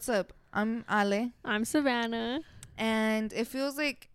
[0.00, 0.32] What's up?
[0.54, 2.40] I'm Ale, I'm Savannah.
[2.78, 4.08] and it feels like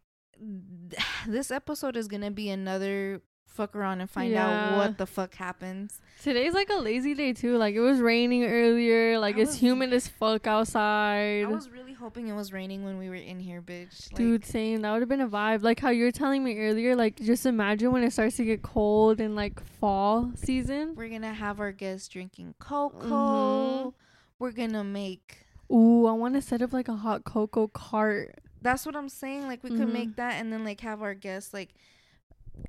[1.27, 6.01] this episode is gonna be another fuck around and find out what the fuck happens.
[6.23, 7.57] Today's like a lazy day too.
[7.57, 9.19] Like it was raining earlier.
[9.19, 11.43] Like I it's was- humid as fuck outside.
[11.43, 14.11] I was really hoping it was raining when we were in here, bitch.
[14.11, 14.81] Like, Dude, same.
[14.81, 15.61] That would have been a vibe.
[15.61, 16.95] Like how you were telling me earlier.
[16.95, 20.95] Like just imagine when it starts to get cold in like fall season.
[20.95, 23.91] we're gonna have our guests drinking cocoa.
[23.91, 23.93] Mhm.
[24.39, 25.44] We're gonna make.
[25.71, 28.39] Ooh, I want to set up like a hot cocoa cart.
[28.61, 29.47] That's what I'm saying.
[29.47, 29.93] Like we could Mhm.
[29.93, 31.73] make that and then like have our guests like.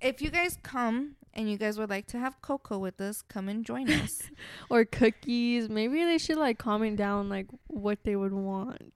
[0.03, 3.49] If you guys come and you guys would like to have cocoa with us, come
[3.49, 4.23] and join us.
[4.71, 5.69] or cookies.
[5.69, 8.93] Maybe they should like comment down like what they would want.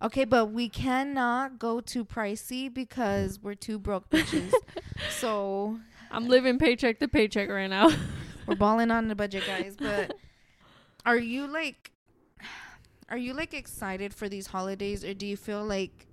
[0.00, 4.52] Okay, but we cannot go too pricey because we're two broke bitches.
[5.10, 5.78] so
[6.10, 7.88] I'm living paycheck to paycheck right now.
[8.46, 9.76] we're balling on the budget, guys.
[9.78, 10.14] But
[11.06, 11.91] are you like,
[13.12, 16.06] are you like excited for these holidays, or do you feel like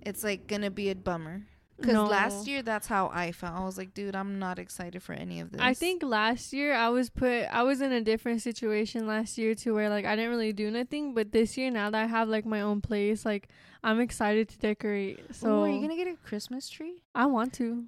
[0.00, 1.42] it's like gonna be a bummer?
[1.76, 2.06] Because No.
[2.06, 3.54] last year, that's how I felt.
[3.54, 5.60] I was like, dude, I'm not excited for any of this.
[5.60, 9.54] I think last year I was put I was in a different situation last year
[9.56, 12.28] to where like I didn't really do nothing, but this year now that I have
[12.28, 13.48] like my own place, like
[13.84, 15.18] I'm excited to decorate.
[15.32, 17.02] So So are you gonna get a Christmas tree?
[17.14, 17.84] I want to.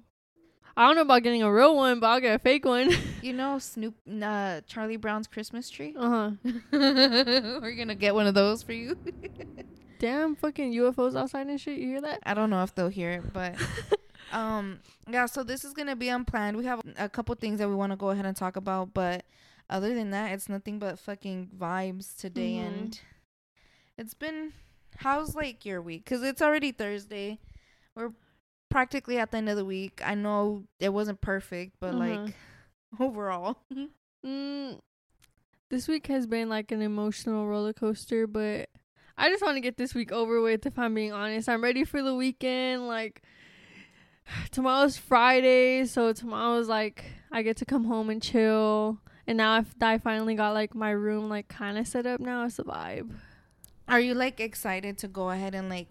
[0.77, 2.91] I don't know about getting a real one, but I'll get a fake one.
[3.25, 5.95] You know, Snoop, uh, Charlie Brown's Christmas tree.
[5.97, 6.31] uh-huh.
[6.71, 8.95] we're gonna get one of those for you.
[9.99, 11.79] Damn fucking UFOs outside and shit.
[11.79, 12.19] You hear that?
[12.23, 13.55] I don't know if they'll hear it, but
[14.31, 16.55] um yeah, so this is going to be unplanned.
[16.57, 19.23] We have a couple things that we want to go ahead and talk about, but
[19.71, 22.67] other than that, it's nothing but fucking vibes today Mhm.
[22.67, 22.99] and
[23.97, 24.53] it's been
[24.97, 27.39] how's like your week cuz it's already Thursday.
[27.95, 28.11] We're
[28.69, 30.01] practically at the end of the week.
[30.03, 31.99] I know it wasn't perfect, but Mhm.
[31.99, 32.33] like
[32.99, 33.57] overall.
[34.25, 34.79] Mm,
[35.69, 38.69] this week has been like an emotional roller coaster, but
[39.17, 40.65] I just want to get this week over with.
[40.65, 42.87] If I'm being honest, I'm ready for the weekend.
[42.87, 43.21] Like
[44.51, 48.99] tomorrow's Friday, so tomorrow's like I get to come home and chill.
[49.27, 52.45] And now if I finally got like my room like kind of set up now,
[52.45, 53.11] it's a vibe.
[53.87, 55.87] Are you like excited to go ahead and like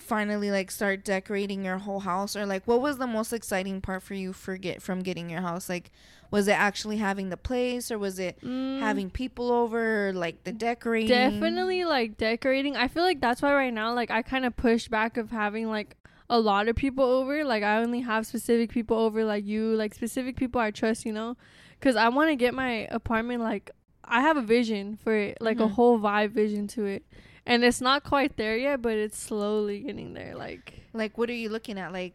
[0.00, 4.02] finally like start decorating your whole house or like what was the most exciting part
[4.02, 5.90] for you for get from getting your house like
[6.30, 10.44] was it actually having the place or was it Mm, having people over or like
[10.44, 12.76] the decorating definitely like decorating.
[12.76, 15.68] I feel like that's why right now like I kind of pushed back of having
[15.68, 15.96] like
[16.30, 17.44] a lot of people over.
[17.44, 21.12] Like I only have specific people over like you, like specific people I trust, you
[21.12, 21.36] know?
[21.80, 23.70] Cuz I want to get my apartment like
[24.04, 25.72] I have a vision for it, like a Mhm.
[25.72, 27.04] whole vibe vision to it.
[27.48, 31.34] And it's not quite there yet, but it's slowly getting there like like what are
[31.34, 31.92] you looking at?
[31.92, 32.14] Like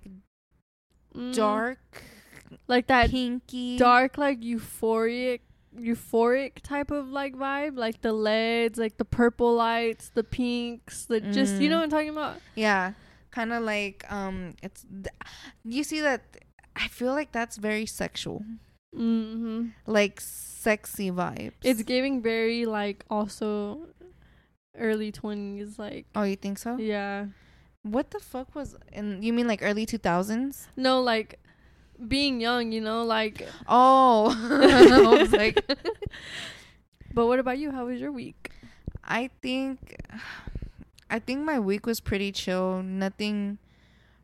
[1.15, 1.79] mm, dark?
[2.67, 5.39] Like that pinky dark like euphoric
[5.75, 7.75] euphoric type of like vibe?
[7.77, 11.71] Like the leds like the purple lights the pinks the just you Mm.
[11.71, 12.37] know what i'm talking about?
[12.55, 12.93] Yeah.
[13.31, 15.07] Kind of like um it's th-
[15.65, 16.21] you see that
[16.75, 18.45] i feel like that's very sexual.
[18.95, 19.69] Mm-hmm.
[19.87, 21.53] like sexy vibes.
[21.63, 23.87] It's giving very like also
[24.77, 27.27] early 20s like oh you think so yeah
[27.83, 30.67] What the fuck was and you mean like early 2000s?
[30.75, 31.39] no like
[32.07, 34.33] being young you know like Oh.
[35.13, 35.63] I was like
[37.13, 38.51] but what about you how was your week
[39.03, 39.95] I think
[41.09, 42.81] I think my week was pretty chill.
[42.81, 43.59] Nothing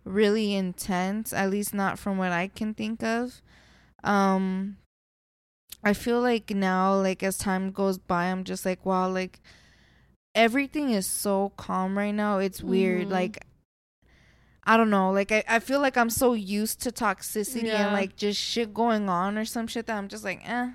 [0.06, 3.42] really intense, at least not from what I can think of.
[4.04, 4.78] Um
[5.84, 9.40] I feel like now like as time goes by I'm just like wow like
[10.36, 12.38] everything is so calm right now.
[12.40, 13.08] It's weird.
[13.08, 13.12] Mhm.
[13.12, 13.46] Like
[14.64, 15.12] I don't know.
[15.12, 17.86] Like I, I feel like I'm so used to toxicity Yeah.
[17.86, 20.72] and like just shit going on or some shit that I'm just like, eh.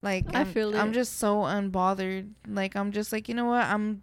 [0.00, 0.94] Like I I'm, feel I'm it.
[0.94, 2.30] just so unbothered.
[2.46, 3.64] Like I'm just like, you know what?
[3.66, 4.02] I'm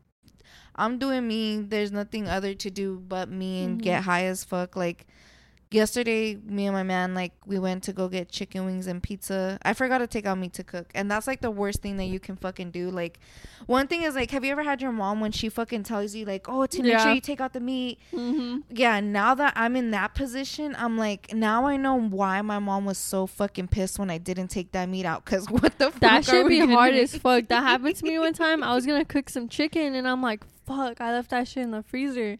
[0.76, 1.58] I'm doing me.
[1.62, 3.84] There's nothing other to do but me and Mhm.
[3.84, 4.76] get high as fuck.
[4.76, 5.08] Like
[5.72, 9.58] yesterday, me and my man like we went to go get chicken wings and pizza.
[9.64, 12.06] I forgot to take out meat to cook, and that's like the worst thing that
[12.06, 12.90] you can fucking do.
[12.90, 13.20] Like
[13.66, 16.26] one thing is like, have you ever had your mom when she fucking tells you
[16.26, 17.04] like, oh, to make Yeah.
[17.04, 18.00] sure you take out the meat?
[18.14, 18.60] mm-hmm.
[18.70, 22.86] yeah, now that I'm in that position, I'm like, now I know why my mom
[22.86, 25.26] was so fucking pissed when I didn't take that meat out.
[25.26, 26.00] Cause what the fuck?
[26.02, 27.48] that should be hard as fuck.
[27.48, 28.64] That happened to me one time.
[28.64, 31.72] I was gonna cook some chicken and I'm like, fuck, I left that shit in
[31.72, 32.38] the freezer.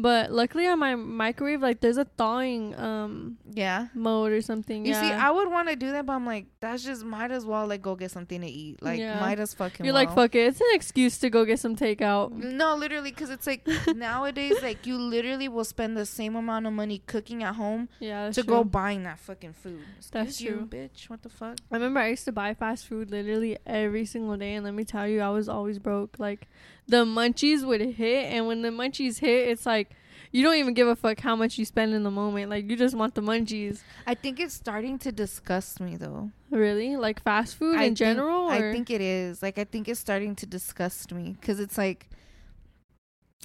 [0.00, 3.88] But luckily on my microwave, like there's a thawing um Yeah.
[3.94, 4.86] mode or something.
[4.86, 5.00] You yeah.
[5.02, 7.66] see, I would want to do that, but I'm like, that's just might as well
[7.66, 8.80] like go get something to eat.
[8.80, 9.18] Like, Yeah.
[9.18, 9.84] might as fucking.
[9.84, 10.46] You're like fuck it.
[10.46, 12.30] It's an excuse to go get some takeout.
[12.32, 16.72] No, literally, because it's like nowadays, like you literally will spend the same amount of
[16.74, 18.48] money cooking at home Yeah, to true.
[18.54, 19.80] go buying that fucking food.
[20.12, 20.66] That's Excuse you, true.
[20.66, 21.10] bitch.
[21.10, 21.56] What the fuck?
[21.72, 24.84] I remember I used to buy fast food literally every single day, and let me
[24.84, 26.20] tell you, I was always broke.
[26.20, 26.46] Like
[26.88, 29.90] the munchies would hit, and when the munchies hit, it's like
[30.32, 32.50] you don't even give a fuck how much you spend in the moment.
[32.50, 33.82] Like you just want the munchies.
[34.06, 36.30] I think it's starting to disgust me though.
[36.50, 38.48] Really, like fast food I in think- general.
[38.48, 39.42] I think it is.
[39.42, 42.08] Like I think it's starting to disgust me because it's like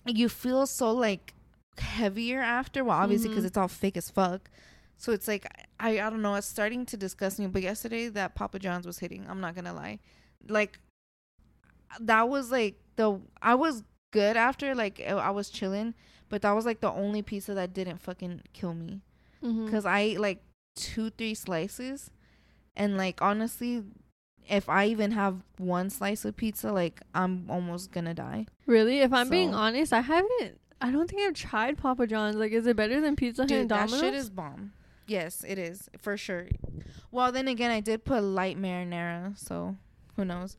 [0.06, 1.34] you feel so like
[1.78, 2.84] heavier after.
[2.84, 3.48] Well, obviously because Mhm.
[3.48, 4.50] it's all fake as fuck.
[4.98, 5.46] So it's like
[5.80, 6.36] I I don't know.
[6.36, 7.48] It's starting to disgust me.
[7.48, 9.26] But yesterday that Papa John's was hitting.
[9.30, 10.00] I'm not gonna lie.
[10.48, 10.80] Like
[12.00, 14.76] that was like the I was good after.
[14.76, 15.94] Like I was chilling,
[16.30, 19.02] but that was like the only pizza that didn't fucking kill me
[19.44, 19.66] Mhm.
[19.66, 20.42] because I ate like
[20.76, 22.12] two, three slices,
[22.76, 23.84] and like honestly,
[24.50, 28.48] if I even have one slice of pizza, like I'm almost gonna die.
[28.66, 30.60] really, if I'm being honest, I haven't.
[30.82, 32.36] I don't think I've tried Papa John's.
[32.36, 34.74] Like, is it better than Pizza Hut and Dude, that shit is bomb.
[35.08, 36.48] Yes, it is for sure.
[37.12, 39.76] Well, then again, I did put light marinara, so
[40.16, 40.58] who knows?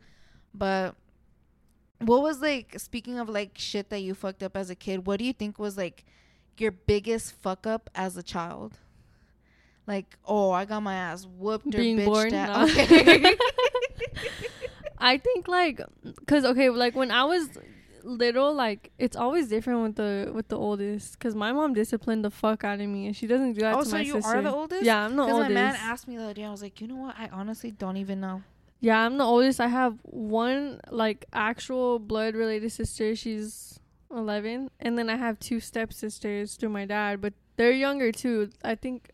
[0.54, 0.94] But
[2.06, 2.78] what was like?
[2.78, 5.58] Speaking of like shit that you fucked up as a kid, what do you think
[5.58, 6.04] was like
[6.58, 8.78] your biggest fuck up as a child?
[9.86, 12.34] Like, oh, I got my ass whooped or being bitched born.
[12.34, 12.48] at.
[12.48, 12.64] No.
[12.64, 13.36] Okay.
[14.98, 15.82] I think like,
[16.26, 17.48] cause okay, like when I was
[18.02, 21.18] little, like it's always different with the with the oldest.
[21.18, 23.82] Cause my mom disciplined the fuck out of me, and she doesn't do that oh,
[23.82, 24.36] to so my you sister.
[24.36, 24.84] are the oldest?
[24.84, 25.54] Yeah, I'm the Because my oldest.
[25.54, 27.16] man asked me the other day, I was like, you know what?
[27.18, 28.42] I honestly don't even know.
[28.84, 29.60] Yeah, I'm the oldest.
[29.60, 33.16] I have one like actual blood related sister.
[33.16, 38.50] She's 11, and then I have two stepsisters through my dad, but they're younger too.
[38.62, 39.10] I think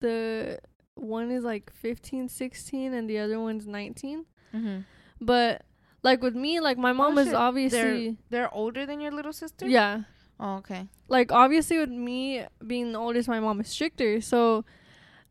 [0.00, 0.60] the
[0.94, 4.24] one is like 15, 16, and the other one's 19.
[4.54, 4.80] Mm-hmm.
[5.20, 5.62] But
[6.04, 7.34] like with me, like my mom was shit.
[7.34, 9.66] obviously They're older than your little sister?
[9.66, 10.02] yeah.
[10.38, 10.86] Oh, okay.
[11.08, 14.20] Like obviously with me being the oldest, my mom is stricter.
[14.20, 14.64] So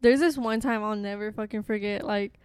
[0.01, 2.05] there's this one time I'll never fucking forget.
[2.05, 2.39] Like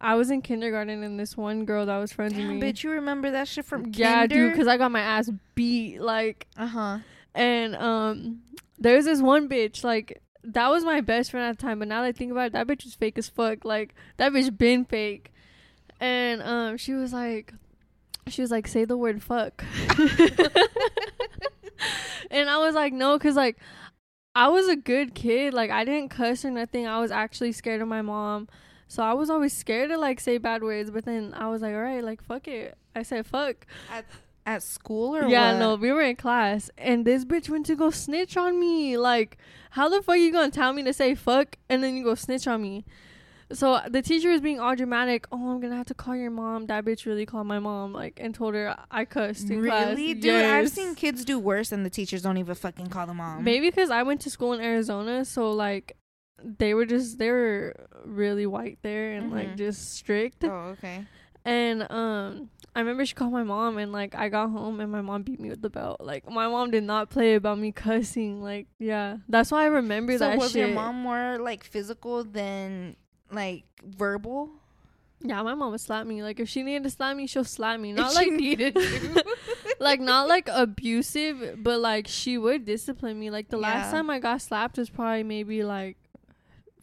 [0.00, 2.72] I was in kindergarten and this one girl that was friends Damn, with me.
[2.72, 6.00] bitch, you remember that shit from yeah, dude, because I got my ass beat.
[6.00, 6.98] Like Uh huh.
[7.34, 8.42] and um,
[8.78, 10.22] there's this one bitch like.
[10.48, 12.52] That was my best friend at the time, but now that I think about it,
[12.52, 13.64] that bitch was fake as fuck.
[13.64, 15.32] Like that bitch been fake,
[15.98, 17.52] and um, she was like,
[18.28, 19.64] she was like, say the word fuck.
[22.30, 23.56] and I was like, no, cause like
[24.34, 25.54] I was a good kid.
[25.54, 26.86] Like I didn't cuss or nothing.
[26.86, 28.48] I was actually scared of my mom.
[28.88, 31.74] So I was always scared to like say bad words, but then I was like,
[31.74, 32.76] all right, like fuck it.
[32.94, 33.66] I said fuck.
[33.90, 34.04] At
[34.46, 35.58] at school or yeah, what?
[35.58, 38.96] no, we were in class and this bitch went to go snitch on me.
[38.96, 39.38] Like,
[39.70, 42.46] how the fuck you gonna tell me to say fuck and then you go snitch
[42.46, 42.84] on me?
[43.52, 45.26] So the teacher was being all dramatic.
[45.30, 46.66] Oh, I'm gonna have to call your mom.
[46.66, 49.96] That bitch really called my mom, like, and told her I cussed in class.
[49.96, 50.44] Really, dude?
[50.44, 53.44] I've seen kids do worse, and the teachers don't even fucking call them mom.
[53.44, 55.96] Maybe because I went to school in Arizona, so like
[56.42, 57.74] they were just they were
[58.04, 59.56] really white there and like Mhm.
[59.58, 60.44] just strict.
[60.44, 61.04] Oh, okay.
[61.44, 65.00] And um I remember she called my mom and like I got home and my
[65.00, 66.00] mom beat me with the belt.
[66.00, 68.42] Like my mom did not play about me cussing.
[68.42, 70.66] Like yeah, that's why I remember So that was shit.
[70.66, 72.96] your mom more like physical than
[73.30, 74.50] like verbal?
[75.22, 76.22] Yeah, my mom would slap me.
[76.22, 77.90] Like if she needed to slap me, she'll slap me.
[77.90, 78.76] If Not she like needed
[79.80, 83.30] like not like abusive, but like she would discipline me.
[83.30, 85.96] Like the last time I got slapped was probably maybe like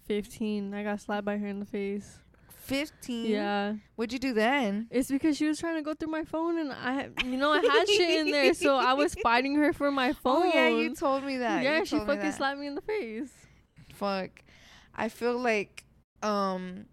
[0.06, 0.74] fifteen.
[0.74, 2.20] I got slapped by her in the face.
[2.50, 3.32] Fifteen.
[3.32, 3.74] Yeah.
[3.96, 4.88] What'd you do then?
[4.90, 7.60] It's because she was trying to go through my phone and I, you know, I
[7.60, 10.44] had shit in there, so I was fighting her for my phone.
[10.44, 11.62] Oh yeah, you told me that.
[11.64, 13.32] Yeah, You she told me fucking slapped me in the face.
[13.94, 14.30] Fuck.
[14.96, 15.84] I feel like
[16.22, 16.86] um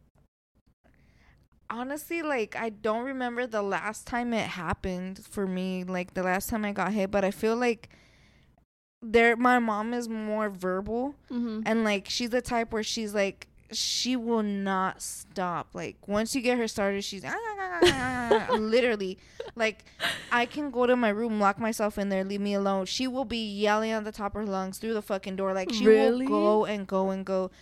[1.69, 6.49] honestly like I don't remember the last time it happened for me, like the last
[6.49, 7.91] time I got hit, but I feel like
[9.03, 11.63] there my mom is more verbal Mm-hmm.
[11.65, 15.69] and like she's the type where she's like she will not stop.
[15.75, 19.17] Like once you get her started, she's ah, ah, ah, literally
[19.55, 19.85] like
[20.33, 22.87] I can go to my room, lock myself in there, leave me alone.
[22.87, 25.53] She will be yelling at the top of her lungs through the fucking door.
[25.55, 26.27] Like she Really?
[26.27, 27.53] will go and go and go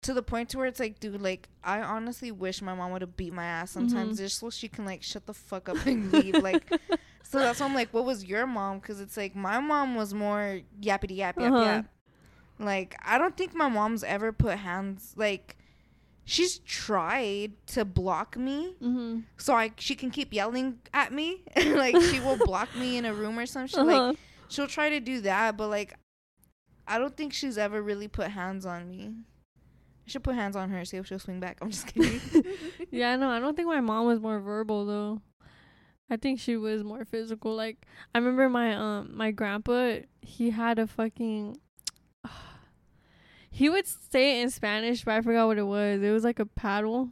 [0.00, 3.02] to the point to where it's like, dude, like I honestly wish my mom would
[3.02, 4.22] have beat my ass sometimes Mhm.
[4.22, 6.36] just so she can like shut the fuck up and leave.
[6.42, 6.64] like
[7.32, 8.78] so that's why I'm like, what was your mom?
[8.78, 11.62] Because it's like my mom was more yappity yap yap Uh-huh.
[11.64, 11.86] yap.
[12.58, 15.56] Like I don't think my mom's ever put hands like
[16.24, 19.20] she's tried to block me Mm-hmm.
[19.36, 21.42] so I she can keep yelling at me.
[21.56, 23.80] like she will block me in a room or something.
[23.80, 24.08] Uh-huh.
[24.08, 24.16] Like
[24.48, 25.94] she'll try to do that, but like,
[26.86, 29.12] I don't think she's ever really put hands on me.
[30.06, 31.58] I should put hands on her, see if she'll swing back.
[31.62, 32.20] I'm just kidding.
[32.90, 35.22] yeah, no, I don't think my mom was more verbal though.
[36.12, 37.54] I think she was more physical.
[37.56, 41.56] Like I remember my um my grandpa, he had a fucking
[43.50, 46.02] he would say it in Spanish, but I forgot what it was.
[46.02, 47.08] It was like a paddle.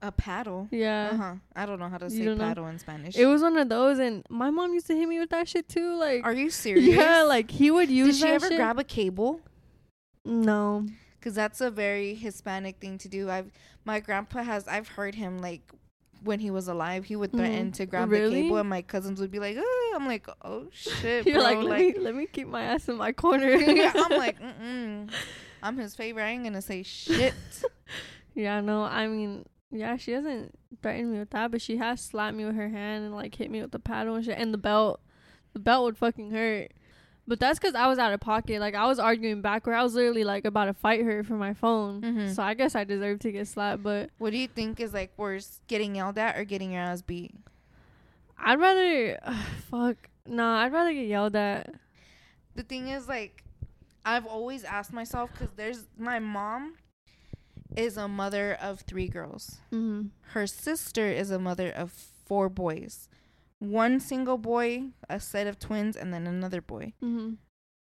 [0.00, 0.68] A paddle.
[0.70, 1.10] Yeah.
[1.12, 1.34] Uh huh.
[1.54, 2.44] I don't know how to say don't know?
[2.44, 3.14] paddle in Spanish.
[3.18, 5.68] It was one of those and my mom used to hit me with that shit
[5.68, 5.98] too.
[5.98, 6.86] Like Are you serious?
[6.96, 8.56] Yeah, like he would use Did she ever shit.
[8.56, 9.40] grab a cable?
[10.24, 10.86] no.
[11.18, 13.28] Because that's a very Hispanic thing to do.
[13.28, 13.52] I've
[13.84, 14.66] my grandpa has.
[14.66, 15.60] I've heard him like
[16.22, 17.74] when he was alive, he would threaten Mhm.
[17.74, 18.36] to grab Really?
[18.36, 21.44] the cable, and my cousins would be like, "Ugh." "I'm like, oh shit, You're bro!"
[21.44, 23.48] like, Like, let me let me keep my ass in my corner.
[23.56, 25.10] yeah, I'm like, Mm-mm.
[25.62, 26.24] I'm his favorite.
[26.24, 27.34] I ain't gonna say shit.
[28.34, 32.36] Yeah, no, I mean, yeah, she hasn't threatened me with that, but she has slapped
[32.36, 34.58] me with her hand and like hit me with the paddle and shit, and the
[34.58, 35.00] belt.
[35.52, 36.70] The belt would fucking hurt.
[37.30, 38.58] But that's because I was out of pocket.
[38.60, 41.34] Like I was arguing back where I was literally like about to fight her for
[41.34, 42.02] my phone.
[42.02, 42.34] Mhm.
[42.34, 43.84] So I guess I deserve to get slapped.
[43.84, 47.02] But What do you think is like worse, getting yelled at or getting your ass
[47.02, 47.32] beat?
[48.36, 49.18] I'd rather,
[49.70, 49.96] fuck,
[50.26, 51.72] nah, I'd rather get yelled at.
[52.56, 53.44] the thing is like
[54.04, 56.74] i've always asked myself because there's my mom
[57.76, 60.08] is a mother of three girls Mm-hmm.
[60.32, 61.92] her sister is a mother of
[62.26, 63.09] four boys
[63.60, 67.34] one single boy a set of twins and then another boy Mm-hmm.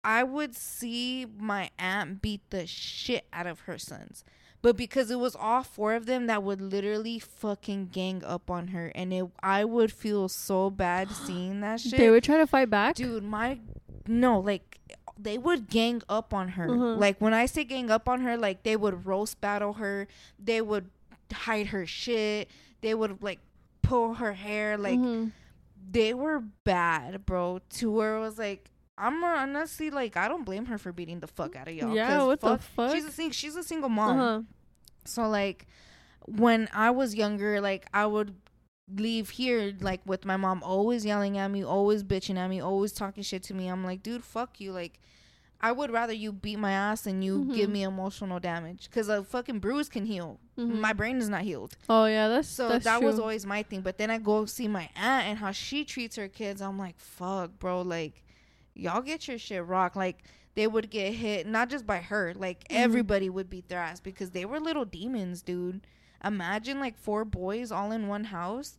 [0.03, 4.23] i would see my aunt beat the shit out of her sons
[4.61, 8.67] but because it was all four of them that would literally fucking gang up on
[8.69, 12.47] her and it i would feel so bad seeing that shit They would try to
[12.47, 12.95] fight back.
[12.95, 13.59] dude my
[14.07, 14.79] no like
[15.17, 16.99] they would gang up on her Mhm.
[16.99, 20.59] like when i say gang up on her like they would roast battle her they
[20.61, 20.89] would
[21.31, 22.49] hide her shit
[22.81, 23.39] they would like
[23.81, 25.31] pull her hair like Mhm.
[25.91, 30.65] They were bad bro to where it was like i'm honestly like i don't blame
[30.67, 32.93] her for beating the fuck out of y'all Yeah, what the fuck?
[32.93, 34.41] she's a sing- she's a single mom Uh-huh.
[35.05, 35.67] so like
[36.25, 38.33] when I was younger, like I would
[38.95, 42.93] leave here like with my mom always yelling at me, always bitching at me, always
[42.93, 43.67] talking shit to me.
[43.67, 44.71] I'm like, dude, fuck you.
[44.71, 45.01] Like
[45.63, 47.73] I would rather you beat my ass than you give Mhm.
[47.73, 50.39] me emotional damage cuz a fucking bruise can heal.
[50.57, 50.79] Mhm.
[50.81, 51.77] My brain is not healed.
[51.89, 53.79] Oh yeah, that's So that's that was always my thing.
[53.81, 56.61] But then I go see my aunt and how she treats her kids.
[56.61, 57.81] I'm like, fuck, bro.
[57.81, 58.23] Like,
[58.75, 59.95] y'all get your shit rocked.
[59.95, 60.23] Like,
[60.55, 62.33] they would get hit, not just by her.
[62.35, 62.75] Like, Mhm.
[62.75, 65.79] everybody would beat their ass because they were little demons, dude.
[66.25, 68.77] Imagine, like, four boys all in one house.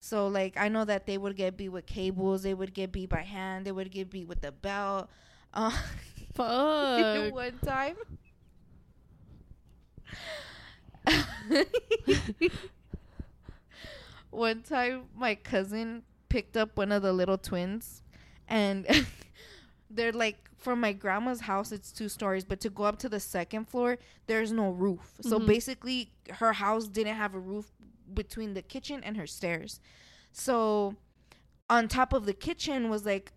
[0.00, 2.42] So, like, I know that they would get beat with cables.
[2.42, 3.64] They would get beat by hand.
[3.64, 5.08] They would get beat with the belt.
[5.56, 5.70] Uh,
[6.34, 7.32] Fuck.
[7.32, 7.96] one time.
[14.30, 18.02] one time, my cousin picked up one of the little twins,
[18.48, 18.86] and
[19.90, 21.72] they're like from my grandma's house.
[21.72, 25.14] It's two stories, but to go up to the second floor, there's no roof.
[25.20, 25.46] So Mhm.
[25.46, 27.70] basically, her house didn't have a roof
[28.12, 29.80] between the kitchen and her stairs.
[30.32, 30.96] So
[31.70, 33.32] on top of the kitchen was like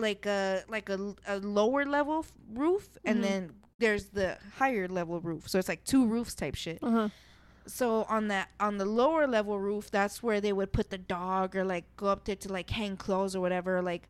[0.00, 3.10] like a like a, a lower level f- roof Mhm.
[3.10, 7.08] and then there's the higher level roof so it's like two roofs type shit Uh-huh.
[7.66, 11.54] so on that on the lower level roof that's where they would put the dog
[11.56, 14.08] or like go up there to like hang clothes or whatever like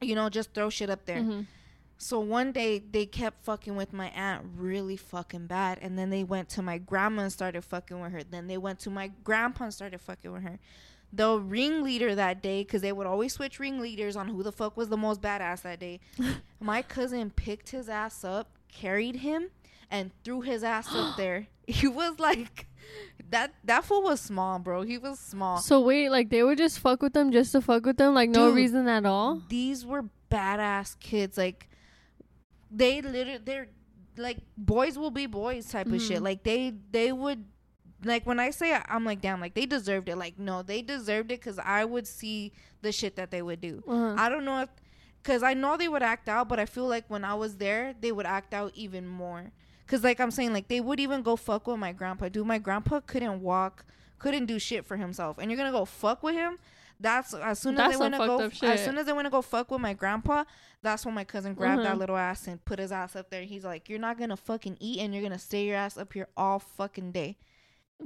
[0.00, 1.46] you know just throw shit up there Mhm.
[1.96, 5.78] so one day they kept fucking with my aunt really fucking bad.
[5.80, 8.24] And then they went to my grandma and started fucking with her.
[8.24, 10.58] Then they went to my grandpa and started fucking with her.
[11.12, 14.88] The ringleader that day, because they would always switch ringleaders on who the fuck was
[14.88, 16.00] the most badass that day.
[16.60, 19.50] my cousin picked his ass up, carried him,
[19.90, 21.48] and threw his ass up there.
[21.66, 22.66] He was like,
[23.30, 24.82] that that fool was small, bro.
[24.82, 25.58] He was small.
[25.58, 28.30] So wait, like they would just fuck with them just to fuck with them, like
[28.30, 28.56] no Dude.
[28.56, 29.42] reason at all.
[29.48, 31.36] these were badass kids.
[31.38, 31.68] Like
[32.70, 33.68] they literally they're
[34.16, 36.20] like boys will be boys type of shit.
[36.20, 36.24] Mhm.
[36.24, 37.44] Like they they would
[38.04, 40.16] like when I say I'm like damn like they deserved it.
[40.16, 43.82] Like no, they deserved it because I would see the shit that they would do.
[43.86, 44.14] Uh-huh.
[44.18, 44.68] I don't know if
[45.22, 47.94] because I know they would act out, but I feel like when I was there,
[48.00, 49.52] they would act out even more.
[49.86, 52.28] Cause like I'm saying, like they would even go fuck with my grandpa.
[52.28, 53.84] Dude, my grandpa couldn't walk,
[54.18, 56.58] couldn't do shit for himself, and you're gonna go fuck with him.
[56.98, 58.18] That's as soon as That's they want to
[58.60, 58.66] go.
[58.68, 60.44] As soon as they want to go fuck with my grandpa,
[60.82, 61.98] that's when my cousin grabbed that Mhm.
[61.98, 63.42] little ass and put his ass up there.
[63.42, 66.28] He's like, "You're not gonna fucking eat, and you're gonna stay your ass up here
[66.36, 67.36] all fucking day."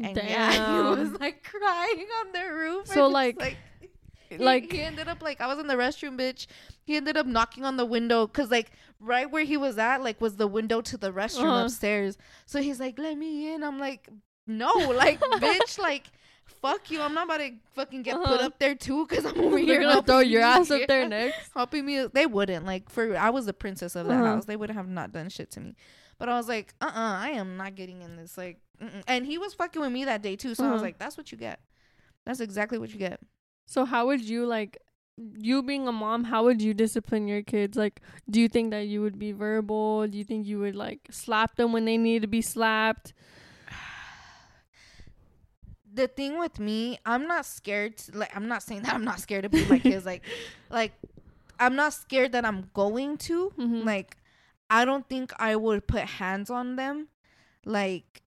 [0.02, 0.52] And yeah,
[0.96, 2.86] he was like crying on the roof.
[2.88, 3.56] So, like- just,
[4.30, 6.46] he, like- he ended up like I was in the restroom, bitch.
[6.84, 10.20] He ended up knocking on the window because like right where he was at like
[10.20, 11.64] was the window to the restroom Uh-huh.
[11.64, 12.18] upstairs.
[12.46, 14.08] So he's like, "Let me in." I'm like,
[14.46, 16.04] "No, like bitch, like."
[16.62, 17.00] fuck you.
[17.02, 18.46] I'm not about to fucking get put Uh-huh.
[18.46, 19.80] up there too because I'm over here.
[19.80, 21.50] gonna throw your ass up there next.
[21.54, 22.06] helping me.
[22.06, 24.24] They wouldn't like for I was the princess of that Uh-huh.
[24.36, 24.44] house.
[24.46, 25.74] They would have not done shit to me.
[26.18, 28.38] But I was like, uh, uh I am not getting in this.
[28.38, 29.02] Like, mm-mm.
[29.06, 30.54] and he was fucking with me that day too.
[30.54, 30.86] So I was Uh-huh.
[30.86, 31.60] like, that's what you get.
[32.24, 33.20] That's exactly what you get.
[33.66, 34.78] So how would you like
[35.38, 37.76] you being a mom, how would you discipline your kids?
[37.76, 40.06] Like do you think that you would be verbal?
[40.06, 43.14] Do you think you would like slap them when they need to be slapped?
[45.92, 47.96] The thing with me, I'm not scared.
[47.98, 50.04] To, like, I'm not saying that I'm not scared to beat my kids.
[50.04, 50.22] Like,
[50.70, 50.92] like,
[51.58, 53.50] I'm not scared that I'm going to.
[53.56, 53.84] Mhm.
[53.84, 54.16] Like,
[54.68, 57.08] I don't think I would put hands on them.
[57.64, 58.22] Like,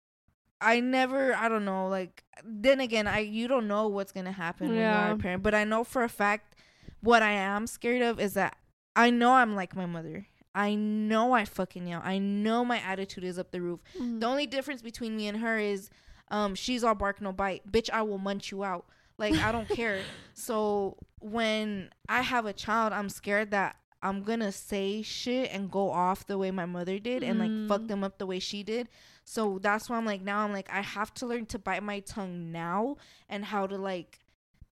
[0.62, 1.34] I never.
[1.36, 1.88] I don't know.
[1.88, 5.08] Like, then again, I you don't know what's gonna happen when Yeah.
[5.08, 5.44] you're a parent.
[5.44, 6.56] But I know for a fact,
[7.02, 8.58] what I am scared of is that
[8.96, 10.28] I know I'm like my mother.
[10.56, 12.02] I know I fucking yell.
[12.04, 13.80] I know my attitude is up the roof.
[14.00, 14.20] Mhm.
[14.20, 15.90] The only difference between me and her is
[16.30, 17.72] um she's all bark no bite.
[17.72, 18.86] Bitch, I will munch you out.
[19.20, 20.02] Like I don't care.
[20.34, 25.92] So when I have a child, I'm scared that I'm gonna say shit and go
[25.92, 27.88] off the way my mother did and like fuck Mm.
[27.90, 28.88] them up the way she did.
[29.30, 32.00] So that's why I'm like now I'm like I have to learn to bite my
[32.00, 32.96] tongue now
[33.28, 34.20] and how to like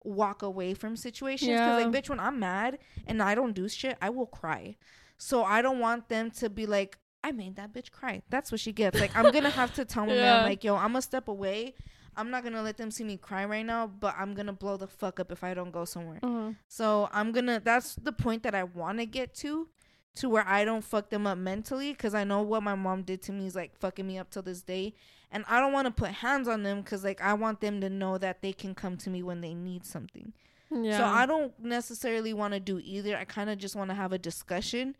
[0.05, 3.97] walk away from situations because like bitch when I'm mad and I don't do shit,
[4.01, 4.77] I will cry.
[5.17, 8.21] So I don't want them to be like, I made that bitch cry.
[8.29, 8.97] That's what she gets.
[8.97, 10.43] Like I'm gonna have to tell them, Yeah.
[10.43, 11.73] like, yo, I'm gonna step away.
[12.15, 14.87] I'm not gonna let them see me cry right now, but I'm gonna blow the
[14.87, 16.19] fuck up if I don't go somewhere.
[16.23, 16.51] Uh-huh.
[16.69, 17.59] So I'm gonna.
[17.59, 19.67] That's the point that I want to get to,
[20.15, 23.21] to where I don't fuck them up mentally, because I know what my mom did
[23.23, 24.93] to me is like fucking me up till this day,
[25.31, 27.89] and I don't want to put hands on them, because like I want them to
[27.89, 30.33] know that they can come to me when they need something.
[30.71, 30.97] Yeah.
[30.97, 33.15] So I don't necessarily want to do either.
[33.15, 34.95] I kind of just want to have a discussion.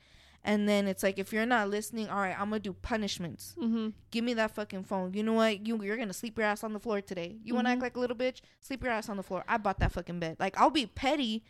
[0.48, 3.55] And then it's like if you're not listening, all right, I'm gonna do punishments.
[3.60, 3.93] Mhm.
[4.12, 5.12] Give me that fucking phone.
[5.15, 5.65] You know what?
[5.65, 7.38] You you're gonna sleep your ass on the floor today.
[7.43, 7.74] You wanna Mhm.
[7.74, 8.41] act like a little bitch?
[8.62, 9.43] Sleep your ass on the floor.
[9.48, 10.38] I bought that fucking bed.
[10.39, 11.43] Like I'll be petty,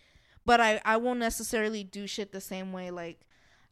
[0.46, 2.90] but I I won't necessarily do shit the same way.
[2.90, 3.28] Like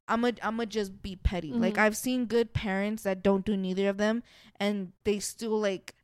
[0.07, 1.51] I'm a I'm a just be petty.
[1.51, 1.79] Like Mhm.
[1.79, 4.23] I've seen good parents that don't do neither of them,
[4.59, 5.95] and they still like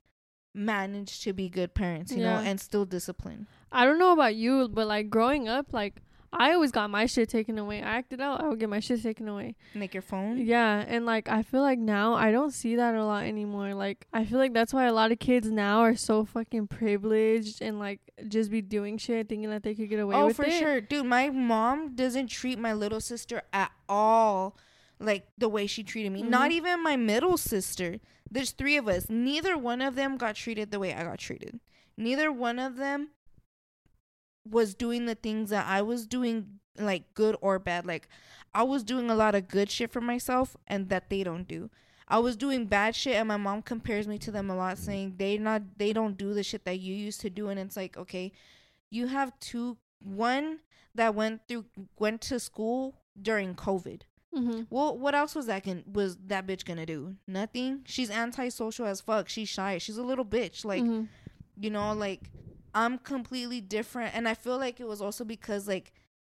[0.53, 2.35] manage to be good parents, you Yeah.
[2.35, 3.47] know, and still discipline.
[3.71, 7.29] I don't know about you, but like growing up, like I always got my shit
[7.29, 7.81] taken away.
[7.81, 9.55] I acted out, I would get my shit taken away.
[9.73, 10.37] Make your phone.
[10.37, 13.73] Yeah, and like I feel like now I don't see that a lot anymore.
[13.73, 17.61] Like I feel like that's why a lot of kids now are so fucking privileged
[17.61, 20.49] and like just be doing shit thinking that they could get away oh, with for
[20.49, 21.05] sure, dude.
[21.05, 24.55] My mom doesn't treat my little sister at all
[24.99, 26.21] like the way she treated me.
[26.21, 26.55] Not Mhm.
[26.55, 27.99] even my middle sister.
[28.29, 29.09] There's three of us.
[29.09, 31.59] Neither one of them got treated the way I got treated.
[31.97, 33.09] Neither one of them
[34.49, 37.85] was doing the things that I was doing, like good or bad.
[37.85, 38.07] Like
[38.53, 41.69] I was doing a lot of good shit for myself, and that they don't do.
[42.07, 45.15] I was doing bad shit, and my mom compares me to them a lot, saying
[45.17, 47.97] they not they don't do the shit that you used to do, and it's like
[47.97, 48.31] okay,
[48.89, 50.59] you have two one
[50.95, 51.65] that went through
[51.97, 54.01] went to school during COVID.
[54.35, 54.61] Mm-hmm.
[54.69, 57.15] Well, what else was that can was that bitch gonna do?
[57.27, 57.81] Nothing.
[57.85, 59.29] She's antisocial as fuck.
[59.29, 59.77] She's shy.
[59.77, 60.65] She's a little bitch.
[60.65, 61.05] Like mm-hmm.
[61.59, 62.29] you know, like
[62.73, 65.91] I'm completely different, and I feel like it was also because like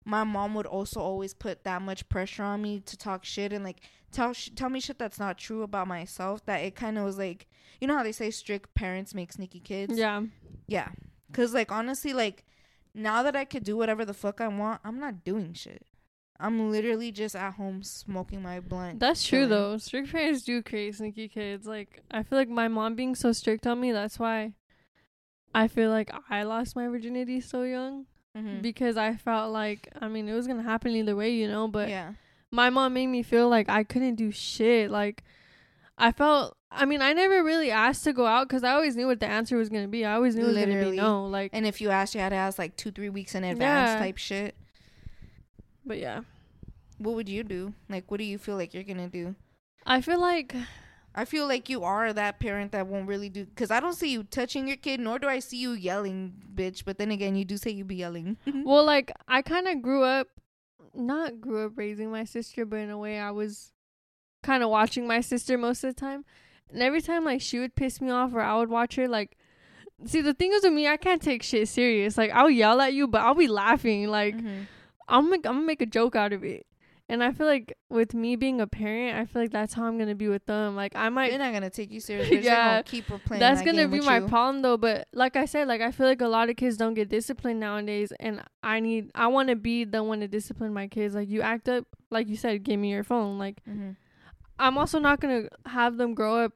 [0.04, 3.64] my mom would also always put that much pressure on me to talk shit and
[3.64, 6.44] like tell sh- tell me shit that's not true about myself.
[6.46, 7.46] That it kind of was like
[7.80, 9.96] you know how they say strict parents make sneaky kids.
[9.96, 10.22] Yeah.
[10.66, 10.88] Yeah.
[11.32, 12.44] Cause like honestly, like
[12.94, 15.86] now that I could do whatever the fuck I want, I'm not doing shit.
[16.40, 18.98] I'm literally just at home smoking my blunt.
[18.98, 19.78] That's true though.
[19.78, 21.66] Strict parents do create sneaky kids.
[21.66, 24.54] Like I feel like my mom being so strict on me, that's why
[25.54, 28.62] I feel like I lost my virginity so young Mhm.
[28.62, 31.68] because I felt like I mean it was gonna happen either way, you know.
[31.68, 32.12] But yeah.
[32.50, 34.90] my mom made me feel like I couldn't do shit.
[34.90, 35.22] Like
[35.98, 36.56] I felt.
[36.74, 39.26] I mean, I never really asked to go out because I always knew what the
[39.26, 40.06] answer was gonna be.
[40.06, 41.26] I always knew it was gonna be no.
[41.26, 43.90] Like, And if you asked, you had to ask like two, three weeks in advance
[43.90, 43.98] Yeah.
[43.98, 44.54] type shit.
[45.84, 46.22] but yeah,
[46.98, 47.74] What would you do?
[47.90, 49.34] Like, what do you feel like you're gonna do?
[49.84, 50.54] I feel like
[51.14, 53.46] I feel like you are that parent that won't really do.
[53.54, 56.84] Cause I don't see you touching your kid, nor do I see you yelling, bitch.
[56.84, 58.38] But then again, you do say you be yelling.
[58.64, 60.28] well, like I kind of grew up,
[60.94, 63.72] not grew up raising my sister, but in a way I was
[64.42, 66.24] kind of watching my sister most of the time.
[66.72, 69.36] And every time like she would piss me off or I would watch her like
[70.06, 72.16] see the thing is with me I can't take shit serious.
[72.16, 74.66] Like I'll yell at you but I'll be laughing like Mhm.
[75.08, 76.66] I'm make, I'm gonna make a joke out of it.
[77.08, 79.98] And I feel like with me being a parent, I feel like that's how I'm
[79.98, 80.76] gonna be with them.
[80.76, 82.28] Like I might They're not gonna take you serious.
[82.30, 82.70] They're Yeah.
[82.70, 83.38] gonna keep replaying.
[83.40, 84.28] that's that gonna be my you.
[84.28, 86.94] problem though but like i said like i feel like a lot of kids don't
[86.94, 90.86] get disciplined nowadays and i need i want to be the one to discipline my
[90.88, 93.96] kids like you act up like you said give me your phone like Mhm.
[94.58, 96.52] i'm also not gonna have them grow up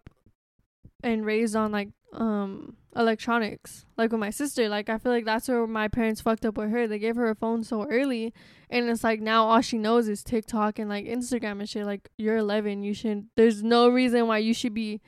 [1.02, 3.84] and raised on like um electronics.
[3.96, 6.70] Like with my sister, like I feel like that's where my parents fucked up with
[6.70, 6.86] her.
[6.88, 8.32] They gave her a phone so early,
[8.70, 11.84] and it's like now all she knows is TikTok and like Instagram and shit.
[11.86, 13.26] Like you're 11, you should.
[13.36, 15.00] There's no reason why you should be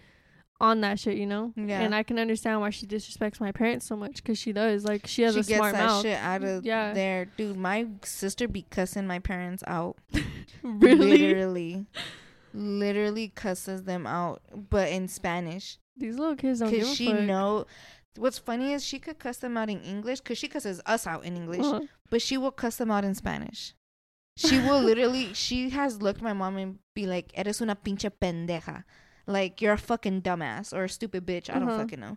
[0.61, 1.53] on that shit, you know.
[1.55, 1.81] Yeah.
[1.83, 4.85] And I can understand why she disrespects my parents so much because she does.
[4.85, 6.03] Like she has she a gets smart that mouth.
[6.03, 6.93] shit out of Yeah.
[6.93, 7.57] there, dude.
[7.57, 9.97] My sister be cussing my parents out.
[10.63, 11.19] really?
[11.19, 11.87] Literally,
[12.55, 15.79] literally cusses them out, but in Spanish.
[15.99, 17.21] These little kids don't Cause she fuck.
[17.21, 17.67] know.
[18.17, 21.25] What's funny is she could cuss them out in English, cause she cusses us out
[21.25, 21.81] in English, Uh-huh.
[22.11, 23.75] but she will cuss them out in Spanish.
[24.37, 25.35] She will literally.
[25.47, 28.85] She has looked my mom and be like, "Eres una pinche pendeja."
[29.27, 31.51] Like you're a fucking dumbass or a stupid bitch.
[31.51, 31.79] I don't Uh-huh.
[31.81, 32.17] fucking know.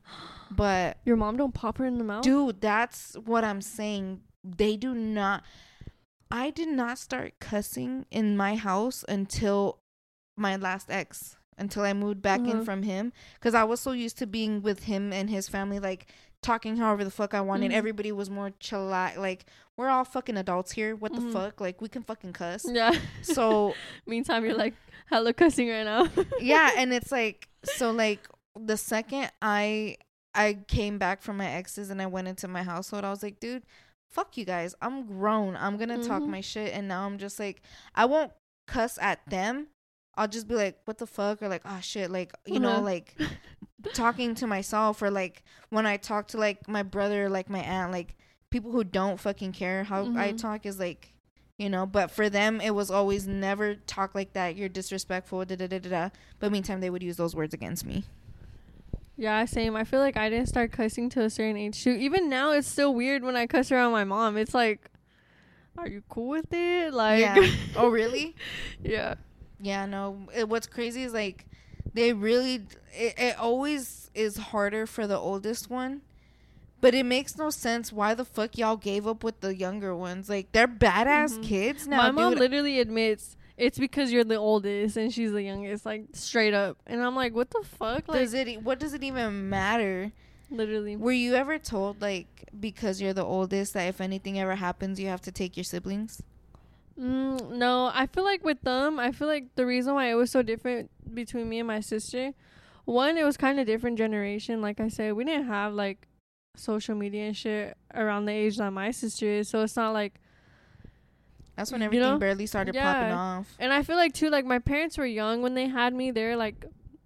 [0.50, 2.24] But Your mom don't pop her in the mouth.
[2.24, 4.22] Dude, that's what I'm saying.
[4.44, 5.44] They do not.
[6.32, 9.80] I did not start cussing in my house until
[10.38, 12.64] my last ex, until I moved back in Uh-huh.
[12.64, 13.14] from him.
[13.36, 16.08] Because I was so used to being with him and his family, like
[16.42, 17.72] talking however the fuck I wanted.
[17.72, 17.76] Mhm.
[17.76, 18.86] Everybody was more chill.
[18.86, 19.46] Like,
[19.78, 20.96] we're all fucking adults here.
[20.96, 21.16] What Mhm.
[21.28, 21.62] the fuck?
[21.62, 22.66] Like, we can fucking cuss.
[22.68, 22.98] Yeah.
[23.22, 23.76] So,
[24.08, 24.74] Meantime, you're like
[25.08, 26.08] hella cussing right now.
[26.42, 29.98] yeah and it's like so like the second i
[30.34, 33.38] i came back from my exes and i went into my household i was like
[33.42, 33.64] dude
[34.10, 36.28] fuck you guys i'm grown i'm gonna talk Mhm.
[36.30, 37.62] my shit and now i'm just like
[37.94, 38.32] i won't
[38.68, 39.68] cuss at them
[40.22, 42.82] i'll just be like what the fuck or like oh shit like you know Uh-huh.
[42.94, 43.16] like
[43.94, 47.92] talking to myself or like when i talk to like my brother like my aunt
[47.92, 48.16] like
[48.50, 50.38] people who don't fucking care how i Mhm.
[50.38, 51.14] talk is like
[51.58, 55.56] you know but for them it was always never talk like that you're disrespectful da
[55.56, 58.04] da da da da but meantime they would use those words against me
[59.18, 59.76] Yeah, same.
[59.76, 61.92] I feel like I didn't start cussing to a certain age too.
[61.92, 64.36] Even now, it's still weird when I cuss around my mom.
[64.36, 64.90] It's like,
[65.78, 66.92] are you cool with it?
[66.92, 67.38] Like, yeah
[67.76, 68.36] oh really
[68.84, 69.16] yeah.
[69.62, 71.46] Yeah no it, what's crazy is like
[71.94, 72.56] they really
[72.94, 76.02] it, it always is harder for the oldest one
[76.82, 80.30] but it makes no sense why the fuck y'all gave up with the younger ones
[80.30, 81.44] like they're badass Mhm.
[81.44, 82.40] kids now my mom dude.
[82.40, 86.78] literally admits it's because you're the oldest and she's the youngest, like straight up.
[86.88, 88.08] And I'm like, what the fuck?
[88.08, 90.12] Like, does it what does it even matter
[90.50, 90.96] literally.
[90.96, 95.08] Were you ever told like because you're the oldest that if anything ever happens you
[95.10, 96.24] have to take your siblings?
[97.02, 100.30] Mm, no, I feel like with them, I feel like the reason why it was
[100.30, 102.34] so different between me and my sister,
[102.86, 104.62] one, it was kind of different generation.
[104.62, 106.08] Like I said, we didn't have like
[106.56, 110.20] social media and shit around the age that my sister is, so it's not like.
[111.56, 112.18] That's when You everything know?
[112.18, 113.48] barely started popping off.
[113.60, 116.12] And I feel like too, like my parents were young when they had me.
[116.12, 116.66] They're like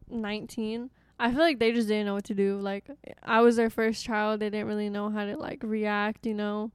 [0.09, 0.89] nineteen.
[1.17, 2.57] I feel like they just didn't know what to do.
[2.59, 2.89] Like
[3.23, 4.41] I was their first child.
[4.41, 6.25] They didn't really know how to like react.
[6.25, 6.71] You know.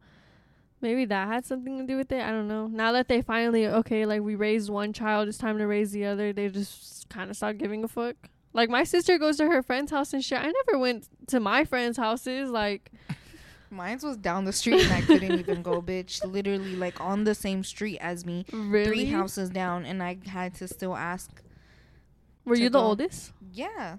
[0.83, 2.23] Maybe that had something to do with it.
[2.23, 2.67] I don't know.
[2.67, 6.07] Now that they finally okay, like we raised one child, it's time to raise the
[6.07, 6.33] other.
[6.33, 8.17] They just kind of stopped giving a fuck.
[8.53, 10.39] Like my sister goes to her friend's house and shit.
[10.41, 12.51] I never went to my friends' houses.
[12.51, 12.91] Like
[13.71, 16.25] Mine's was down the street and I couldn't even go, bitch.
[16.25, 20.55] Literally like on the same street as me, really, three houses down, and I had
[20.57, 21.31] to still ask.
[22.45, 22.87] were to you the go.
[22.87, 23.33] oldest?
[23.53, 23.99] Yeah,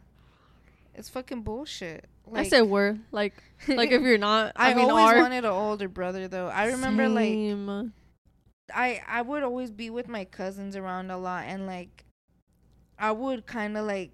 [0.96, 2.06] it's fucking bullshit.
[2.34, 3.34] I said were like
[3.68, 4.54] like if you're not.
[4.56, 5.18] I, I, mean, always are.
[5.18, 6.48] wanted an older brother though.
[6.48, 7.40] I remember like
[8.74, 12.06] I I would always be with my cousins around a lot and like
[12.98, 14.12] I would kind of like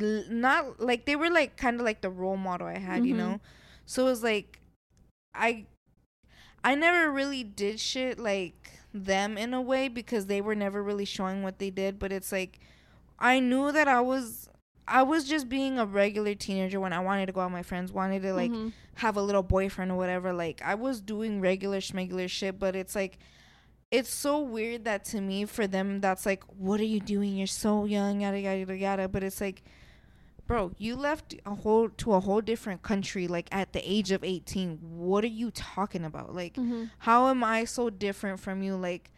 [0.00, 3.18] not like they were like kind of like the role model I had, you Mhm.
[3.18, 3.40] know.
[3.86, 4.60] So it was like
[5.34, 5.66] I
[6.64, 8.54] I never really did shit like
[8.94, 12.32] them in a way because they were never really showing what they did, but it's
[12.32, 12.58] like
[13.18, 14.48] I knew that I was
[14.92, 17.62] I was just being a regular teenager when I wanted to go out with my
[17.62, 18.72] friends, wanted to like Mhm.
[18.96, 20.32] have a little boyfriend or whatever.
[20.34, 23.18] Like I was doing regular schmegular shit, but it's like
[23.90, 27.36] it's so weird that to me for them that's like, what are you doing?
[27.36, 29.08] You're so young, yada yada yada yada.
[29.08, 29.62] But it's like,
[30.46, 34.22] bro, you left a whole to a whole different country like at the age of
[34.24, 34.78] 18.
[34.82, 36.34] What are you talking about?
[36.34, 36.90] Like, Mhm.
[36.98, 38.76] how am I so different from you?
[38.76, 39.10] Like,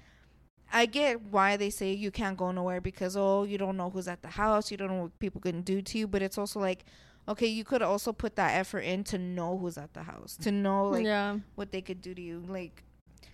[0.74, 4.08] I get why they say you can't go nowhere because oh, you don't know who's
[4.08, 6.08] at the house, you don't know what people can do to you.
[6.08, 6.84] But it's also like,
[7.28, 10.50] okay, you could also put that effort in to know who's at the house, to
[10.50, 11.38] know like yeah.
[11.54, 12.82] what they could do to you, like,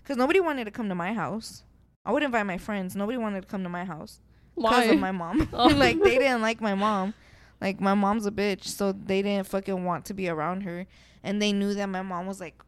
[0.03, 1.63] because nobody wanted to come to my house.
[2.05, 2.95] I would invite my friends.
[2.95, 4.19] Nobody wanted to come to my house
[4.55, 5.49] because of my mom.
[5.53, 5.67] Oh.
[5.75, 7.15] like they didn't like my mom.
[7.59, 10.85] Like my mom's a bitch, so they didn't fucking want to be around her.
[11.23, 12.61] And they knew that my mom was like,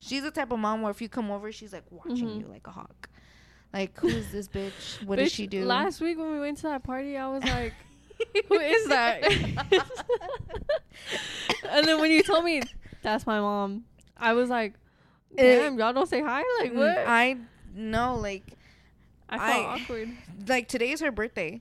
[0.00, 2.40] she's the type of mom where if you come over, she's like watching Mhm.
[2.40, 3.08] you like a hawk.
[3.72, 5.02] Like who is this bitch?
[5.04, 5.64] What does she do?
[5.64, 7.72] Last week when we went to that party, I was like,
[8.48, 9.22] "Who is that?"
[11.70, 12.62] and then when you told me
[13.02, 13.84] that's my mom,
[14.16, 14.74] I was like,
[15.36, 16.98] "Damn, y'all don't say hi." Like Mm, what?
[17.06, 17.36] I,
[17.74, 18.52] know, like
[19.28, 20.08] I felt I- awkward.
[20.48, 21.60] like today is her birthday.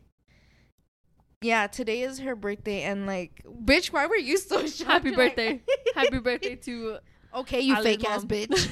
[1.41, 4.89] yeah, today is her birthday, and like, bitch, why were you so shocked?
[4.89, 5.61] Happy birthday.
[5.95, 6.99] Happy birthday to
[7.35, 8.69] okay, you fake ass bitch.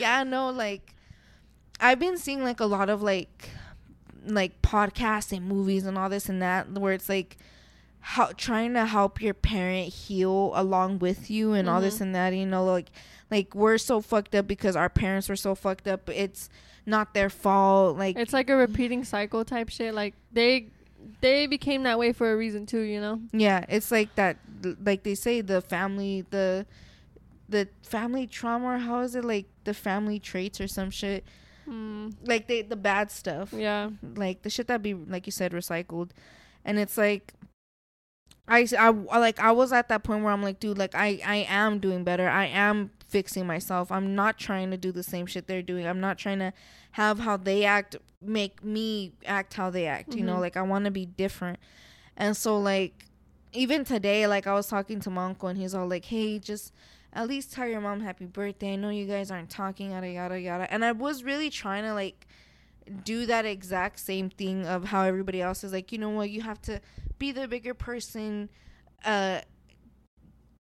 [0.00, 0.92] yeah, no, like,
[1.80, 3.50] I've been seeing like a lot of like,
[4.26, 7.36] like podcasts and movies and all this and that, where it's like,
[8.00, 12.00] how trying to help your parent heal along with you and all this Mhm.
[12.02, 12.34] and that.
[12.34, 12.90] You know, like,
[13.30, 16.08] like we're so fucked up because our parents were so fucked up.
[16.08, 16.48] It's
[16.86, 17.98] not their fault.
[17.98, 19.92] Like, It's like a repeating cycle type shit.
[19.94, 20.68] Like they
[21.20, 23.20] they became that way for a reason too, you know?
[23.32, 24.38] Yeah, it's like that.
[24.84, 26.64] Like they say, the family, the
[27.48, 31.24] the family trauma, or how is it like the family traits or some shit?
[31.68, 33.90] Mm, Like they the bad stuff, yeah.
[34.14, 36.10] like the shit that be like you said recycled,
[36.64, 37.32] and it's like.
[38.48, 41.46] I, I like I was at that point where I'm like, dude, like I I
[41.48, 42.28] am doing better.
[42.28, 43.90] I am fixing myself.
[43.90, 45.84] I'm not trying to do the same shit they're doing.
[45.84, 46.52] I'm not trying to
[46.92, 50.14] have how they act make me act how they act.
[50.14, 50.40] You know, Mhm.
[50.40, 51.58] like I want to be different.
[52.16, 53.06] And so like
[53.52, 56.72] even today, like I was talking to my uncle and he's all like, "Hey, just
[57.16, 58.74] at least tell your mom happy birthday.
[58.74, 61.94] I know you guys aren't talking, yada yada yada." And I was really trying to
[61.94, 62.26] like
[63.04, 66.42] do that exact same thing of how everybody else is like, you know what, you
[66.42, 66.80] have to
[67.18, 68.48] be the bigger person,
[69.04, 69.40] uh,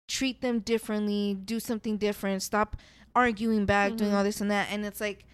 [0.08, 2.76] treat them differently, do something different, stop
[3.14, 4.14] arguing back, doing Mhm.
[4.14, 4.68] all this and that.
[4.70, 5.24] And it's like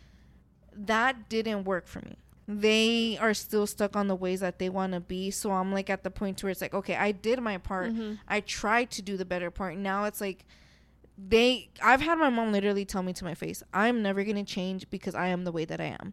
[0.72, 2.18] that didn't work for me.
[2.46, 5.30] They are still stuck on the ways that they want to be.
[5.30, 7.92] So I'm like at the point where it's like, okay, I did my part.
[7.92, 8.18] Mhm.
[8.28, 9.76] I tried to do the better part.
[9.76, 10.44] Now it's like
[11.18, 14.44] they I've had my mom literally tell me to my face, I'm never going to
[14.44, 16.12] change because I am the way that I am.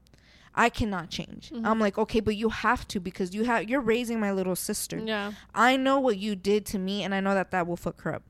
[0.55, 1.49] I cannot change.
[1.49, 1.65] Mhm.
[1.65, 4.97] I'm like, "Okay, but you have to because you have you're raising my little sister.
[5.03, 5.31] Yeah.
[5.55, 8.13] I know what you did to me and I know that that will fuck her
[8.15, 8.23] up."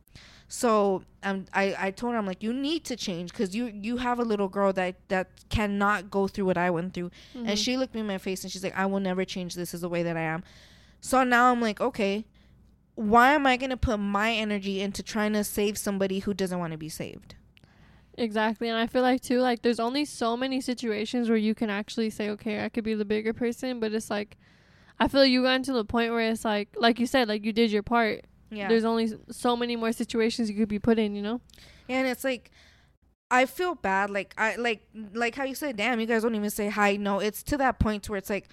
[0.47, 3.97] So, um, I I told her I'm like, "You need to change cuz you you
[3.97, 7.49] have a little girl that that cannot go through what I went through." Mhm.
[7.49, 9.55] And she looked me in my face and she's like, I will never change.
[9.55, 10.43] This is the way that I am.
[11.01, 12.25] So now I'm like, okay,
[12.95, 16.59] why am I going to put my energy into trying to save somebody who doesn't
[16.59, 17.35] want to be saved?
[18.17, 18.69] Exactly.
[18.69, 22.11] And I feel like too, like there's only so many situations where you can actually
[22.11, 24.37] say, Okay, I could be the bigger person, but it's like
[24.99, 27.51] I feel you got to the point where it's like like you said, like you
[27.51, 28.25] did your part.
[28.51, 28.67] Yeah.
[28.67, 31.41] There's only so many more situations you could be put in, you know?
[31.89, 32.51] and it's like,
[33.31, 34.09] I feel bad.
[34.09, 36.95] Like, I, like, like how you said, damn, you guys don't even say hi.
[36.97, 38.47] No, it's to that point where it's like,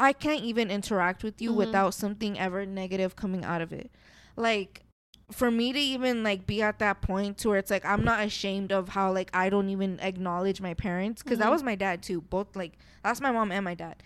[0.00, 1.56] I can't even interact with you Mhm.
[1.56, 3.90] without something ever negative coming out of it.
[4.36, 4.82] Like,
[5.30, 8.24] for me to even like be at that point to where it's like I'm not
[8.24, 11.52] ashamed of how like I don't even acknowledge my parents because that Mhm.
[11.52, 12.20] was my dad too.
[12.22, 12.72] Both like
[13.04, 14.02] that's my mom and my dad.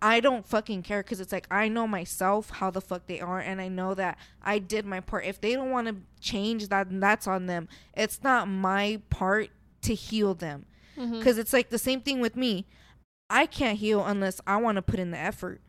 [0.00, 3.40] I don't fucking care because it's like I know myself how the fuck they are
[3.40, 5.26] and I know that I did my part.
[5.26, 7.68] If they don't want to change that, that's on them.
[7.94, 9.50] It's not my part
[9.82, 10.64] to heal them
[10.96, 11.18] Mm-hmm.
[11.18, 12.66] because it's like the same thing with me.
[13.34, 15.60] I can't heal unless I want to put in the effort.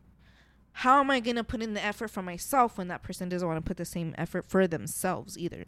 [0.80, 3.48] How am I going to put in the effort for myself when that person doesn't
[3.48, 5.66] want to put the same effort for themselves either?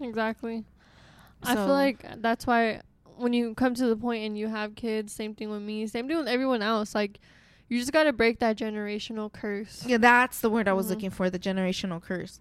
[0.00, 0.64] Exactly.
[1.42, 2.80] I feel like that's why
[3.16, 6.08] when you come to the point and you have kids, same thing with me, same
[6.08, 6.94] thing with everyone else.
[6.94, 7.20] Like,
[7.68, 9.84] you just gotta break that generational curse.
[9.86, 10.90] Yeah, that's the word I was Mhm.
[10.90, 12.40] looking for, the generational curse.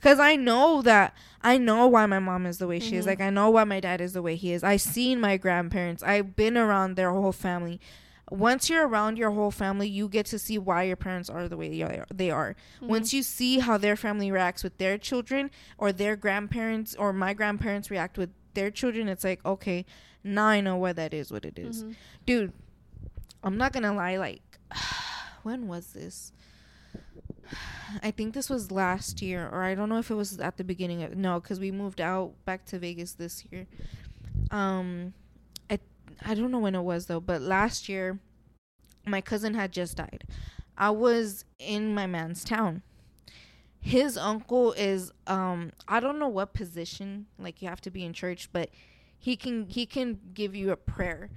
[0.00, 3.04] Cuz I know that I know why my mom is the way she is.
[3.04, 3.08] Mhm.
[3.08, 4.64] Like I know why my dad is the way he is.
[4.64, 6.02] I've seen my grandparents.
[6.02, 7.80] I've been around their whole family.
[8.30, 11.56] Once you're around your whole family, you get to see why your parents are the
[11.56, 12.54] way they are- they are.
[12.80, 12.86] Mhm.
[12.88, 17.34] Once you see how their family reacts with their children or their grandparents or my
[17.34, 19.84] grandparents react with their children, it's like, okay,
[20.22, 21.84] now I know why that is what it is.
[21.84, 21.94] Mhm.
[22.24, 22.52] Dude,
[23.42, 24.58] I'm not going to lie like
[25.42, 26.32] when was this?
[28.02, 30.62] I think this was last year or I don't know if it was at the
[30.64, 33.66] beginning of no, cuz we moved out back to Vegas this year.
[34.52, 35.14] Um
[36.24, 38.18] I don't know when it was though, but last year
[39.06, 40.24] my cousin had just died.
[40.76, 42.82] I was in my man's town.
[43.80, 48.12] His uncle is um I don't know what position, like you have to be in
[48.12, 48.70] church, but
[49.18, 51.30] he can he can give you a prayer.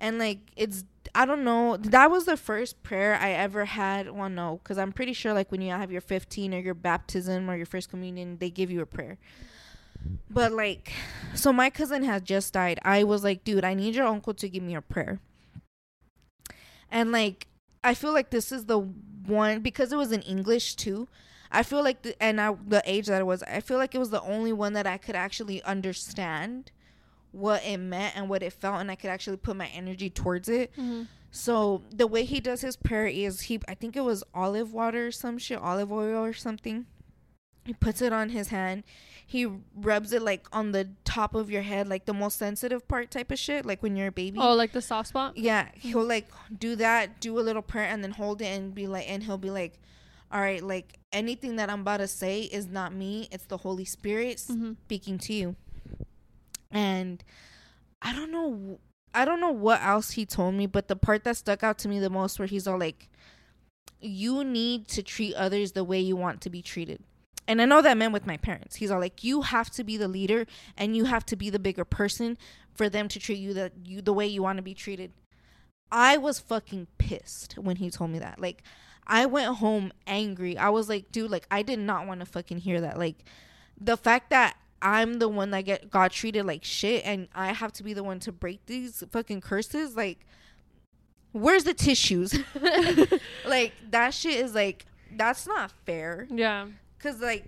[0.00, 4.10] And like it's I don't know, that was the first prayer I ever had.
[4.10, 7.50] Well, no, cuz I'm pretty sure like when you have your 15 or your baptism
[7.50, 9.18] or your first communion, they give you a prayer.
[10.30, 10.92] But like
[11.34, 12.78] so my cousin had just died.
[12.84, 15.20] I was like, dude, I need your uncle to give me a prayer.
[16.90, 17.46] And like
[17.84, 21.08] I feel like this is the one because it was in English too.
[21.50, 23.98] I feel like the, and I the age that it was, I feel like it
[23.98, 26.70] was the only one that I could actually understand
[27.30, 30.48] what it meant and what it felt and I could actually put my energy towards
[30.48, 30.74] it.
[30.76, 31.08] Mhm.
[31.30, 35.06] So the way he does his prayer is he I think it was olive water
[35.08, 36.86] or some shit, olive oil or something.
[37.64, 38.82] He puts it on his hand.
[39.24, 43.10] He rubs it like on the top of your head, like the most sensitive part
[43.10, 44.38] type of shit, like when you're a baby.
[44.40, 45.36] Oh, like the soft spot.
[45.36, 48.86] Yeah, he'll like do that, do a little prayer, and then hold it and be
[48.88, 49.78] like, and he'll be like,
[50.30, 53.84] "All right, like anything that I'm about to say is not me; it's the Holy
[53.84, 54.76] Spirit Mhm.
[54.84, 55.56] speaking to you."
[56.70, 57.22] And
[58.00, 58.80] I don't know,
[59.14, 61.88] I don't know what else he told me, but the part that stuck out to
[61.88, 63.08] me the most, where he's all like,
[64.00, 67.02] "You need to treat others the way you want to be treated."
[67.48, 68.76] And I know that meant with my parents.
[68.76, 71.58] He's all like, "You have to be the leader, and you have to be the
[71.58, 72.38] bigger person
[72.74, 75.12] for them to treat you the you the way you want to be treated."
[75.90, 78.40] I was fucking pissed when he told me that.
[78.40, 78.62] Like,
[79.06, 80.56] I went home angry.
[80.56, 82.98] I was like, dude, like I did not want to fucking hear that.
[82.98, 83.16] Like,
[83.78, 87.72] the fact that I'm the one that get got treated like shit, and I have
[87.74, 89.96] to be the one to break these fucking curses.
[89.96, 90.26] Like,
[91.32, 92.38] where's the tissues?
[93.46, 96.26] like that shit is like that's not fair.
[96.30, 96.66] Yeah.
[97.02, 97.44] Cause like,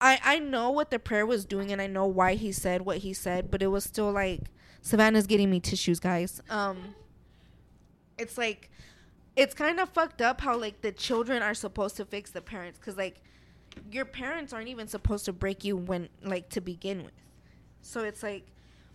[0.00, 2.98] I I know what the prayer was doing, and I know why he said what
[2.98, 4.40] he said, but it was still like
[4.80, 6.40] Savannah's getting me tissues, guys.
[6.48, 6.94] Um,
[8.18, 8.70] it's like,
[9.36, 12.78] it's kind of fucked up how like the children are supposed to fix the parents,
[12.78, 13.20] cause like,
[13.90, 17.12] your parents aren't even supposed to break you when like to begin with.
[17.82, 18.46] So it's like,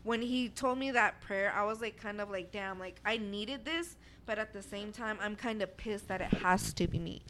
[0.04, 3.18] when he told me that prayer, I was like kind of like, damn, like I
[3.18, 6.88] needed this, but at the same time, I'm kind of pissed that it has to
[6.88, 7.22] be me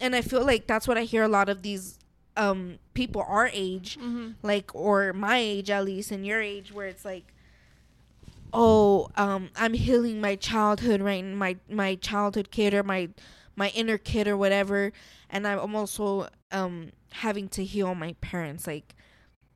[0.00, 1.98] and I feel like that's what I hear a lot of these
[2.36, 4.32] um people our age Mm-hmm.
[4.42, 7.32] like or my age at least and your age where it's like
[8.52, 11.24] oh um I'm healing my childhood right?
[11.24, 13.08] My my childhood kid or my
[13.56, 14.92] my inner kid or whatever.
[15.30, 18.66] And I'm also um having to heal my parents.
[18.66, 18.94] Like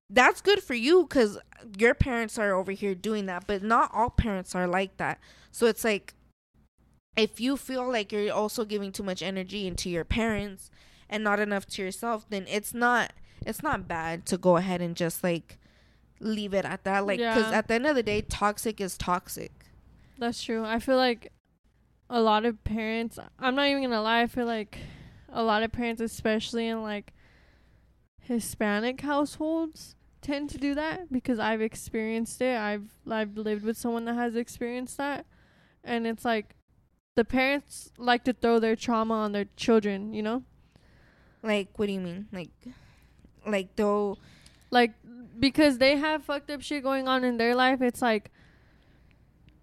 [0.09, 1.39] that's good for you cuz
[1.79, 5.19] your parents are over here doing that but not all parents are like that.
[5.53, 6.15] So it's like
[7.17, 10.71] if you feel like you're also giving too much energy into your parents
[11.09, 13.13] and not enough to yourself then it's not
[13.45, 15.59] it's not bad to go ahead and just like
[16.21, 17.59] leave it at that like because Yeah.
[17.59, 19.53] at the end of the day toxic is toxic
[20.19, 20.65] That's true.
[20.65, 21.33] I feel like
[22.11, 24.77] a lot of parents, I'm not even going to lie, I feel like
[25.33, 27.15] a lot of parents, especially in like
[28.21, 32.57] Hispanic households, tend to do that because I've experienced it.
[32.57, 35.25] I've I've lived with someone that has experienced that.
[35.83, 36.55] And it's like
[37.21, 40.43] the parents like to throw their trauma on their children, you know?
[41.43, 42.51] like what do you mean like
[43.47, 44.19] like though
[44.71, 44.93] like
[45.47, 48.31] because they have fucked up shit going on in their life it's like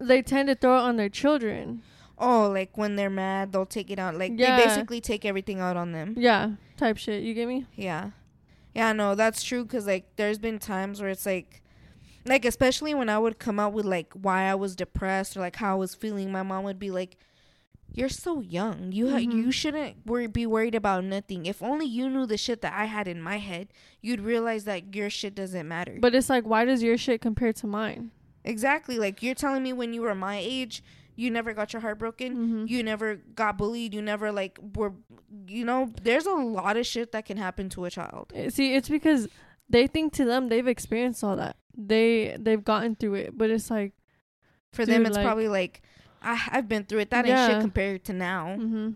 [0.00, 1.80] they tend to throw it on their children
[2.18, 4.56] oh like when they're mad they'll take it out like Yeah.
[4.56, 8.10] they basically take everything out on them yeah type shit you get me Yeah.
[8.74, 11.62] Yeah, no, that's true cuz like there's been times where it's like
[12.26, 15.56] like especially when I would come out with like why I was depressed or like
[15.62, 17.16] how I was feeling, my mom would be like
[17.92, 18.92] you're so young.
[18.92, 19.32] You ha- Mhm.
[19.32, 21.46] you shouldn't worry, be worried about nothing.
[21.46, 23.68] If only you knew the shit that I had in my head,
[24.00, 25.96] you'd realize that your shit doesn't matter.
[26.00, 28.10] but it's like why does your shit compare to mine
[28.44, 30.82] exactly, like you're telling me when you were my age,
[31.16, 32.36] you never got your heart broken.
[32.36, 32.64] mm-hmm.
[32.68, 33.92] You never got bullied.
[33.92, 34.92] You never like were,
[35.48, 35.90] you know.
[36.02, 38.32] There's a lot of shit that can happen to a child.
[38.34, 39.28] Eh, see it's because
[39.68, 43.70] they think to them they've experienced all that they they've gotten through it but it's
[43.70, 43.92] like
[44.72, 45.82] For them, it's like- probably like,
[46.22, 47.10] I, I've been through it.
[47.10, 48.56] That ain't shit compared to now.
[48.58, 48.90] mm-hmm.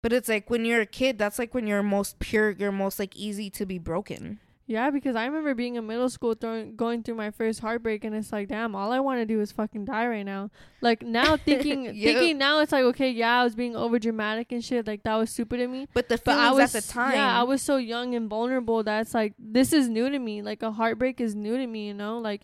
[0.00, 2.98] But it's like when you're a kid, that's like when you're most pure, you're most
[2.98, 4.38] like easy to be broken.
[4.70, 8.14] yeah because i remember being in middle school throwing, going through my first heartbreak and
[8.14, 10.50] it's like damn all i want to do is fucking die right now
[10.82, 11.94] like now thinking Yep.
[11.94, 15.16] thinking now it's like okay yeah i was being over dramatic and shit like that
[15.16, 17.44] was stupid of me But the But feelings I was at the time, yeah, I
[17.44, 20.42] was so young and vulnerable that's like this is new to me.
[20.42, 22.18] Like a heartbreak is new to me, you know?
[22.18, 22.42] Like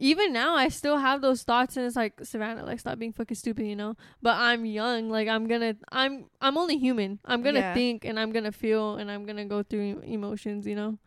[0.00, 3.36] even now I still have those thoughts and it's like Savannah, like stop being fucking
[3.36, 3.96] stupid, you know?
[4.22, 7.20] But I'm young, like I'm gonna I'm I'm only human.
[7.26, 7.74] I'm gonna Yeah.
[7.74, 10.98] think and I'm gonna feel and I'm gonna go through emotions, you know?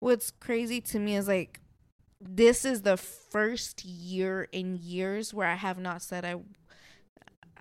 [0.00, 1.60] what's crazy to me is like,
[2.20, 6.36] this is the first year in years where I have not said I.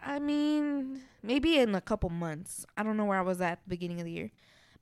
[0.03, 2.65] I mean, maybe in a couple months.
[2.77, 4.31] I don't know where I was at the beginning of the year.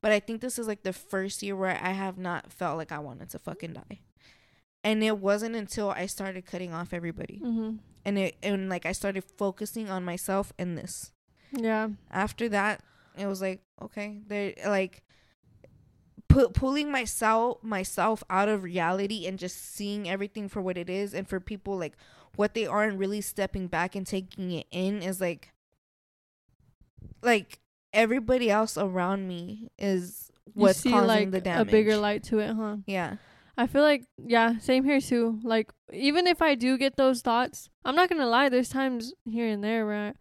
[0.01, 2.91] But I think this is like the first year where I have not felt like
[2.91, 4.01] I wanted to fucking die.
[4.85, 7.41] And it wasn't until I started cutting off everybody.
[7.43, 7.77] Mm-hmm.
[8.05, 11.11] And it and like I started focusing on myself and this.
[11.51, 11.89] Yeah.
[12.11, 12.81] After that,
[13.17, 15.03] it was like, okay, they're like
[16.27, 21.13] pu- pulling myself myself out of reality and just seeing everything for what it is
[21.13, 21.97] and for people like
[22.35, 25.53] what they are and really stepping back and taking it in is like
[27.23, 27.59] like
[27.93, 31.67] everybody else around me is what's you see causing like the damage.
[31.67, 32.77] a bigger light to it, huh?
[32.85, 33.15] Yeah.
[33.57, 35.39] I feel like yeah, same here too.
[35.43, 38.49] Like even if I do get those thoughts, I'm not gonna lie.
[38.49, 40.15] There's times here and there where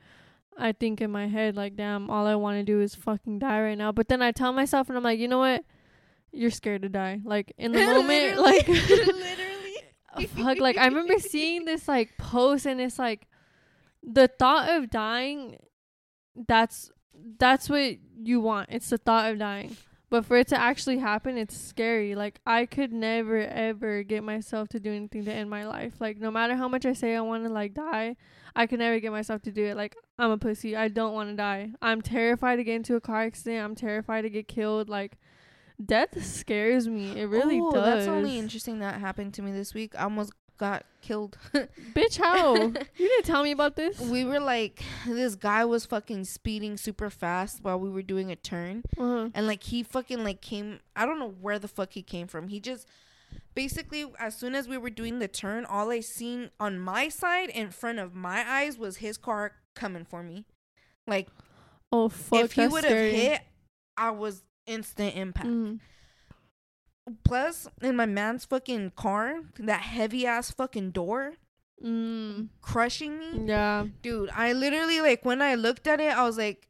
[0.56, 3.60] I think in my head like, damn, all I want to do is fucking die
[3.60, 3.92] right now.
[3.92, 5.64] But then I tell myself, and I'm like, you know what?
[6.32, 7.20] You're scared to die.
[7.24, 10.26] Like in the moment, like literally.
[10.26, 10.58] fuck.
[10.58, 13.26] Like I remember seeing this like post, and it's like
[14.02, 15.56] the thought of dying.
[16.48, 16.90] That's
[17.38, 18.68] that's what you want.
[18.70, 19.76] It's the thought of dying.
[20.14, 22.14] But for it to actually happen, it's scary.
[22.14, 25.94] Like I could never ever get myself to do anything to end my life.
[25.98, 28.14] Like no matter how much I say I want to like die,
[28.54, 29.76] I could never get myself to do it.
[29.76, 30.76] Like I'm a pussy.
[30.76, 31.72] I don't want to die.
[31.82, 33.64] I'm terrified to get into a car accident.
[33.64, 34.88] I'm terrified to get killed.
[34.88, 35.18] Like
[35.84, 37.20] death scares me.
[37.20, 37.84] It really oh, does.
[37.84, 39.96] That's only interesting that happened to me this week.
[39.98, 41.36] I almost got killed.
[41.94, 42.54] Bitch, how?
[42.64, 43.98] you didn't tell me about this.
[44.00, 48.36] we were like, this guy was fucking speeding super fast while we were doing a
[48.36, 48.82] turn.
[48.98, 49.28] Uh-huh.
[49.34, 52.48] And like he fucking like came I don't know where the fuck he came from.
[52.48, 52.86] He just
[53.54, 57.50] basically as soon as we were doing the turn, all I seen on my side
[57.50, 60.44] in front of my eyes was his car coming for me.
[61.06, 61.28] Like
[61.92, 62.40] Oh fuck.
[62.44, 63.40] if he would have hit,
[63.96, 65.46] I was instant impact.
[65.48, 65.80] Mhm.
[67.22, 71.34] Plus, in my man's fucking car, that heavy ass fucking door
[71.82, 72.48] Mm.
[72.62, 73.46] crushing me.
[73.46, 73.86] Yeah.
[74.00, 76.68] Dude, I literally like when I looked at it, I was like,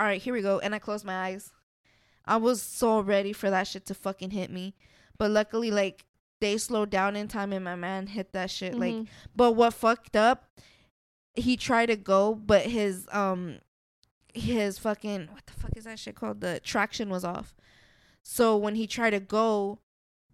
[0.00, 0.58] all right, here we go.
[0.58, 1.52] And I closed my eyes.
[2.24, 4.74] I was so ready for that shit to fucking hit me.
[5.18, 6.06] But luckily, like,
[6.40, 8.74] they slowed down in time and my man hit that shit.
[8.74, 9.06] Like, Mhm.
[9.36, 10.48] but what fucked up,
[11.34, 13.58] he tried to go, but his, um,
[14.34, 16.40] his fucking, what the fuck is that shit called?
[16.40, 17.54] The traction was off.
[18.22, 19.78] So when he tried to go,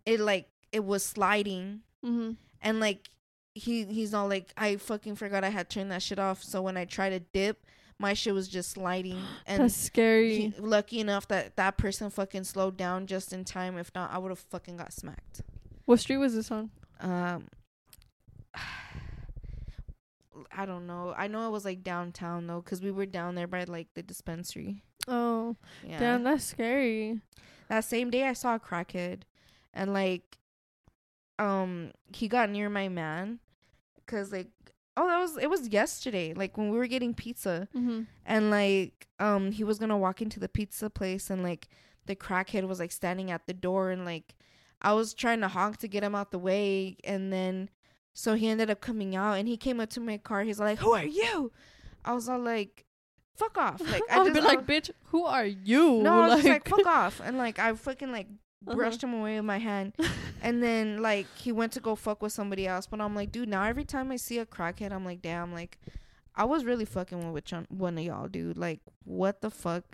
[0.06, 2.36] it like, it was sliding Mhm.
[2.60, 3.08] and like
[3.54, 6.42] he he's not like I fucking forgot I had turned that shit off.
[6.42, 7.64] So when I tried to dip,
[8.00, 9.22] my shit was just sliding.
[9.46, 10.36] And That's scary.
[10.50, 13.78] he, lucky enough that that person fucking slowed down just in time.
[13.78, 15.42] If not, I would have fucking got smacked.
[15.84, 16.70] what street was this on?
[17.00, 17.48] Um,
[20.56, 21.14] I don't know.
[21.16, 24.02] I know it was like downtown though, cause we were down there by like the
[24.02, 24.82] dispensary.
[25.06, 25.56] Oh,
[25.86, 25.98] Yeah.
[26.00, 27.20] damn, that's scary.
[27.68, 29.22] That same day I saw a crackhead
[29.72, 30.38] and like
[31.38, 33.40] um he got near my man
[34.06, 34.48] cuz like
[34.96, 38.02] oh that was it was yesterday like when we were getting pizza Mm-hmm.
[38.24, 41.68] and like um he was going to walk into the pizza place and like
[42.06, 44.34] the crackhead was like standing at the door and like
[44.82, 47.70] I was trying to honk to get him out the way and then
[48.12, 50.78] so he ended up coming out and he came up to my car he's like
[50.78, 51.50] who are you
[52.04, 52.84] I was all like
[53.36, 56.00] fuck off like I would be like, was- bitch, who are you?
[56.02, 57.20] no, I was just like, fuck off.
[57.24, 58.26] And like, I fucking like
[58.66, 58.76] Uh-huh.
[58.76, 59.92] brushed him away with my hand.
[60.42, 62.86] And then like, he went to go fuck with somebody else.
[62.86, 65.78] But I'm like, dude, now every time I see a crackhead, I'm like, damn, like,
[66.36, 68.58] I was really fucking with one of y'all, dude.
[68.58, 69.84] Like, what the fuck?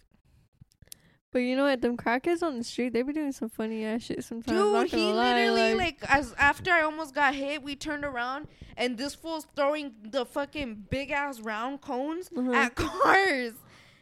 [1.33, 1.81] But you know what?
[1.81, 4.91] Them crackheads on the street, they be doing some funny ass shit sometimes.
[4.91, 9.15] Dude, he literally like, as after I almost got hit, we turned around and this
[9.15, 12.55] fool's throwing the fucking big ass round cones Mhm.
[12.55, 13.53] at cars.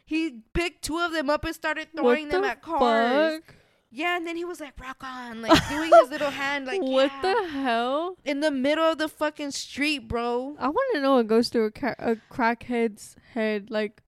[0.05, 3.35] He picked two of them up and started What throwing them the at cars.
[3.35, 3.55] fuck?
[3.91, 7.11] Yeah, and then he was like, rock on, like doing his little hand, like, what
[7.11, 7.21] yeah.
[7.21, 8.15] the hell?
[8.25, 10.55] in the middle of the fucking street, bro.
[10.59, 13.69] I want to know what goes through a, ca- a crackhead's head.
[13.71, 14.01] Like,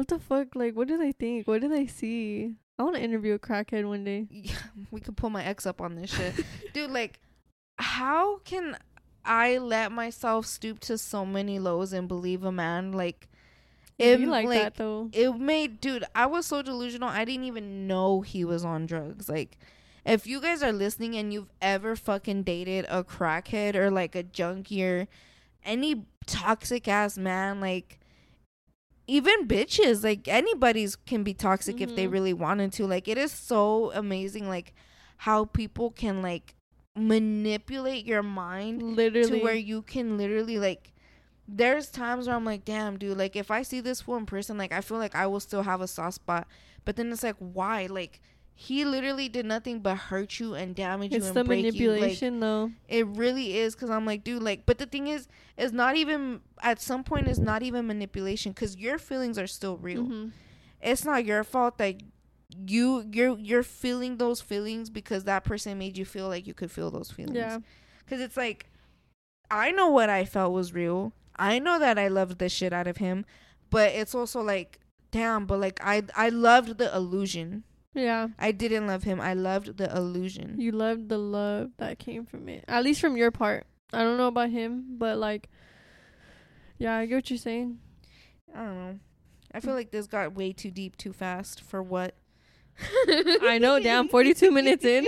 [0.00, 0.54] what the fuck?
[0.56, 1.46] Like, what do they think?
[1.46, 2.54] What do they see?
[2.78, 4.26] I want to interview a crackhead one day.
[4.30, 4.54] Yeah,
[4.90, 6.34] we could pull my ex up on this shit,
[6.72, 6.90] dude.
[6.90, 7.20] Like,
[7.78, 8.78] how can
[9.26, 12.92] I let myself stoop to so many lows and believe a man?
[12.92, 13.28] Like,
[13.98, 15.10] It be like, like that though.
[15.12, 16.04] it made, dude.
[16.14, 17.10] I was so delusional.
[17.10, 19.28] I didn't even know he was on drugs.
[19.28, 19.58] Like,
[20.06, 24.22] if you guys are listening and you've ever fucking dated a crackhead or like a
[24.22, 25.06] junkie or
[25.62, 27.99] any toxic ass man, like
[29.10, 32.12] even bitches, like anybody's can be toxic if they Mhm.
[32.12, 32.86] really wanted to.
[32.86, 34.72] Like it is so amazing like
[35.18, 36.54] how people can like
[36.96, 39.38] manipulate your mind Literally.
[39.38, 40.92] to where you can literally like
[41.52, 44.56] there's times where I'm like, damn, dude, like if I see this fool in person,
[44.56, 46.46] like I feel like I will still have a soft spot.
[46.84, 47.86] But then it's like, why?
[47.86, 48.20] Like
[48.62, 51.70] he literally did nothing but hurt you and damage it's you and the break you.
[51.92, 52.70] Like manipulation though.
[52.88, 56.42] it really is because I'm like, dude, like, but the thing is, it's not even
[56.62, 60.04] at some point it's not even manipulation because your feelings are still real.
[60.04, 60.32] Mhm.
[60.82, 62.02] It's not your fault that
[62.66, 66.70] you you're you're feeling those feelings because that person made you feel like you could
[66.70, 67.36] feel those feelings.
[67.36, 67.60] Yeah.
[68.04, 68.66] Because it's like,
[69.50, 71.14] I know what I felt was real.
[71.36, 73.24] I know that I loved the shit out of him,
[73.70, 74.80] but it's also like,
[75.12, 75.46] damn.
[75.46, 77.64] But like, I I loved the illusion.
[77.94, 78.28] Yeah.
[78.38, 79.20] I didn't love him.
[79.20, 80.60] I loved the illusion.
[80.60, 82.64] You loved the love that came from it.
[82.68, 83.66] At least from your part.
[83.92, 85.48] I don't know about him, but like
[86.78, 87.78] Yeah, I get what you're saying.
[88.54, 88.98] I don't know.
[89.52, 92.14] I feel like this got way too deep too fast for what.
[93.42, 95.06] I know, damn, 42 minutes in.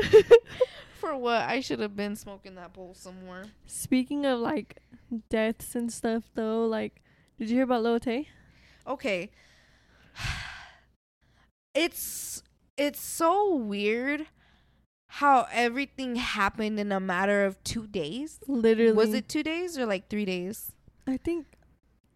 [1.01, 1.43] for what?
[1.43, 3.45] I should have been smoking that bowl somewhere.
[3.67, 4.79] Speaking of like
[5.31, 7.03] deaths and stuff though, like
[7.39, 8.29] did you hear about Tay?
[8.87, 9.31] Okay.
[11.75, 12.43] It's
[12.87, 14.27] it's so weird
[15.07, 18.41] how everything happened in a matter of 2 days.
[18.49, 18.93] Literally.
[18.93, 20.73] Was it 2 days or like 3 days?
[21.07, 21.47] I think.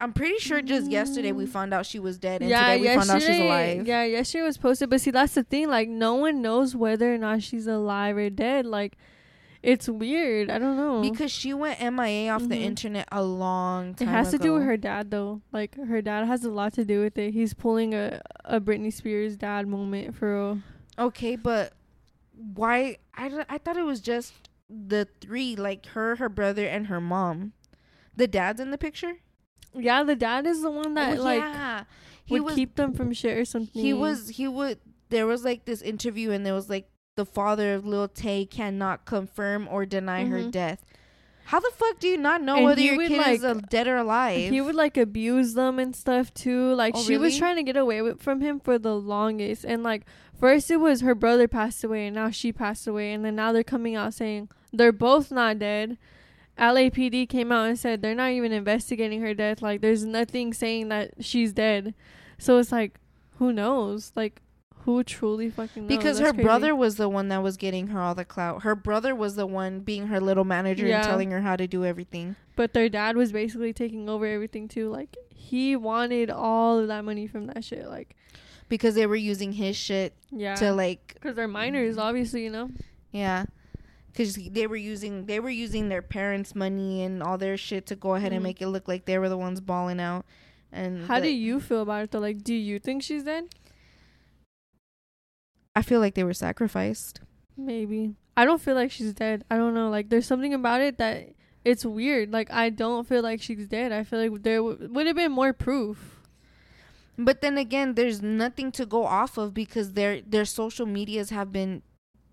[0.01, 1.49] I'm pretty sure just yesterday we Mm.
[1.49, 3.87] found out she was dead and yeah, today we found out she's alive.
[3.87, 5.69] Yeah, yesterday was posted, but see, that's the thing.
[5.69, 8.67] Like, no one knows whether or not she's alive or dead.
[8.67, 8.97] Like,
[9.67, 10.49] it's weird.
[10.49, 11.03] I don't know.
[11.03, 12.61] Because she went MIA off the Mhm.
[12.71, 15.43] internet a long time it has to do with her dad, though.
[15.53, 17.33] Like, her dad has a lot to do with it.
[17.35, 20.63] He's pulling a a Britney Spears dad moment for real.
[20.99, 21.73] Okay, but
[22.55, 22.99] why?
[23.15, 24.33] I, I thought it was just
[24.71, 27.53] the three, like her, her brother, and her mom.
[28.15, 29.15] The dad's in the picture.
[29.75, 31.85] Yeah, the dad is the one that oh, like yeah.
[32.25, 32.55] He would was.
[32.55, 33.83] keep them from shit or something.
[33.83, 34.29] he was.
[34.31, 34.79] He would.
[35.11, 39.07] There was like this interview, and there was like the father of Lil Tay cannot
[39.07, 40.51] confirm or deny her Mhm.
[40.51, 40.85] death.
[41.47, 43.87] How the fuck do you not know And whether he your kid is uh, dead
[43.89, 44.51] or alive?
[44.51, 46.75] He would like abuse them and stuff too.
[46.75, 49.65] Like Oh, she was trying to get away with from him for the longest.
[49.65, 50.05] And like
[50.39, 53.51] first it was her brother passed away and now she passed away and then now
[53.53, 55.97] they're coming out saying they're both not dead.
[56.59, 59.63] LAPD came out and said they're not even investigating her death.
[59.63, 61.95] Like there's nothing saying that she's dead.
[62.39, 62.99] So it's like
[63.39, 64.13] who knows?
[64.17, 64.43] Like
[64.87, 65.89] who truly fucking knows?
[65.89, 66.45] because That's her crazy.
[66.45, 68.63] brother was the one that was getting her all the clout.
[68.63, 71.01] Her brother was the one being her little manager Yeah.
[71.01, 72.37] and telling her how to do everything.
[72.57, 74.89] But their dad was basically taking over everything too.
[74.89, 77.87] Like he wanted all of that money from that shit.
[77.89, 78.17] Like
[78.69, 80.55] because they were using his shit yeah.
[80.57, 82.71] to like Because they're minors, obviously, you know.
[83.13, 83.45] yeah
[84.13, 87.95] because they were using they were using their parents money and all their shit to
[87.95, 88.45] go ahead and Mhm.
[88.45, 90.25] make it look like they were the ones balling out
[90.73, 92.19] and How do you feel about it though?
[92.21, 93.45] Like, do you think she's dead?
[95.77, 97.21] I feel like they were sacrificed
[97.59, 98.17] Maybe.
[98.37, 99.43] I don't feel like she's dead.
[99.51, 99.89] I don't know.
[99.89, 101.31] Like, there's something about it that
[101.65, 102.31] it's weird.
[102.31, 103.93] Like, I don't feel like she's dead.
[103.93, 106.21] I feel like there w- would have been more proof.
[107.17, 111.51] but then again there's nothing to go off of because their their social medias have
[111.51, 111.81] been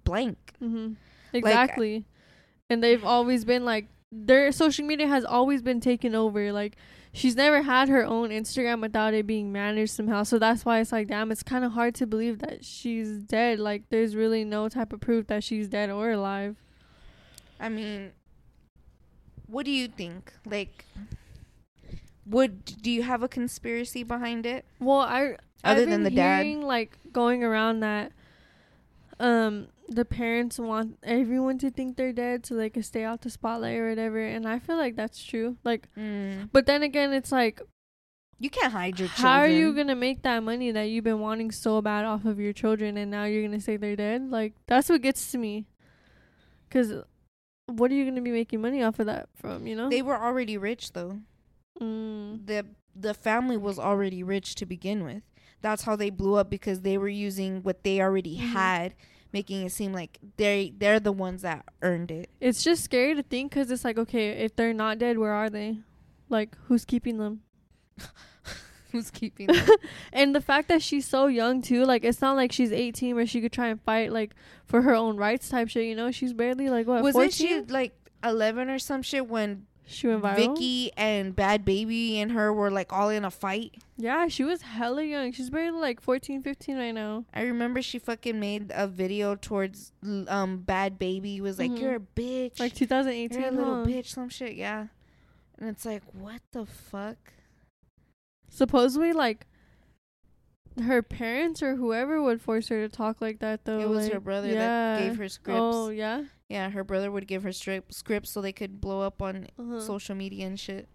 [0.03, 0.93] blank Mm-hmm.
[1.31, 2.03] Exactly.
[2.69, 6.51] and they've always been like, their social media has always been taken over.
[6.51, 6.75] Like,
[7.14, 10.24] she's never had her own Instagram without it being managed somehow.
[10.24, 13.59] So that's why it's like, damn, it's kind of hard to believe that she's dead.
[13.59, 16.57] Like, there's really no type of proof that she's dead or alive.
[17.59, 18.11] i mean
[19.47, 20.86] what do you think like
[22.26, 26.45] would do you have a conspiracy behind it Well, I Other than the dad?
[26.64, 28.11] like going around that
[29.20, 33.29] um the parents want everyone to think they're dead so they can stay out the
[33.29, 35.57] spotlight or whatever, and I feel like that's true.
[35.63, 36.49] Like, mm.
[36.51, 37.61] but then again, it's like,
[38.39, 41.19] you can't hide your children how are you gonna make that money that you've been
[41.19, 44.29] wanting so bad off of your children, and now you're gonna say they're dead?
[44.29, 45.67] Like, that's what gets to me.
[46.69, 46.91] Cause
[47.67, 49.67] what are you gonna be making money off of that from?
[49.67, 49.89] You know?
[49.89, 51.19] they were already rich though
[51.79, 52.65] mm, the
[52.95, 55.23] the family was already rich to begin with.
[55.61, 58.51] That's how they blew up because they were using what they already Mhm.
[58.51, 58.93] had,
[59.34, 62.29] making it seem like they they're the ones that earned it.
[62.39, 65.49] it's just scary to think because it's like, okay, if they're not dead, where are
[65.49, 65.79] they?
[66.29, 67.41] Like, who's keeping them?
[68.91, 69.67] Who's keeping them?
[70.13, 73.25] And the fact that she's so young too, like it's not like she's 18 where
[73.25, 75.86] she could try and fight like for her own rights type shit.
[75.86, 77.31] You know, she's barely like what Wasn't 14?
[77.31, 80.36] she like eleven or some shit when She went viral.
[80.36, 83.75] Vicky and Bhad Bhabie and her were like all in a fight?
[83.97, 85.34] Yeah, she was hella young.
[85.34, 87.25] She's barely like 14, 15 right now.
[87.34, 91.79] I remember she fucking made a video towards um Bhad Bhabie was like Mhm.
[91.81, 93.39] you're a bitch, Like 2018.
[93.39, 93.86] you're a little huh?
[93.86, 94.88] bitch, some shit, yeah.
[95.59, 97.17] And it's like what the fuck?
[98.49, 99.47] Supposedly, like
[100.82, 103.80] her parents or whoever would force her to talk like that though.
[103.80, 104.97] it was like, her brother yeah.
[104.97, 105.59] that gave her scripts.
[105.61, 106.24] Oh yeah.
[106.49, 109.80] Yeah, her brother would give her strip scripts so they could blow up on Uh-huh.
[109.80, 110.88] social media and shit.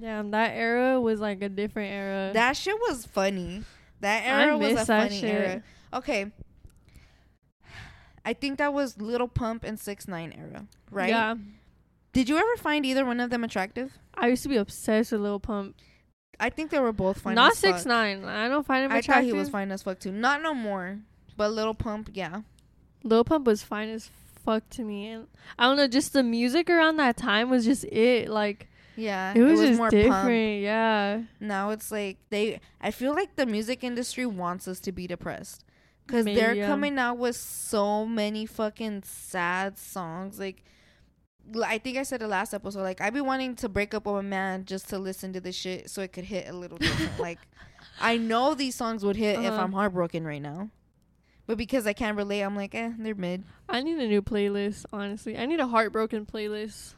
[0.00, 2.30] Damn, that era was like a different era.
[2.32, 3.64] That shit was funny.
[4.00, 5.34] That I era was a that funny shit.
[5.34, 5.62] era.
[5.92, 6.32] Okay.
[8.24, 11.08] I think that was Lil Pump and Six Nine era, right?
[11.08, 11.34] Yeah.
[12.12, 13.92] Did you ever find either one of them attractive?
[14.14, 15.76] I used to be obsessed with Lil Pump.
[16.40, 17.34] I think they were both fine.
[17.34, 17.74] Not as fuck.
[17.74, 18.24] six nine.
[18.24, 19.24] I don't find him I attractive.
[19.24, 20.12] thought he was fine as fuck too.
[20.12, 20.98] Not no more,
[21.36, 22.42] but Lil Pump, yeah.
[23.02, 24.10] Lil Pump was fine as
[24.44, 25.26] fuck to me, and
[25.58, 28.28] I don't know, just the music around that time was just it.
[28.28, 30.12] Like Yeah, it was, just more different.
[30.12, 30.30] pump.
[30.30, 32.60] Yeah, Now it's like they.
[32.80, 35.64] I feel like the music industry wants us to be depressed
[36.06, 36.66] because they're yeah.
[36.66, 40.38] coming out with so many fucking sad songs.
[40.38, 40.64] Like,
[41.64, 42.82] I think I said the last episode.
[42.82, 45.56] Like, I be wanting to break up with a man just to listen to this
[45.56, 47.18] shit so it could hit a little different.
[47.18, 47.38] like,
[48.00, 49.62] I know these songs would hit if Uh-huh.
[49.62, 50.70] I'm heartbroken right now,
[51.46, 53.44] but because I can't relate, I'm like, eh, they're mid.
[53.68, 54.84] I need a new playlist.
[54.92, 56.94] Honestly, I need a heartbroken playlist.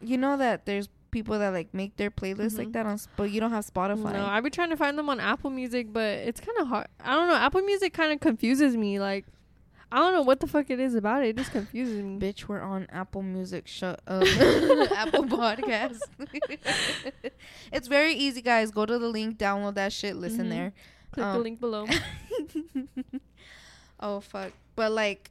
[0.00, 2.72] You know that there's people that like make their playlists like Mhm.
[2.72, 4.14] that on, but you don't have Spotify.
[4.14, 6.86] No, I've been trying to find them on Apple Music, but it's kind of hard.
[7.04, 7.34] I don't know.
[7.34, 8.98] Apple Music kind of confuses me.
[8.98, 9.26] Like,
[9.92, 11.28] I don't know what the fuck it is about it.
[11.28, 12.18] It just confuses me.
[12.18, 13.66] Bitch, we're on Apple Music.
[13.68, 14.22] Shut up.
[14.96, 15.98] Apple Podcast.
[17.72, 18.70] it's very easy, guys.
[18.70, 20.50] Go to the link, download that shit, listen Mhm.
[20.50, 20.72] there.
[21.12, 21.86] Click the um, link below.
[24.00, 24.52] oh fuck.
[24.76, 25.30] But like,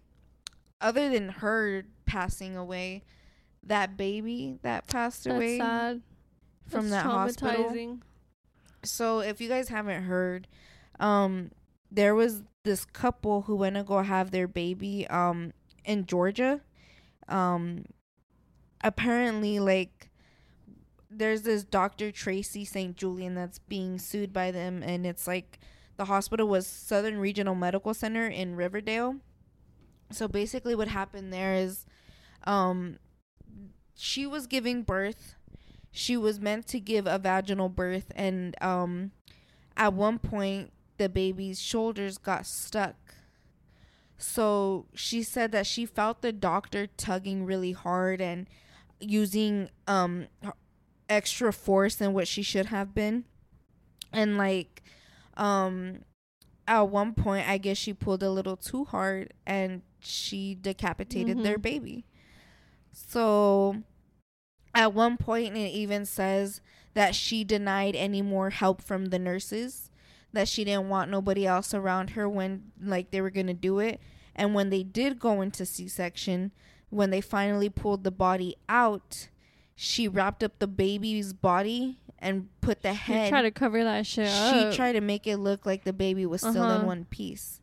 [0.79, 3.03] other than her passing away,
[3.63, 6.01] that baby that passed That's away sad.
[6.67, 7.65] from That's that hospital.
[7.65, 8.01] traumatizing.
[8.83, 10.47] So if you guys haven't heard,
[10.99, 11.51] um,
[11.91, 15.51] there was this couple who went to go have their baby um
[15.85, 16.61] in Georgia.
[17.27, 17.85] Um,
[18.83, 20.09] apparently, like
[21.09, 22.11] there's this Dr.
[22.11, 22.95] Tracy St.
[22.95, 25.59] Julian that's being sued by them, and it's like
[25.97, 29.17] the hospital was Southern Regional Medical Center in Riverdale.
[30.11, 31.85] So basically, what happened there is,
[32.45, 32.97] um,
[33.95, 35.35] she was giving birth.
[35.91, 39.11] She was meant to give a vaginal birth, and um,
[39.75, 40.71] at one point,
[41.01, 42.95] the baby's shoulders got stuck.
[44.17, 48.47] So she said that she felt the doctor tugging really hard and
[48.99, 50.27] using um
[51.09, 53.25] extra force than what she should have been.
[54.13, 54.83] And like
[55.37, 55.99] um
[56.67, 61.57] at one point I guess she pulled a little too hard and she decapitated their
[61.57, 61.63] Mhm.
[61.63, 62.05] baby.
[62.93, 63.83] So
[64.75, 66.61] at one point it even says
[66.95, 69.90] that she denied any more help from the nurses
[70.33, 73.79] that she didn't want nobody else around her when like they were going to do
[73.79, 73.99] it
[74.35, 76.51] and when they did go into C-section
[76.89, 79.27] when they finally pulled the body out
[79.75, 84.05] she wrapped up the baby's body and put the You head try to cover that
[84.05, 84.71] shit up.
[84.71, 86.85] she tried to make it look like the baby was still in Uh-huh.
[86.85, 87.59] one piece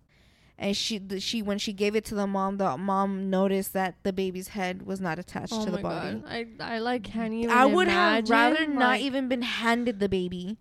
[0.58, 3.94] and she the, she when she gave it to the mom the mom noticed that
[4.02, 6.24] the baby's head was not attached oh to the my body god,
[6.60, 7.50] I I like can't even.
[7.50, 10.58] i would have rather not even been handed the baby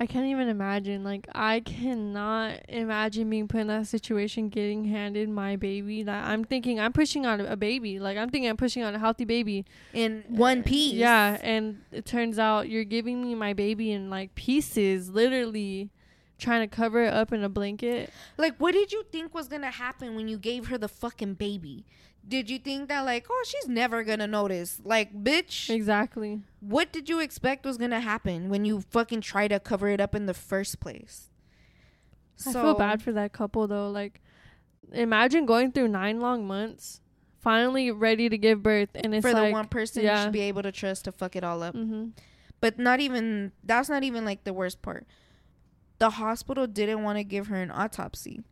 [0.00, 1.04] I can't even imagine.
[1.04, 6.02] Like I cannot imagine being put in that situation, getting handed my baby.
[6.04, 7.98] Like I'm thinking, I'm pushing out a baby.
[7.98, 9.66] Like I'm thinking, I'm pushing out a healthy baby.
[9.92, 14.08] in one uh, piece Yeah, and it turns out you're giving me my baby in
[14.08, 15.90] like pieces, literally
[16.38, 18.10] trying to cover it up in a blanket.
[18.38, 21.84] Like, what did you think was gonna happen when you gave her the fucking baby?
[22.26, 24.80] Did you think that like, oh, she's never gonna notice?
[24.84, 26.42] Like, bitch, Exactly.
[26.60, 30.14] what did you expect was gonna happen when you fucking try to cover it up
[30.14, 31.30] in the first place?
[32.46, 33.90] I feel bad for that couple though.
[33.90, 34.20] Like,
[34.92, 37.00] imagine going through nine long months,
[37.38, 40.40] finally ready to give birth, and it's for like, the one person you should be
[40.42, 41.74] able to trust to fuck it all up.
[41.74, 42.08] hmm
[42.60, 45.06] But not even that's not even like the worst part.
[45.98, 48.42] The hospital didn't want to give her an autopsy.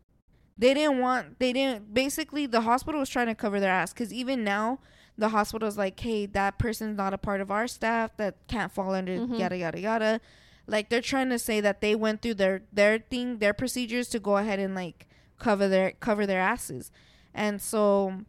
[0.59, 4.13] They didn't want they didn't basically the hospital was trying to cover their ass cuz
[4.13, 4.81] even now
[5.17, 8.95] the hospital's like, "Hey, that person's not a part of our staff that can't fall
[8.95, 9.39] under Mhm.
[9.39, 10.21] yada yada yada."
[10.67, 14.19] Like they're trying to say that they went through their their thing, their procedures to
[14.21, 15.07] go ahead and like
[15.39, 16.91] cover their cover their asses.
[17.35, 18.25] And so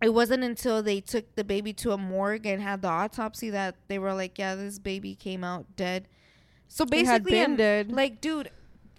[0.00, 3.76] it wasn't until they took the baby to a morgue and had the autopsy that
[3.86, 6.08] they were like, yeah, this baby came out dead.
[6.66, 7.32] So basically,
[7.92, 8.50] like, dude,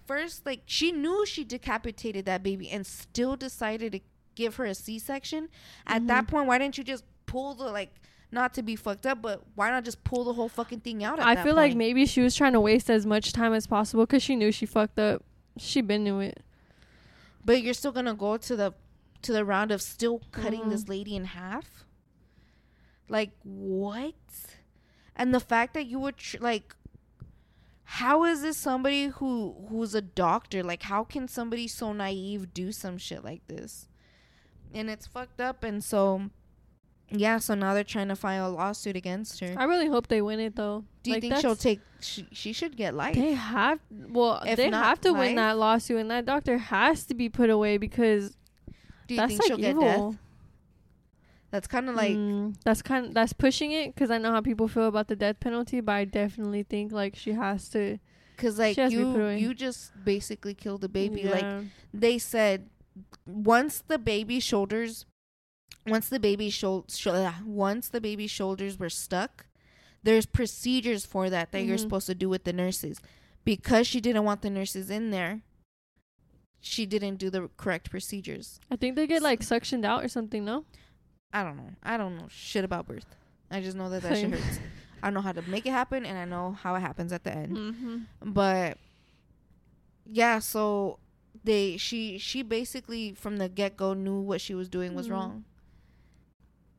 [0.06, 4.00] first, like, she knew she decapitated that baby and still decided to
[4.34, 5.48] give her a C section.
[5.86, 6.28] At that Mhm.
[6.28, 7.92] point, why didn't you just pull the, like,
[8.32, 11.20] not to be fucked up, but why not just pull the whole fucking thing out?
[11.20, 13.66] At I that feel like maybe she was trying to waste as much time as
[13.66, 15.22] possible because she knew she fucked up.
[15.56, 16.42] She been knew it.
[17.44, 18.74] But you're still gonna go to the
[19.22, 20.70] to the round of still cutting Mhm.
[20.70, 21.84] this lady in half.
[23.08, 24.14] Like what?
[25.16, 26.74] And the fact that you would tr- like,
[27.84, 30.62] how is this somebody who who's a doctor?
[30.62, 33.88] Like, how can somebody so naive do some shit like this?
[34.72, 35.62] And it's fucked up.
[35.62, 36.30] And so,
[37.10, 37.38] yeah.
[37.38, 39.54] So now they're trying to file a lawsuit against her.
[39.56, 40.84] I really hope they win it though.
[41.02, 41.80] Do you Like, think she'll take?
[42.00, 43.14] She, she should get life.
[43.14, 47.04] They have well, If they have to life- win that lawsuit, and that doctor has
[47.06, 48.36] to be put away because
[49.06, 50.10] Do you think like she'll get evil.
[50.12, 50.20] death?
[51.54, 52.16] That's kind of like.
[52.16, 55.38] Mm, that's kind that's pushing it because I know how people feel about the death
[55.38, 57.98] penalty, but I definitely think like she has to.
[58.36, 61.22] Cause like She has to be put you, you just basically killed the baby.
[61.22, 61.46] Like
[61.92, 62.68] they said,
[63.24, 65.06] once the baby shoulders,
[65.86, 69.46] once the baby shou- shou- once the baby's shoulders were stuck,
[70.02, 71.82] there's procedures for that that you're Mhm.
[71.82, 73.00] supposed to do with the nurses.
[73.44, 75.42] Because she didn't want the nurses in there,
[76.60, 78.58] she didn't do the correct procedures.
[78.72, 80.44] I think they get like suctioned out or something.
[80.44, 80.64] No.
[81.34, 81.70] I don't know.
[81.82, 83.04] I don't know shit about birth.
[83.50, 84.58] I just know that that shit hurts.
[85.02, 87.32] I know how to make it happen, and I know how it happens at the
[87.34, 87.56] end.
[87.56, 88.32] Mm-hmm.
[88.32, 88.78] but
[90.06, 90.98] yeah so
[91.44, 95.12] they she she basically from the get-go knew what she was doing was Mhm.
[95.12, 95.44] wrong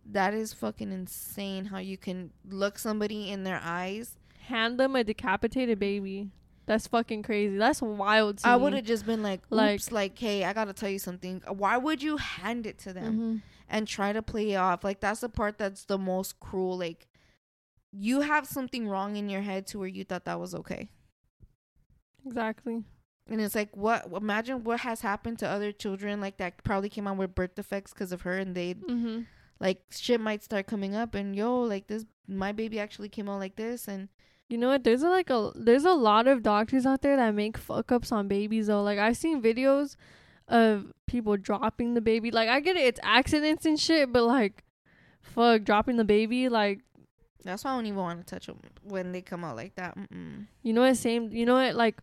[0.05, 4.15] that is fucking insane how you can look somebody in their eyes.
[4.47, 6.29] Hand them a decapitated baby.
[6.67, 7.57] That's fucking crazy.
[7.57, 8.37] That's wild.
[8.39, 10.99] To I would have just been like, Like- oops, like, hey, I gotta tell you
[10.99, 11.41] something.
[11.47, 13.41] Why would you hand it to them Mhm.
[13.69, 14.83] And try to play it off?
[14.83, 16.77] Like, that's the part that's the most cruel.
[16.77, 17.07] Like,
[17.91, 20.89] you have something wrong in your head to where you thought that was okay.
[22.25, 22.83] Exactly.
[23.29, 24.07] And it's like, what?
[24.15, 27.93] Imagine what has happened to other children like that probably came out with birth defects
[27.93, 29.21] because of her, and they Mm-hmm.
[29.59, 33.39] like shit might start coming up, and yo, like this, my baby actually came out
[33.39, 34.09] like this, and
[34.49, 34.83] You know what?
[34.83, 38.11] There's a, like a there's a lot of doctors out there that make fuck ups
[38.11, 38.83] on babies though.
[38.83, 39.95] Like I've seen videos
[40.47, 42.31] of people dropping the baby.
[42.31, 44.63] Like I get it, it's accidents and shit, but like,
[45.21, 46.49] fuck, dropping the baby.
[46.49, 46.81] Like
[47.43, 49.97] that's why I don't even want to touch them when they come out like that.
[49.97, 50.47] Mm-mm.
[50.63, 50.97] you know what?
[50.97, 51.31] Same.
[51.31, 51.75] You know what?
[51.75, 51.99] Like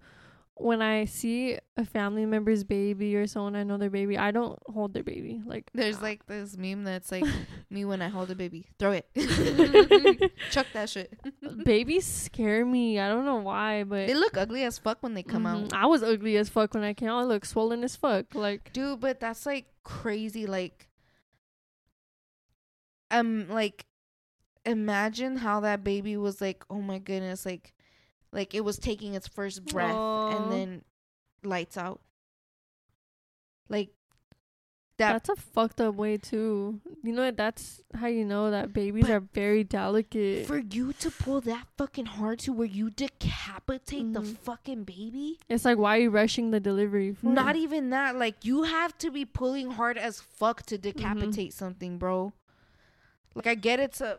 [0.62, 4.58] when I see a family member's baby or someone I know their baby, I don't
[4.66, 5.42] hold their baby.
[5.44, 7.24] Like There's like this meme that's like
[7.70, 9.06] me when I hold a baby, throw it,
[10.50, 11.12] chuck that shit.
[11.64, 12.98] babies scare me.
[13.00, 15.64] I don't know why, but They look ugly as fuck when they come Mhm.
[15.66, 17.20] out, I was ugly as fuck when I came out.
[17.20, 18.34] I look swollen as fuck.
[18.34, 19.00] Like dude.
[19.00, 20.46] But that's like crazy.
[20.46, 20.88] Like,
[23.10, 23.84] um, like,
[24.64, 26.64] imagine how that baby was like.
[26.70, 27.74] Oh my goodness, like,
[28.32, 30.36] like it was taking its first breath Aw.
[30.36, 30.82] and then
[31.44, 32.00] lights out.
[33.68, 33.90] Like
[34.98, 35.12] that.
[35.24, 36.80] that's a fucked up way too.
[37.02, 37.36] You know what?
[37.36, 40.46] That's how you know that babies But are very delicate.
[40.46, 44.36] for you to pull that fucking hard to where you decapitate the Mhm.
[44.38, 45.38] fucking baby.
[45.48, 47.14] it's like why are you rushing the delivery?
[47.14, 47.26] For?
[47.26, 48.16] Not even that.
[48.16, 50.82] Like you have to be pulling hard as fuck to Mm-hmm.
[50.98, 52.32] decapitate something, bro.
[53.34, 54.18] Like I get it's a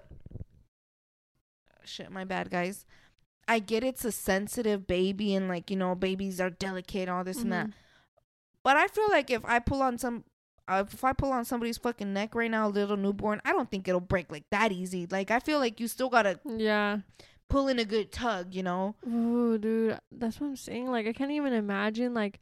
[1.85, 2.11] shit.
[2.11, 2.85] My bad, guys.
[3.47, 7.41] I get it's a sensitive baby, and like you know, babies are delicate, all this
[7.41, 7.67] and that.
[7.67, 7.73] Mhm.
[8.63, 10.23] But I feel like if I pull on some,
[10.67, 13.69] uh, if I pull on somebody's fucking neck right now, a little newborn, I don't
[13.69, 15.05] think it'll break like that easy.
[15.09, 16.99] Like I feel like you still gotta Yeah.
[17.49, 18.95] pull in a good tug, you know.
[19.05, 20.89] Ooh, dude, that's what I'm saying.
[20.89, 22.13] Like, I can't even imagine.
[22.13, 22.39] Like,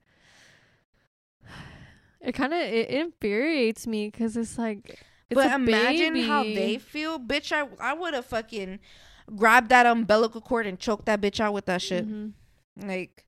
[2.21, 4.99] it kind of it infuriates me because it's like,
[5.29, 7.51] it's but imagine how they feel, bitch.
[7.51, 8.79] I I would have fucking
[9.35, 12.07] grabbed that umbilical cord and choke that bitch out with that shit.
[12.07, 12.33] Mhm.
[12.77, 13.25] Like,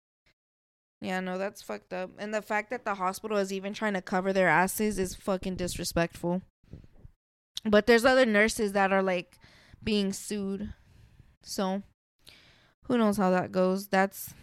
[1.02, 2.12] yeah, no, that's fucked up.
[2.18, 5.56] And the fact that the hospital is even trying to cover their asses is fucking
[5.56, 6.42] disrespectful.
[7.66, 9.38] But there's other nurses that are like
[9.84, 10.74] being sued.
[11.44, 11.84] So,
[12.84, 13.88] who knows how that goes?
[13.88, 14.34] That's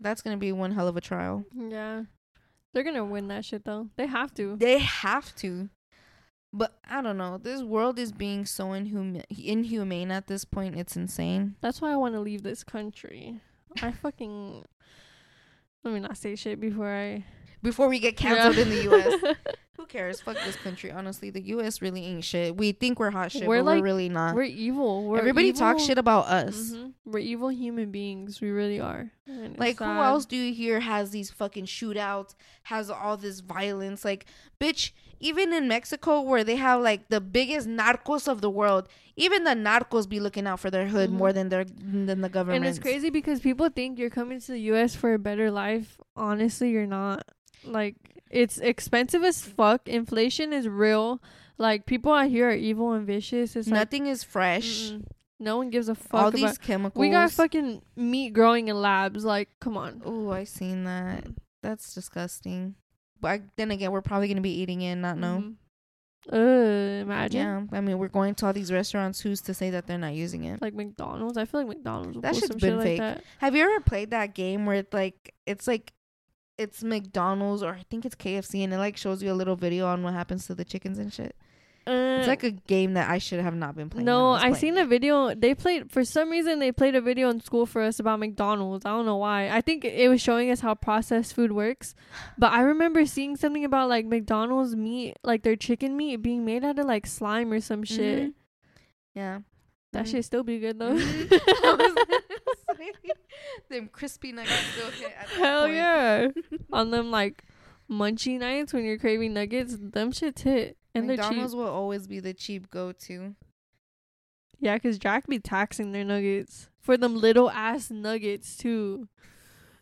[0.00, 1.44] that's to be one hell of a trial.
[1.54, 2.04] Yeah,
[2.72, 3.88] they're gonna win that shit though.
[3.96, 4.56] They have to.
[4.56, 5.70] They have to.
[6.52, 7.36] But I don't know.
[7.38, 10.76] This world is being so inhum- inhumane at this point.
[10.76, 11.56] It's insane.
[11.60, 13.40] That's why I want to leave this country.
[13.82, 14.64] I fucking.
[15.84, 17.24] Let me not say shit before I.
[17.62, 18.62] Before we get canceled Yeah.
[18.62, 19.36] in the US.
[19.76, 20.20] Who cares?
[20.20, 20.90] Fuck this country.
[20.90, 22.56] Honestly, the US really ain't shit.
[22.56, 24.34] We think we're hot shit, We're but like- we're really not.
[24.34, 25.04] We're evil.
[25.04, 26.72] We're Everybody talks shit about us.
[26.72, 26.94] Mhm.
[27.04, 28.40] We're evil human beings.
[28.40, 29.10] We really are.
[29.26, 32.34] And Like who else do you hear has these fucking shootouts,
[32.64, 34.04] has all this violence?
[34.04, 34.24] Like,
[34.60, 39.44] bitch, even in Mexico where they have like the biggest narcos of the world, even
[39.44, 41.14] the narcos be looking out for their hood Mhm.
[41.14, 42.64] more than their than the government.
[42.64, 45.98] And it's crazy because people think you're coming to the US for a better life.
[46.16, 47.24] Honestly, you're not.
[47.64, 47.96] Like
[48.30, 49.88] it's expensive as fuck.
[49.88, 51.20] Inflation is real.
[51.58, 53.56] Like people out here are evil and vicious.
[53.56, 54.90] It's like Nothing is fresh.
[54.92, 55.04] mm-mm.
[55.40, 57.00] no one gives a fuck All these chemicals.
[57.00, 59.24] we got fucking meat growing in labs.
[59.24, 60.02] Like, come on.
[60.04, 61.24] Oh, I seen that.
[61.62, 62.76] That's disgusting.
[63.20, 65.42] But then again, we're probably gonna be eating in, not know.
[65.42, 65.54] Mhm.
[66.30, 67.40] Uh, imagine
[67.70, 69.20] Yeah, I mean, we're going to all these restaurants.
[69.20, 70.60] Who's to say that they're not using it?
[70.60, 71.38] like McDonald's.
[71.38, 73.00] I feel like McDonald's will That shit's some been shit fake.
[73.00, 73.24] like that.
[73.38, 75.92] Have you ever played that game where it's like it's like
[76.58, 79.86] it's McDonald's or I think it's KFC and it like shows you a little video
[79.86, 81.34] on what happens to the chickens and shit?
[81.88, 84.04] Uh, It's like a game that I should have not been playing.
[84.04, 85.34] No, I, I seen a video.
[85.34, 86.58] They played for some reason.
[86.58, 88.84] They played a video in school for us about McDonald's.
[88.84, 89.48] I don't know why.
[89.50, 91.94] I think it was showing us how processed food works.
[92.36, 96.64] But I remember seeing something about like McDonald's meat, like their chicken meat being made
[96.64, 98.30] out of like slime or some shit.
[98.30, 98.34] Mhm.
[99.14, 99.38] Yeah.
[99.92, 100.10] That Mhm.
[100.10, 100.94] shit still be good though.
[102.78, 102.94] Mhm.
[103.70, 105.74] Them crispy nuggets still hit Hell point.
[105.74, 106.28] yeah!
[106.72, 107.42] On them like
[107.90, 112.34] munchy nights when you're craving nuggets, them shits hit and McDonald's will always be the
[112.34, 113.34] cheap go to.
[114.60, 119.08] Yeah, because Jack be taxing their nuggets for them little ass nuggets too.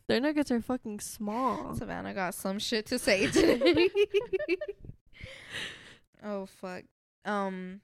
[0.09, 1.75] Their nuggets are fucking small.
[1.75, 3.89] Savannah got some shit to say today.
[6.23, 6.85] oh fuck.
[7.25, 7.81] Um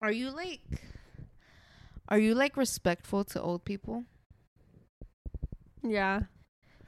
[0.00, 0.60] are you like
[2.08, 4.04] are you like respectful to old people?
[5.82, 6.22] Yeah.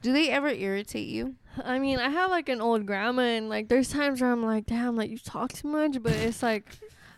[0.01, 1.35] Do they ever irritate you?
[1.63, 4.65] I mean, I have like an old grandma, and like there's times where I'm like,
[4.65, 6.65] damn, like you talk too much, but it's like,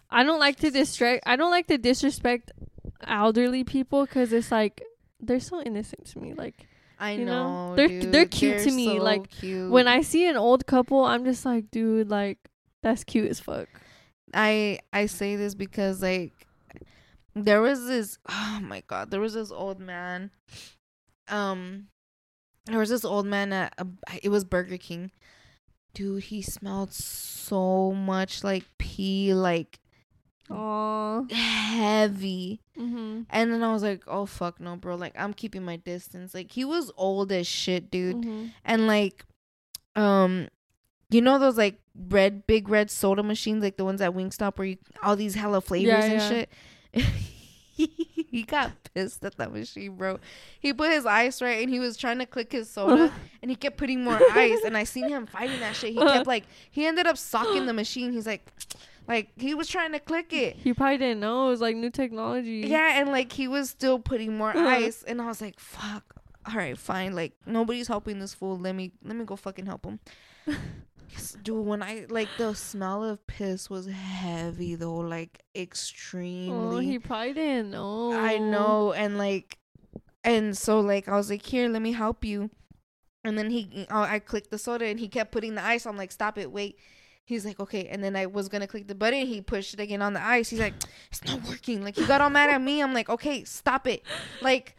[0.09, 1.23] I don't like to distract.
[1.25, 2.51] I don't like to disrespect
[3.05, 4.81] elderly people because it's like
[5.19, 6.33] they're so innocent to me.
[6.33, 6.67] Like
[6.99, 7.69] I You know?
[7.69, 7.75] know.
[7.75, 8.11] They're- dude.
[8.11, 9.71] they're cute to They're me, so like, cute.
[9.71, 12.37] when I see an old couple, I'm just like, dude, like
[12.83, 13.67] that's cute as fuck.
[14.33, 16.33] I I say this because like
[17.35, 20.29] there was this oh my god there was this old man
[21.29, 21.87] um
[22.73, 23.87] there was this old man at a,
[24.23, 25.11] it was Burger King
[25.93, 29.79] dude he smelled so much like pee like
[30.49, 31.31] Aww.
[31.31, 33.21] heavy Mm-hmm.
[33.29, 36.51] and then I was like oh fuck no bro like I'm keeping my distance like
[36.51, 38.45] he was old as shit dude Mm-hmm.
[38.63, 39.25] and like
[39.95, 40.47] um
[41.09, 44.67] you know those like red big red soda machines like the ones at Wingstop where
[44.67, 46.29] you all these hella flavors Yeah, and yeah.
[46.29, 46.49] shit
[48.31, 50.19] he got pissed at that machine bro
[50.59, 53.11] he put his ice right and he was trying to click his soda
[53.41, 56.27] and he kept putting more ice and i seen him fighting that shit he kept
[56.27, 58.45] like he ended up socking the machine he's like
[59.07, 61.89] like he was trying to click it He probably didn't know it was like new
[61.89, 62.63] technology.
[62.67, 66.13] yeah, and like he was still putting more ice, and I was like, "Fuck,
[66.45, 67.15] all right, fine.
[67.15, 68.59] Like nobody's helping this fool.
[68.59, 69.99] Let me let me go fucking help him."
[71.43, 76.75] Dude, when I like the smell of piss was heavy though, like extremely.
[76.75, 78.13] Oh, he probably didn't know.
[78.13, 79.57] I know, and like,
[80.23, 82.49] and so like I was like, "Here, let me help you,"
[83.23, 85.85] and then he, oh, I clicked the soda, and he kept putting the ice.
[85.85, 86.77] I'm like, "Stop it, wait."
[87.25, 89.27] He's like, okay, and then I was gonna click the button.
[89.27, 90.49] He pushed it again on the ice.
[90.49, 90.73] He's like,
[91.11, 91.83] it's not working.
[91.83, 92.81] Like he got all mad at me.
[92.81, 94.03] I'm like, okay, stop it.
[94.41, 94.75] Like,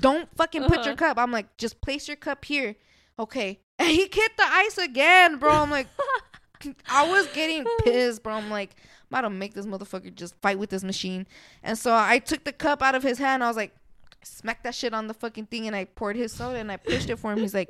[0.00, 1.14] don't fucking put your Uh-huh.
[1.14, 1.16] cup.
[1.18, 2.74] I'm like, just place your cup here.
[3.18, 3.60] Okay.
[3.78, 5.50] And he kicked the ice again, bro.
[5.52, 5.86] I'm like,
[6.88, 8.32] I was getting pissed, bro.
[8.32, 11.26] I'm like, I'm about to make this motherfucker just fight with this machine.
[11.62, 13.44] And so I took the cup out of his hand.
[13.44, 13.76] I was like,
[14.22, 17.10] smacked that shit on the fucking thing, and I poured his soda and I pushed
[17.10, 17.40] it for him.
[17.40, 17.68] He's like,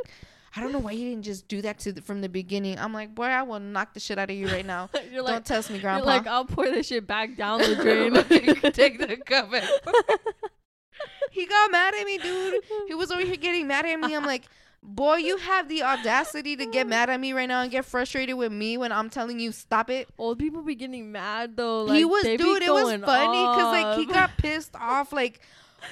[0.55, 2.78] I don't know why you didn't just do that to the, from the beginning.
[2.78, 4.88] I'm like, boy, I will knock the shit out of you right now.
[5.11, 6.07] you're don't like, test me, you're grandpa.
[6.07, 8.14] like, I'll pour this shit back down the drain.
[8.72, 9.51] Take the cup.
[11.32, 12.62] he got mad at me, dude.
[12.86, 14.14] He was over here getting mad at me.
[14.14, 14.44] I'm like,
[14.87, 18.37] boy, you have the audacity to get mad at me right now and get frustrated
[18.37, 20.09] with me when I'm telling you stop it.
[20.16, 21.84] Old people be getting mad though.
[21.84, 22.62] Like, he was, dude.
[22.62, 25.12] It was funny because like he got pissed off.
[25.12, 25.41] Like,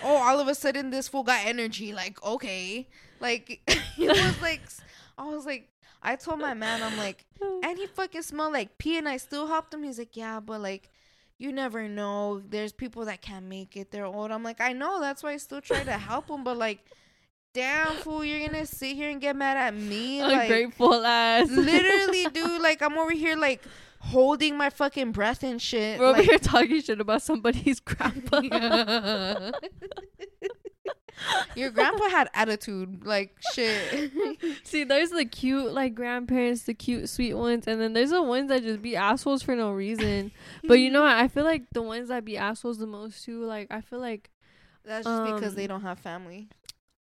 [0.03, 1.93] oh, all of a sudden this fool got energy.
[1.93, 2.89] Like, okay,
[3.21, 3.61] like
[3.97, 4.63] he was like,
[5.19, 5.69] I was like,
[6.03, 7.25] I told my man, I'm like,
[7.63, 9.83] and he fucking smelled like pee, and I still helped him.
[9.83, 10.91] He's like, yeah, but like.
[11.37, 12.41] You never know.
[12.49, 13.91] There's people that can't make it.
[13.91, 14.31] They're old.
[14.31, 15.01] I'm like, I know.
[15.01, 16.45] That's why I still try to help them.
[16.45, 16.79] But like,
[17.55, 20.21] damn fool, you're gonna sit here and get mad at me.
[20.23, 21.49] Like, ungrateful ass.
[21.51, 22.61] literally, dude.
[22.61, 23.63] Like, I'm over here like
[24.01, 25.99] holding my fucking breath and shit.
[25.99, 28.41] We're over here talking shit about somebody's grandpa.
[31.55, 34.11] Your grandpa had attitude, like shit.
[34.65, 38.49] See, there's the cute like grandparents, the cute sweet ones, and then there's the ones
[38.49, 40.33] that just be assholes for no reason.
[40.65, 41.13] but you know, what?
[41.17, 43.45] I feel like the ones that be assholes the most too.
[43.45, 44.29] Like I feel like
[44.85, 46.49] That's just because Um, they don't have family.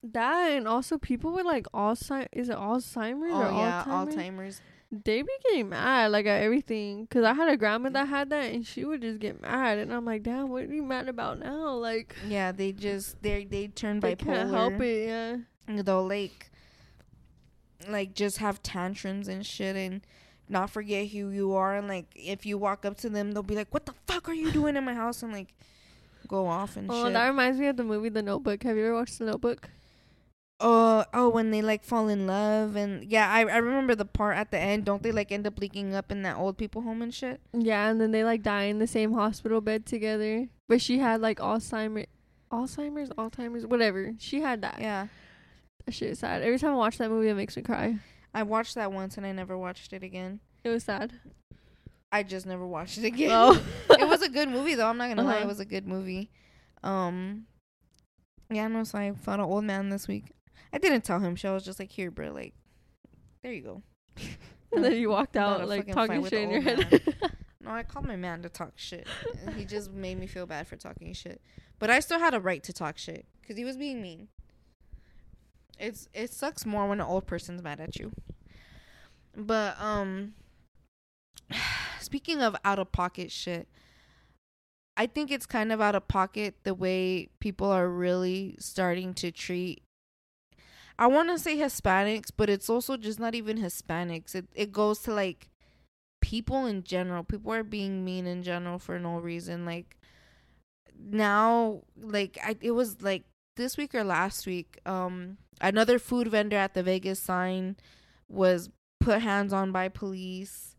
[0.04, 2.28] That, and also people with like Alzheimer's.
[2.34, 4.16] Is it Alzheimer's Oh or yeah, Alzheimer's?
[4.16, 4.62] Alzheimer's.
[4.92, 7.08] They be getting mad like at everything.
[7.08, 9.92] Cause I had a grandma that had that, and she would just get mad, and
[9.94, 11.74] I'm like, damn, what are you mad about now?
[11.76, 14.20] Like Yeah, they just they they turn they bipolar.
[14.26, 15.08] can't help it.
[15.08, 15.82] Yeah.
[15.82, 16.52] They'll like
[17.90, 20.02] like just have tantrums and shit and
[20.50, 23.56] not forget who you are and like if you walk up to them they'll be
[23.56, 25.24] like, What the fuck are you doing in my house?
[25.24, 25.54] and like
[26.28, 27.14] go off and Oh, shit.
[27.14, 28.64] that reminds me of the movie The Notebook.
[28.64, 29.70] Have you ever watched The Notebook?
[30.60, 34.38] Oh, oh, when they like fall in love and yeah, I I remember the part
[34.38, 34.86] at the end.
[34.86, 37.42] Don't they like end up leaking up in that old people home and shit?
[37.54, 40.48] Yeah, and then they like die in the same hospital bed together.
[40.70, 42.08] But she had like Alzheimer's,
[42.52, 44.14] Alzheimer's, Alzheimer's, whatever.
[44.20, 44.78] She had that.
[44.80, 45.08] Yeah,
[45.86, 46.42] That shit is sad.
[46.44, 47.98] Every time I watch that movie, it makes me cry.
[48.34, 50.40] I watched that once and I never watched it again.
[50.64, 51.12] It was sad.
[52.12, 53.32] I just never watched it again.
[53.34, 53.62] Oh.
[53.90, 54.88] it was a good movie though.
[54.88, 55.44] I'm not gonna lie, Uh-huh.
[55.44, 56.32] it was a good movie.
[56.84, 57.48] Um,
[58.50, 58.84] yeah, no.
[58.86, 60.32] So I found an old man this week.
[60.74, 61.36] I didn't tell him.
[61.36, 62.32] She was just like, "Here, bro.
[62.32, 62.54] Like,
[63.44, 63.84] there you go."
[64.74, 67.02] and then you walked out like talking shit in your head.
[67.62, 69.08] No, I called my man to talk shit.
[69.46, 71.42] and he just made me feel bad for talking shit.
[71.80, 74.28] But I still had a right to talk shit because he was being mean.
[75.80, 78.12] It's it sucks more when an old person's mad at you.
[79.36, 80.34] But um,
[82.00, 83.68] speaking of out of pocket shit,
[84.96, 89.32] I think it's kind of out of pocket the way people are really starting to
[89.32, 89.84] treat.
[90.98, 94.36] I want to say Hispanics, but it's also just not even Hispanics.
[94.36, 95.50] It it goes to like
[96.22, 97.24] people in general.
[97.24, 99.66] People are being mean in general for no reason.
[99.66, 99.98] Like
[100.98, 103.24] now, like I it was like
[103.56, 104.80] this week or last week.
[104.86, 107.76] Um, another food vendor at the Vegas sign
[108.28, 108.70] was
[109.00, 110.76] put hands on by police.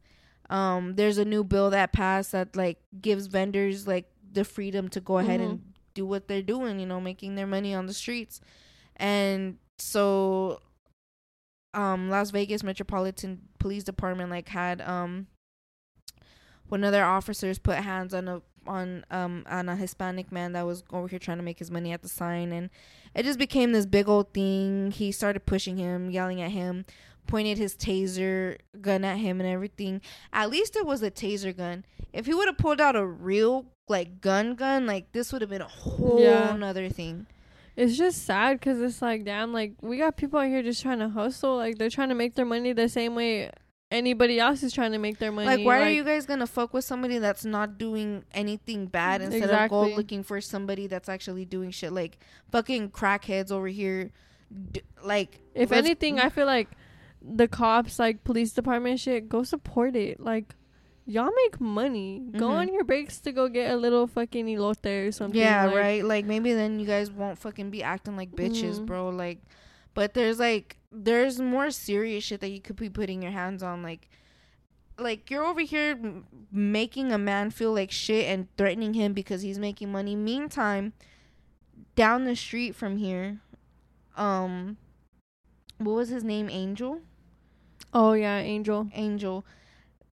[0.51, 5.01] Um, there's a new bill that passed that like gives vendors like the freedom to
[5.01, 8.41] go ahead and do what they're doing, you know, making their money on the streets.
[8.97, 10.61] And so
[11.73, 15.27] um Las Vegas Metropolitan Police Department like had um
[16.69, 20.65] one of their officers put hands on a on um on a Hispanic man that
[20.67, 22.71] was over here trying to make his money at the sign and
[23.15, 24.91] it just became this big old thing.
[24.91, 26.85] He started pushing him, yelling at him,
[27.29, 30.01] pointed his taser gun at him and everything.
[30.33, 31.85] At least it was a taser gun.
[32.13, 35.51] If he would have pulled out a real like gun gun, like this would have
[35.51, 36.57] been a whole Yeah.
[36.57, 37.27] nother thing.
[37.77, 41.01] It's just sad because it's like, damn, like we got people out here just trying
[41.01, 41.57] to hustle.
[41.57, 43.51] Like they're trying to make their money the same way
[43.91, 45.47] anybody else is trying to make their money.
[45.47, 49.51] Like, why are you guys gonna fuck with somebody that's not doing anything bad instead
[49.51, 51.93] of go looking for somebody that's actually doing shit?
[51.93, 52.19] Like
[52.51, 54.11] fucking crackheads over here.
[54.73, 56.69] D- like, If anything, I feel like
[57.23, 60.21] the cops, like police department shit, go support it.
[60.21, 60.55] Like,
[61.07, 62.23] y'all make money.
[62.37, 62.55] Go Mhm.
[62.57, 65.39] on your breaks to go get a little fucking elote or something.
[65.41, 66.05] yeah, like- right.
[66.05, 68.87] Like maybe then you guys won't fucking be acting like bitches, Mhm.
[68.87, 69.09] bro.
[69.11, 69.43] Like,
[69.95, 73.83] but there's like there's more serious shit that you could be putting your hands on,
[73.83, 74.09] like.
[74.97, 79.43] Like you're over here m- making a man feel like shit and threatening him because
[79.43, 80.15] he's making money.
[80.15, 80.93] Meantime,
[81.97, 83.41] down the street from here,
[84.17, 84.77] um,
[85.79, 86.49] what was his name?
[86.49, 87.01] Angel.
[87.93, 88.89] Oh yeah, Angel.
[88.95, 89.45] Angel.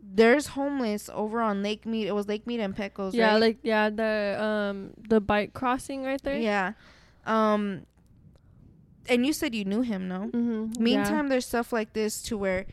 [0.03, 2.07] There's homeless over on Lake Mead.
[2.07, 3.13] It was Lake Mead and Pecos.
[3.13, 3.41] yeah, right?
[3.41, 6.37] like yeah, the um the bike crossing right there.
[6.39, 6.73] Yeah.
[7.25, 7.85] Um
[9.07, 10.29] and you said you knew him, no?
[10.33, 10.83] Mm-hmm.
[10.83, 12.65] Meantime there's stuff like this to where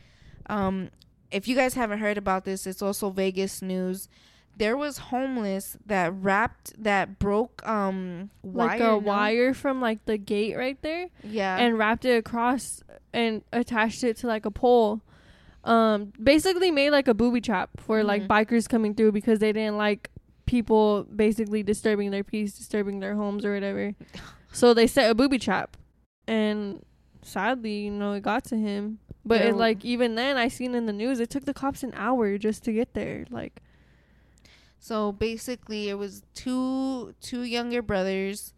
[0.47, 0.89] um
[1.31, 4.09] if you guys haven't heard about this, it's also Vegas news.
[4.57, 8.97] There was homeless that wrapped that broke um like wire, a no?
[8.97, 11.07] wire from like the gate right there.
[11.23, 11.57] Yeah.
[11.57, 15.01] and wrapped it across and attached it to like a pole.
[15.63, 18.27] Um, basically made like a booby trap for like Mhm.
[18.27, 20.09] bikers coming through because they didn't like
[20.45, 23.93] people basically disturbing their peace, disturbing their homes or whatever.
[24.51, 25.77] So they set a booby trap,
[26.27, 26.83] and
[27.21, 28.97] sadly, you know, it got to him.
[29.23, 29.49] But Yeah.
[29.49, 32.35] it, like even then, I seen in the news, it took the cops an hour
[32.39, 33.25] just to get there.
[33.29, 33.61] Like,
[34.79, 38.53] so basically it was two two younger brothers.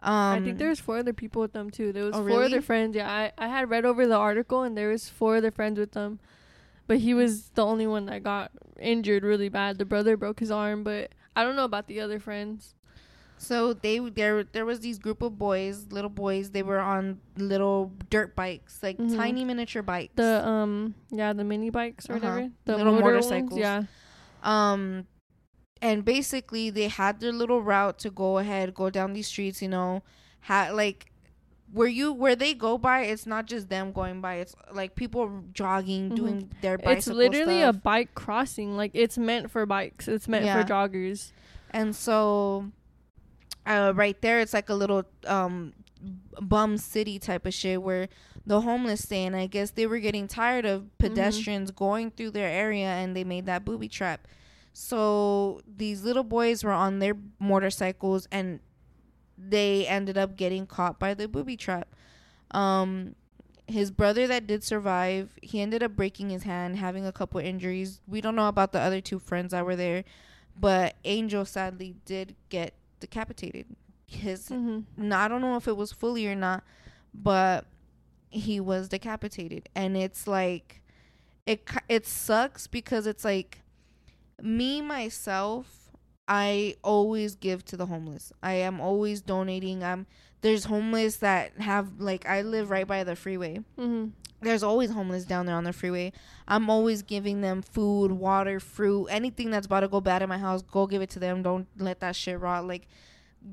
[0.00, 1.92] Um I think there was four other people with them too.
[1.92, 2.44] There was Oh, four really?
[2.46, 2.94] other friends.
[2.96, 5.92] Yeah, I, I had read over the article and there was four other friends with
[5.92, 6.20] them,
[6.86, 9.78] but he was the only one that got injured really bad.
[9.78, 12.74] The brother broke his arm, but I don't know about the other friends.
[13.36, 16.50] So they there there was these group of boys, little boys.
[16.52, 19.16] They were on little dirt bikes, like Mhm.
[19.16, 20.14] tiny miniature bikes.
[20.14, 22.20] The um yeah the mini bikes or Uh-huh.
[22.20, 23.58] whatever the Little motor ones, motorcycles.
[23.58, 23.82] Yeah,
[24.42, 25.06] um,
[25.82, 29.60] and basically they had their little route to go ahead, go down these streets.
[29.60, 30.02] You know,
[30.42, 31.10] had like
[31.74, 34.36] where you where they go by, it's not just them going by.
[34.36, 36.16] It's like people jogging, Mhm.
[36.16, 38.76] doing their bicycle it's literally a bike crossing.
[38.76, 40.06] Like it's meant for bikes.
[40.08, 40.62] It's meant Yeah.
[40.62, 41.32] for joggers.
[41.70, 42.70] And so,
[43.66, 45.72] uh, right there, it's like a little um,
[46.40, 48.08] bum city type of shit where
[48.46, 49.24] the homeless stay.
[49.24, 53.24] And I guess they were getting tired of pedestrians going through their area, and they
[53.24, 54.28] made that booby trap.
[54.72, 58.60] So these little boys were on their motorcycles, and
[59.36, 61.88] they ended up getting caught by the booby trap.
[62.50, 63.14] Um,
[63.66, 68.00] his brother that did survive, he ended up breaking his hand, having a couple injuries.
[68.06, 70.04] We don't know about the other two friends that were there,
[70.58, 73.66] but Angel sadly did get decapitated.
[74.06, 75.12] His Mm-hmm.
[75.12, 76.62] I don't know if it was fully or not,
[77.12, 77.64] but
[78.30, 80.82] he was decapitated, and it's like
[81.46, 83.62] it it sucks because it's like
[84.42, 85.83] me myself.
[86.26, 88.32] I always give to the homeless.
[88.42, 89.82] I am always donating.
[89.84, 90.06] I'm
[90.40, 94.08] there's homeless that have like I live right by the freeway Mm-hmm.
[94.42, 96.12] there's always homeless down there on the freeway.
[96.46, 100.36] I'm always giving them food, water, fruit, anything that's about to go bad in my
[100.38, 101.42] house, go give it to them.
[101.42, 102.66] Don't let that shit rot.
[102.66, 102.86] Like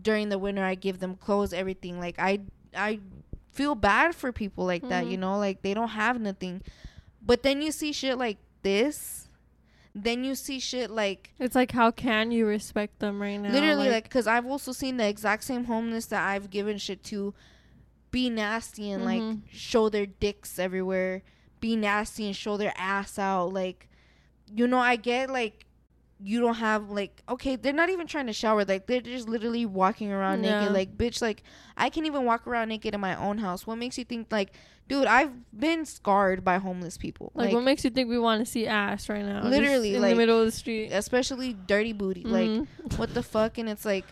[0.01, 1.99] during the winter I give them clothes, everything.
[1.99, 2.39] Like I
[2.75, 2.99] I
[3.51, 5.11] feel bad for people like that, Mhm.
[5.11, 5.37] you know?
[5.37, 6.61] Like they don't have nothing.
[7.21, 9.20] But then you see shit like this.
[9.93, 13.51] Then you see shit like It's like how can you respect them right now?
[13.51, 17.33] literally like because i've also seen the exact same homeless that i've given shit to
[18.09, 19.41] be nasty and like Mhm.
[19.51, 21.23] show their dicks everywhere
[21.59, 23.89] be nasty and show their ass out like
[24.55, 25.65] you know i get like
[26.23, 29.65] you don't have like okay they're not even trying to shower like they're just literally
[29.65, 30.59] walking around Yeah.
[30.59, 31.43] naked like bitch like
[31.77, 34.53] i can even walk around naked in my own house what makes you think like
[34.91, 38.45] dude i've been scarred by homeless people Like, what makes you think we want to
[38.45, 39.43] see ass right now?
[39.43, 40.89] Literally, in like- the middle of the street.
[40.91, 42.67] especially dirty booty like Mhm.
[42.97, 44.05] what the fuck and it's like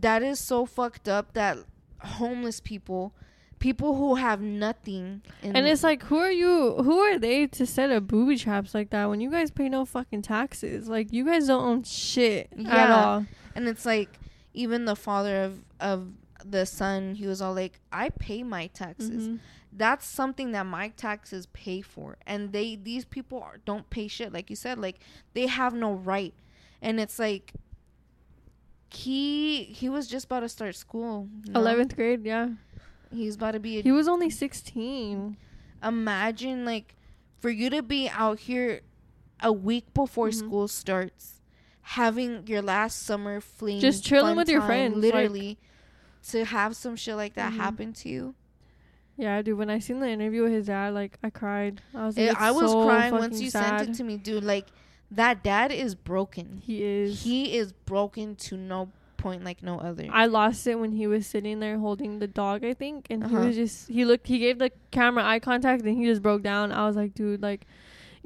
[0.00, 1.58] that is so fucked up that
[2.00, 3.12] homeless people
[3.58, 5.20] people who have nothing.
[5.42, 6.76] in And it's like, who are you?
[6.84, 9.84] Who are they to set up booby traps like that when you guys pay no
[9.84, 10.88] fucking taxes?
[10.88, 13.26] Like, you guys don't own shit at all.
[13.56, 14.10] and it's like
[14.54, 16.06] even the father of of
[16.44, 19.28] the son, he was all like, "I pay my taxes.
[19.28, 19.38] Mhm.
[19.72, 24.32] That's something that my taxes pay for." And they these people are, don't pay shit,
[24.32, 24.78] like you said.
[24.78, 25.00] Like
[25.34, 26.34] they have no right,
[26.82, 27.52] and it's like
[28.90, 31.28] he he was just about to start school.
[31.54, 32.50] 11th grade, yeah.
[33.12, 35.36] He's about to be a He was only 16.
[35.82, 36.94] imagine like
[37.38, 38.80] for you to be out here
[39.40, 40.34] a week before Mhm.
[40.34, 41.40] school starts
[41.82, 45.58] having your last summer fling Just chilling with your time, friends, like- literally
[46.32, 47.56] to have some shit like that Mhm.
[47.56, 48.34] happen to you
[49.16, 49.58] Yeah, dude.
[49.58, 51.80] When I seen the interview with his dad, like I cried.
[51.92, 53.78] I was like, It- i was so crying once you sad.
[53.80, 54.66] sent it to me dude like
[55.10, 57.22] that dad is broken He is.
[57.24, 61.26] he is broken to no point like no other I lost it when he was
[61.26, 63.40] sitting there holding the dog, I think, and Uh-huh.
[63.40, 66.42] he was just he looked he gave the camera eye contact and he just broke
[66.44, 66.70] down.
[66.70, 67.66] I was like, dude, like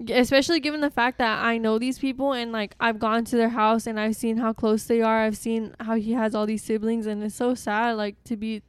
[0.08, 3.50] especially given the fact that I know these people and like I've gone to their
[3.50, 5.20] house and I've seen how close they are.
[5.20, 8.62] I've seen how he has all these siblings and it's so sad like to be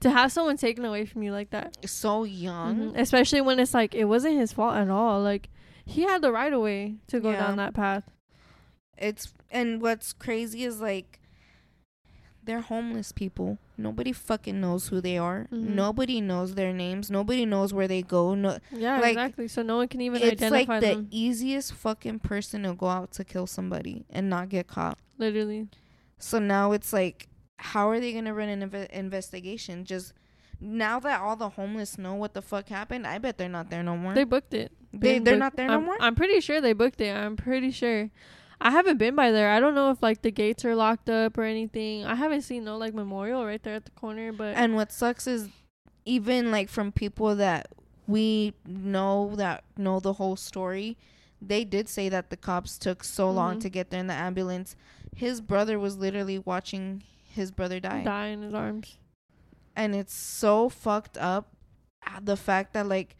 [0.00, 1.76] to have someone taken away from you like that.
[1.88, 2.98] so young Mhm.
[2.98, 5.20] Especially when it's like it wasn't his fault at all.
[5.22, 5.48] Like
[5.86, 7.46] he had the right of way to go Yeah.
[7.46, 8.04] down that path.
[8.96, 11.20] it's and what's crazy is like
[12.44, 15.74] they're homeless people nobody fucking knows who they are Mhm.
[15.74, 19.48] nobody knows their names nobody knows where they go no Yeah, Like, exactly.
[19.48, 23.12] So no one can even it's like identify the easiest fucking person to go out
[23.12, 25.68] to kill somebody and not get caught Literally.
[26.18, 27.28] so now it's like
[27.58, 30.12] how are they gonna run an inve- investigation just
[30.60, 33.82] now that all the homeless know what the fuck happened i bet they're not there
[33.82, 34.70] no more They booked it.
[34.92, 37.10] They, they are not there no I'm, more I'm pretty sure they booked it.
[37.12, 38.10] I'm pretty sure.
[38.60, 39.50] I haven't been by there.
[39.50, 42.04] I don't know if like the gates are locked up or anything.
[42.04, 45.26] I haven't seen no like memorial right there at the corner, but And what sucks
[45.26, 45.48] is
[46.04, 47.68] even like from people that
[48.06, 50.96] we know that know the whole story,
[51.40, 53.60] they did say that the cops took so long Mhm.
[53.62, 54.76] to get there in the ambulance.
[55.14, 58.04] His brother was literally watching his brother die.
[58.04, 58.98] die in his arms.
[59.76, 61.48] And it's so fucked up
[62.06, 63.16] uh, the fact that like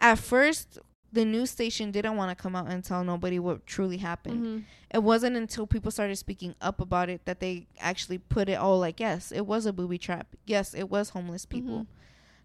[0.00, 0.78] at first
[1.12, 4.44] the news station didn't want to come out and tell nobody what truly happened.
[4.44, 4.64] Mhm.
[4.92, 8.78] It wasn't until people started speaking up about it that they actually put it all
[8.78, 10.36] like, yes, it was a booby trap.
[10.46, 11.80] Yes, it was homeless people.
[11.80, 11.86] Mhm.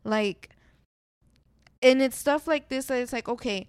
[0.05, 0.49] Like,
[1.81, 3.67] and it's stuff like this that it's like, okay,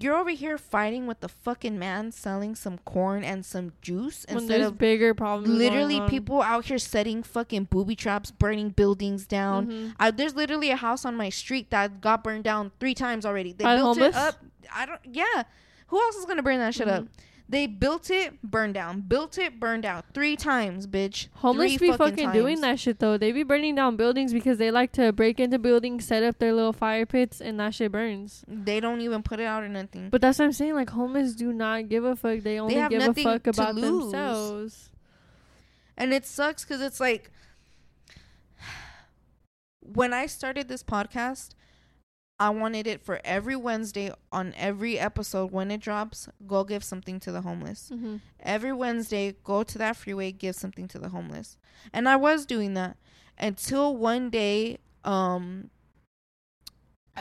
[0.00, 4.38] you're over here fighting with the fucking man selling some corn and some juice When
[4.38, 5.48] instead there's of bigger problems.
[5.56, 9.66] literally people out here setting fucking booby traps, burning buildings down.
[9.66, 9.94] Mhm.
[10.00, 13.52] I, there's literally a house on my street that got burned down three times already.
[13.52, 14.14] They built homeless?
[14.16, 14.36] it up.
[14.74, 15.00] I don't.
[15.04, 15.42] Yeah.
[15.88, 17.06] Who else is gonna burn that shit up?
[17.46, 19.02] They built it, burned down.
[19.02, 20.02] Built it, burned down.
[20.14, 21.28] Three times, bitch.
[21.34, 22.60] Homeless Three be fucking doing times.
[22.62, 23.18] that shit though.
[23.18, 26.54] They be burning down buildings because they like to break into buildings, set up their
[26.54, 28.44] little fire pits, and that shit burns.
[28.48, 30.08] They don't even put it out or nothing.
[30.08, 30.74] But that's what I'm saying.
[30.74, 32.40] Like homeless do not give a fuck.
[32.40, 34.04] They only have give a fuck about lose.
[34.04, 34.90] themselves.
[35.98, 37.30] And it sucks because it's like
[39.80, 41.50] when I started this podcast,
[42.38, 47.20] I wanted it for every Wednesday on every episode when it drops, go give something
[47.20, 47.90] to the homeless.
[47.94, 48.16] Mm-hmm.
[48.40, 51.56] Every Wednesday, go to that freeway, give something to the homeless.
[51.92, 52.96] And I was doing that
[53.38, 55.70] until one day, um,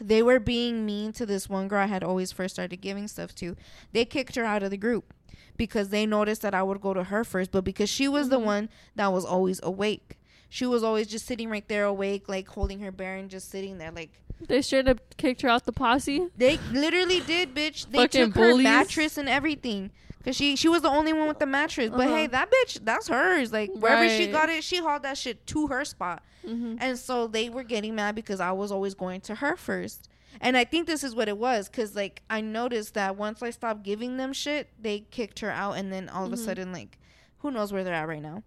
[0.00, 3.34] they were being mean to this one girl I had always first started giving stuff
[3.36, 3.56] to.
[3.92, 5.14] They kicked her out of the group
[5.56, 8.38] because they noticed that I would go to her first, but because she was the
[8.40, 8.44] Mhm.
[8.44, 10.18] one that was always awake.
[10.54, 13.78] She was always just sitting right there awake, like holding her bear and just sitting
[13.78, 14.12] there like
[14.46, 16.28] They straight up kicked her out the posse.
[16.36, 17.90] they literally did, bitch.
[17.90, 19.90] They Fucking took her mattress and everything.
[20.24, 21.90] Cause she she was the only one with the mattress.
[21.90, 22.14] But Uh-huh.
[22.14, 23.52] hey, that bitch, that's hers.
[23.52, 26.22] Like wherever she got it, she hauled that shit to her spot.
[26.46, 26.76] Mm-hmm.
[26.78, 30.08] And so they were getting mad because I was always going to her first.
[30.40, 33.50] And I think this is what it was, cause like I noticed that once I
[33.50, 36.44] stopped giving them shit, they kicked her out, and then all of a Mhm.
[36.44, 36.98] sudden, like,
[37.38, 38.44] who knows where they're at right now.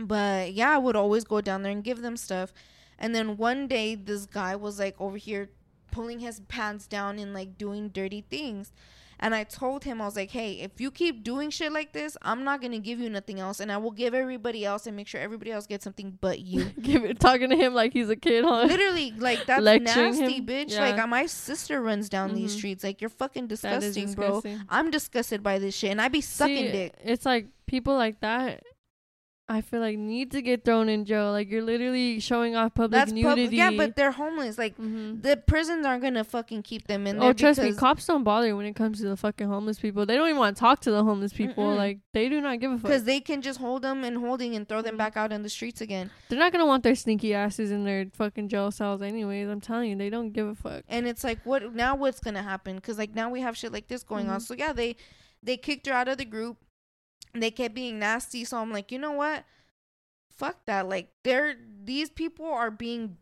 [0.00, 2.52] But yeah, I would always go down there and give them stuff.
[2.98, 5.50] And then one day, this guy was like over here
[5.90, 8.72] pulling his pants down and like doing dirty things.
[9.18, 12.18] And I told him, I was like, hey, if you keep doing shit like this,
[12.20, 13.60] I'm not going to give you nothing else.
[13.60, 16.64] And I will give everybody else and make sure everybody else gets something but you.
[16.82, 18.64] Give it, talking to him like he's a kid, huh?
[18.64, 20.46] Literally, like, that's nasty, him?
[20.46, 20.72] bitch.
[20.72, 20.80] Yeah.
[20.80, 22.58] Like, uh, my sister runs down these Mhm.
[22.58, 22.84] streets.
[22.84, 24.42] Like, you're fucking is disgusting, bro.
[24.68, 25.92] I'm disgusted by this shit.
[25.92, 26.92] And I be sucking See, dick.
[27.02, 28.64] It's like people like that.
[29.48, 31.30] I feel like need to get thrown in jail.
[31.30, 33.44] Like you're literally showing off public That's nudity.
[33.44, 33.52] public.
[33.52, 34.58] Yeah, but they're homeless.
[34.58, 37.28] Like hmm the prisons aren't gonna fucking keep them in there.
[37.28, 40.04] Oh, trust me, cops don't bother when it comes to the fucking homeless people.
[40.04, 41.62] They don't even want to talk to the homeless people.
[41.64, 41.76] Mm-mm.
[41.76, 42.90] Like they do not give a fuck.
[42.90, 44.98] Because they can just hold them in holding and throw them Mhm.
[44.98, 46.10] back out in the streets again.
[46.28, 49.48] They're not gonna want their sneaky asses in their fucking jail cells anyways.
[49.48, 50.82] I'm telling you, they don't give a fuck.
[50.88, 51.94] And it's like, what now?
[51.94, 52.74] What's gonna happen?
[52.76, 54.40] Because like now we have shit like this going on.
[54.40, 54.42] Mhm.
[54.42, 54.96] So yeah, they
[55.40, 56.56] they kicked her out of the group.
[57.40, 58.44] They kept being nasty.
[58.44, 59.44] So I'm like, you know what?
[60.30, 60.88] Fuck that.
[60.88, 63.16] Like they're these people are being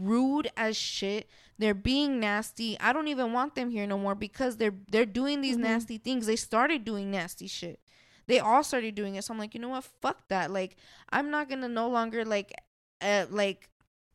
[0.00, 1.28] rude as shit.
[1.58, 2.78] They're being nasty.
[2.80, 5.60] I don't even want them here no more because they're they're doing these Mhm.
[5.60, 6.26] nasty things.
[6.26, 7.80] They started doing nasty shit.
[8.26, 9.24] They all started doing it.
[9.24, 9.84] So I'm like, you know what?
[9.84, 10.50] Fuck that.
[10.50, 10.76] Like
[11.10, 12.52] I'm not gonna no longer like
[13.00, 13.68] uh like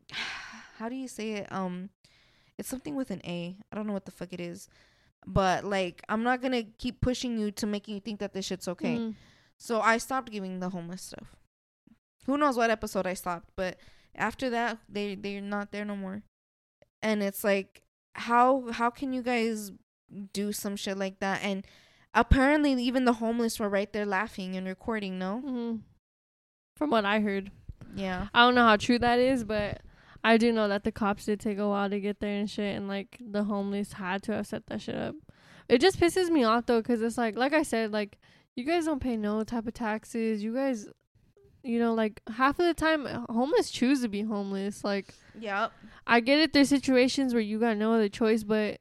[0.78, 1.52] how do you say it?
[1.52, 1.90] Um
[2.58, 3.58] it's something with an A.
[3.72, 4.68] I don't know what the fuck it is.
[5.26, 8.68] But like I'm not gonna keep pushing you to making you think that this shit's
[8.68, 8.98] okay.
[8.98, 9.16] Mhm.
[9.58, 11.36] So I stopped giving the homeless stuff.
[12.26, 13.78] Who knows what episode I stopped, but
[14.16, 16.24] after that they they're not there no more.
[17.02, 17.82] And it's like
[18.16, 19.72] how how can you guys
[20.34, 21.66] do some shit like that and
[22.14, 25.42] apparently even the homeless were right there laughing and recording, no?
[25.46, 25.82] Mhm.
[26.78, 27.52] From what I heard,
[27.96, 28.28] Yeah.
[28.34, 29.82] I don't know how true that is, but
[30.24, 32.76] I do know that the cops did take a while to get there and shit,
[32.76, 35.16] and like the homeless had to have set that shit up.
[35.68, 38.18] It just pisses me off though, cause it's like, like I said, like
[38.56, 40.44] you guys don't pay no type of taxes.
[40.44, 40.88] You guys,
[41.64, 44.84] you know, like half of the time, homeless choose to be homeless.
[44.84, 45.72] Like Yep.
[46.06, 46.54] I get it.
[46.54, 48.80] There's situations where you got no other choice, but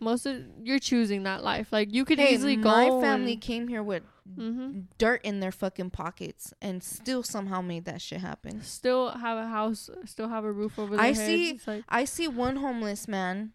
[0.00, 1.72] most of you're choosing that life.
[1.72, 2.68] Like you could Hey, easily go.
[2.70, 4.02] my family came here with
[4.36, 8.62] hmm dirt in their fucking pockets and still somehow made that shit happen.
[8.62, 9.90] Still have a house.
[10.04, 11.18] Still have a roof over their I heads.
[11.18, 13.52] see- It's like, I see one homeless man.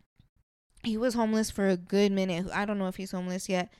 [0.83, 2.47] He was homeless for a good minute.
[2.53, 3.71] I don't know if he's homeless yet.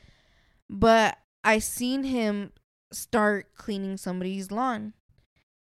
[0.70, 2.52] But I seen him
[2.92, 4.94] start cleaning somebody's lawn.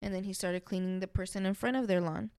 [0.03, 2.31] And then he started cleaning the person in front of their lawn.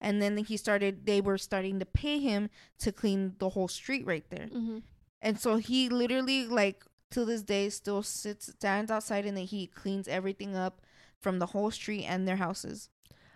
[0.00, 2.50] And then he started they were starting to pay him
[2.80, 4.48] to clean the whole street right there.
[4.48, 4.82] mhm.
[5.20, 9.74] And so he literally like to this day still sits stands outside in the heat,
[9.74, 10.80] cleans everything up
[11.20, 12.90] from the whole street and their houses.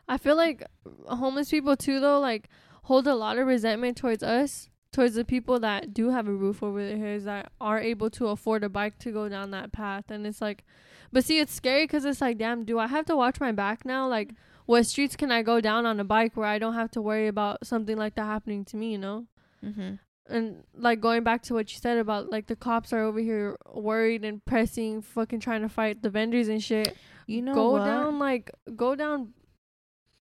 [0.08, 0.64] I feel like
[1.06, 2.48] homeless people too though like
[2.84, 6.62] hold a lot of resentment towards us, towards the people that do have a roof
[6.62, 10.10] over their heads that are able to afford a bike to go down that path
[10.10, 10.64] and it's like
[11.10, 13.84] but see it's scary cuz it's like damn do I have to watch my back
[13.84, 14.34] now like
[14.66, 17.28] what streets can I go down on a bike where I don't have to worry
[17.28, 19.26] about something like that happening to me, you know?
[19.64, 19.94] Mm-hmm.
[20.28, 23.56] And like going back to what you said about like the cops are over here
[23.72, 26.96] worried and pressing fucking trying to fight the vendors and shit.
[27.26, 27.84] You know go what?
[27.84, 29.34] down like go down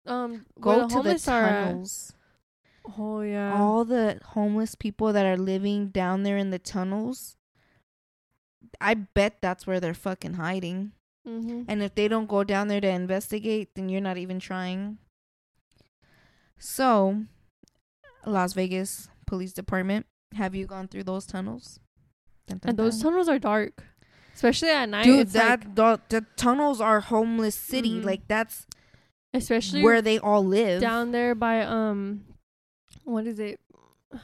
[0.05, 2.13] um Go to the homeless are tunnels.
[2.97, 3.59] Oh yeah.
[3.59, 7.37] All the homeless people that are living down there in the tunnels.
[8.81, 10.91] I bet that's where they're fucking hiding.
[11.27, 11.63] mm-hmm.
[11.67, 14.97] And if they don't go down there to investigate, then you're not even trying.
[16.57, 17.23] So,
[18.25, 21.79] Las Vegas Police Department, have you gone through those tunnels?
[22.47, 23.11] Dun, dun, And those dun.
[23.11, 23.83] tunnels are dark,
[24.33, 25.03] especially at night.
[25.05, 27.99] Dude, that like, the, the tunnels are homeless city.
[27.99, 28.05] Mhm.
[28.05, 28.67] Like that's
[29.33, 30.81] especially where they all live.
[30.81, 32.25] down there by um,
[33.05, 33.59] what is it?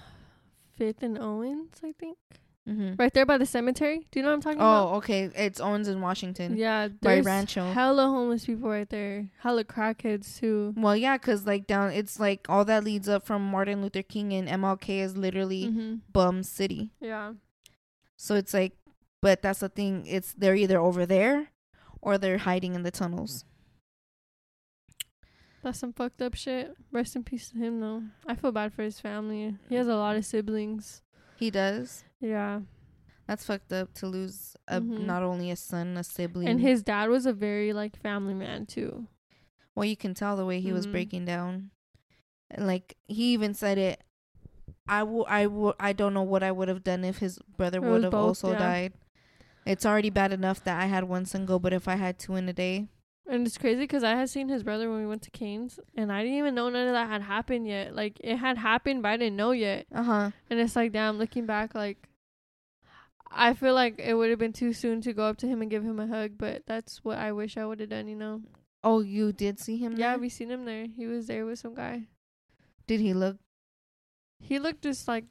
[0.78, 2.18] Fifth and Owens, I think.
[2.66, 4.08] hmm Right there by the cemetery.
[4.12, 4.88] Do you know what I'm talking about?
[4.92, 5.30] Oh, okay.
[5.36, 6.58] It's Owens in Washington.
[6.58, 7.72] Yeah, by Rancho.
[7.74, 9.30] hella homeless people right there.
[9.40, 10.74] Hella crackheads too.
[10.76, 14.34] Well, yeah, cause like down, it's like all that leads up from Martin Luther King
[14.34, 15.96] and MLK is literally Mm-hmm.
[16.12, 16.92] bum city.
[17.00, 17.34] Yeah.
[18.18, 18.74] So it's like,
[19.22, 20.06] but that's the thing.
[20.08, 21.50] It's they're either over there,
[22.02, 23.46] or they're hiding in the tunnels.
[25.64, 26.74] That's some fucked up shit.
[26.92, 28.04] Rest in peace to him though.
[28.26, 29.56] I feel bad for his family.
[29.70, 31.02] He has a lot of siblings.
[31.38, 32.04] He does.
[32.20, 32.62] Yeah.
[33.28, 35.06] That's fucked up to lose a Mhm.
[35.06, 36.48] not only a son, a sibling.
[36.48, 39.08] And his dad was a very like family man too.
[39.74, 40.92] well, you can tell the way he was Mhm.
[40.92, 41.72] breaking down.
[42.50, 44.04] And, Like he even said it.
[44.88, 45.26] I will.
[45.30, 45.76] I will.
[45.80, 48.60] I don't know what I would have done if his brother would have also yeah.
[48.60, 48.94] died.
[49.66, 52.36] It's already bad enough that I had one son go, but if I had two
[52.36, 52.90] in a day,
[53.28, 56.12] And it's crazy because I had seen his brother when we went to Canes, and
[56.12, 57.96] I didn't even know none of that had happened yet.
[57.96, 59.86] Like it had happened, but I didn't know yet.
[59.94, 60.32] uh huh.
[60.50, 62.10] And it's like, damn, looking back, like
[63.30, 65.72] I feel like it would have been too soon to go up to him and
[65.72, 66.32] give him a hug.
[66.38, 68.08] But that's what I wish I would have done.
[68.08, 68.42] You know?
[68.84, 69.94] Oh, you did see him?
[69.96, 70.20] Yeah, there?
[70.20, 70.88] we seen him there.
[70.88, 72.08] He was there with some guy.
[72.88, 73.38] Did he look?
[74.40, 75.26] He looked just like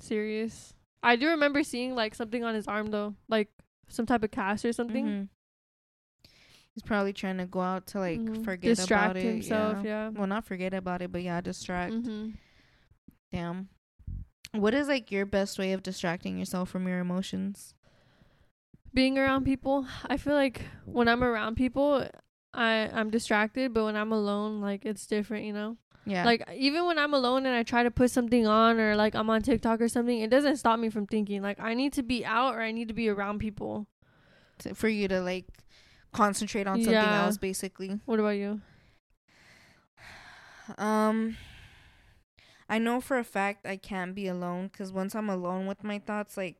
[0.00, 0.74] serious.
[1.02, 3.48] I do remember seeing like something on his arm though, like
[3.88, 5.06] some type of cast or something.
[5.06, 5.28] Mhm.
[6.74, 8.44] He's probably trying to go out to like Mhm.
[8.44, 9.24] forget distract about it.
[9.24, 9.78] himself.
[9.84, 10.04] yeah.
[10.04, 10.08] Yeah.
[10.10, 11.92] Well, not forget about it, but yeah, distract.
[11.92, 12.30] Mm-hmm.
[13.30, 13.68] Damn.
[14.52, 17.74] What is like your best way of distracting yourself from your emotions?
[18.94, 19.86] being around people.
[20.06, 22.06] I feel like when I'm around people,
[22.52, 25.78] I I'm distracted, but when I'm alone, like it's different, you know.
[26.04, 26.26] Yeah.
[26.26, 29.30] Like even when I'm alone and I try to put something on or like I'm
[29.30, 31.40] on TikTok or something, it doesn't stop me from thinking.
[31.40, 33.86] Like I need to be out or I need to be around people.
[34.58, 35.46] to, for you to like
[36.12, 37.24] concentrate on something Yeah.
[37.24, 38.00] else basically.
[38.04, 38.60] What about you?
[40.78, 41.36] Um
[42.68, 45.98] I know for a fact I can't be alone cuz once I'm alone with my
[45.98, 46.56] thoughts like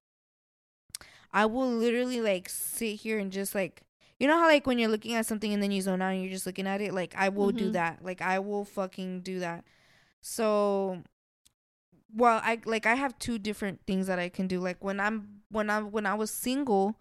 [1.33, 3.83] I will literally like sit here and just like
[4.19, 6.23] you know how like when you're looking at something and then you zone out and
[6.23, 7.73] you're just looking at it like I will do Mhm.
[7.73, 8.05] that.
[8.05, 9.65] Like I will fucking do that.
[10.21, 11.03] So
[12.15, 14.61] well, I like I have two different things that I can do.
[14.61, 17.01] Like when I'm when I when I was single,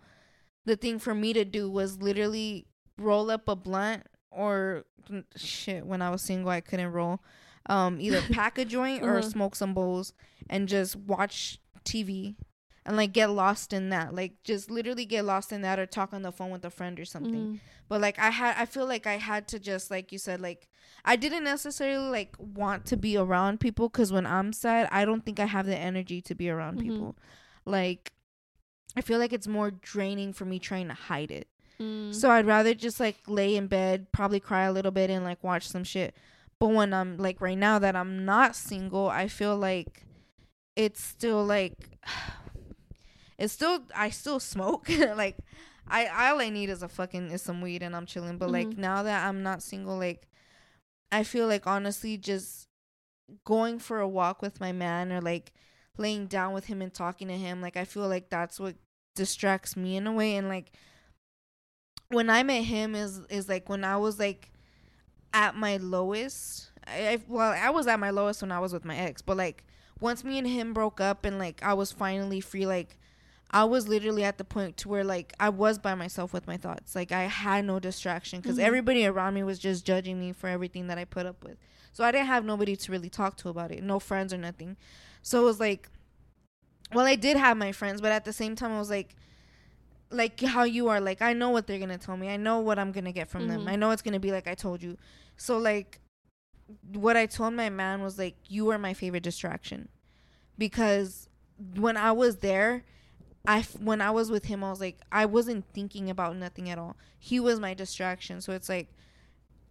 [0.66, 2.68] the thing for me to do was literally
[2.98, 4.86] roll up a blunt or
[5.36, 5.86] shit.
[5.86, 7.20] When I was single, I couldn't roll.
[7.68, 9.30] Um, either pack a joint or Uh-huh.
[9.30, 10.14] smoke some bowls
[10.50, 12.36] and just watch TV
[12.86, 14.14] and like get lost in that.
[14.14, 17.00] Like just literally get lost in that or talk on the phone with a friend
[17.00, 17.54] or something.
[17.56, 17.60] Mhm.
[17.88, 20.68] But like I had I feel like I had to just like you said like
[21.04, 25.26] I didn't necessarily like want to be around people cuz when I'm sad, I don't
[25.26, 26.82] think I have the energy to be around Mhm.
[26.84, 27.18] people.
[27.66, 28.14] Like
[28.96, 31.48] I feel like it's more draining for me trying to hide it.
[31.80, 32.14] Mm.
[32.14, 35.44] So I'd rather just like lay in bed, probably cry a little bit and like
[35.44, 36.16] watch some shit.
[36.60, 40.04] But when I'm like right now that I'm not single, I feel like
[40.76, 41.74] it's still like
[43.38, 44.90] it's still I still smoke.
[45.16, 45.38] like
[45.88, 48.38] I all I need is a fucking is some weed and I'm chilling.
[48.38, 48.78] But like Mhm.
[48.78, 50.28] now that I'm not single, like
[51.12, 52.68] I feel like honestly just
[53.46, 55.54] going for a walk with my man or like
[56.02, 58.76] laying down with him and talking to him, like I feel like that's what
[59.16, 60.72] distracts me in a way and like
[62.10, 64.50] when I met him is is like when I was like
[65.34, 66.70] at my lowest.
[66.86, 69.38] I, I well, I was at my lowest when I was with my ex, but
[69.38, 69.64] like
[70.00, 72.98] once me and him broke up and like I was finally free, like
[73.52, 76.58] I was literally at the point to where like I was by myself with my
[76.58, 76.96] thoughts.
[76.96, 78.64] Like I had no distraction because Mhm.
[78.64, 81.58] everybody around me was just judging me for everything that I put up with.
[81.94, 84.78] So I didn't have nobody to really talk to about it, no friends or nothing.
[85.22, 85.90] So it was like,
[86.94, 89.16] well, I did have my friends, but at the same time, I was like,
[90.10, 91.00] like how you are.
[91.00, 92.30] Like I know what they're gonna tell me.
[92.30, 93.62] I know what I'm gonna get from them.
[93.62, 93.70] Mhm.
[93.70, 94.98] I know it's gonna be like I told you.
[95.38, 96.00] So like,
[96.94, 99.90] what I told my man was like, you are my favorite distraction,
[100.58, 101.30] because
[101.76, 102.84] when I was there,
[103.48, 106.78] I when I was with him, I was like, I wasn't thinking about nothing at
[106.78, 106.98] all.
[107.20, 108.42] He was my distraction.
[108.42, 108.90] So it's like,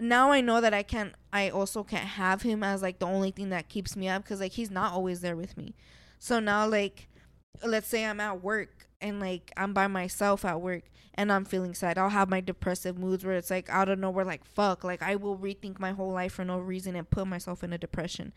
[0.01, 1.14] now I know that I can't.
[1.32, 4.40] I also can't have him as like the only thing that keeps me up because
[4.40, 5.74] like he's not always there with me.
[6.18, 7.09] So now like,
[7.64, 11.74] let's say I'm at work and like I'm by myself at work and I'm feeling
[11.74, 11.98] sad.
[11.98, 15.02] I'll have my depressive moods where it's like I don't of nowhere, like fuck, like
[15.02, 18.32] I will rethink my whole life for no reason and put myself in a depression.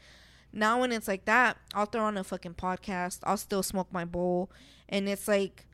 [0.51, 3.19] Now when it's like that, I'll throw on a fucking podcast.
[3.23, 4.51] I'll still smoke my bowl,
[4.87, 5.65] and it's like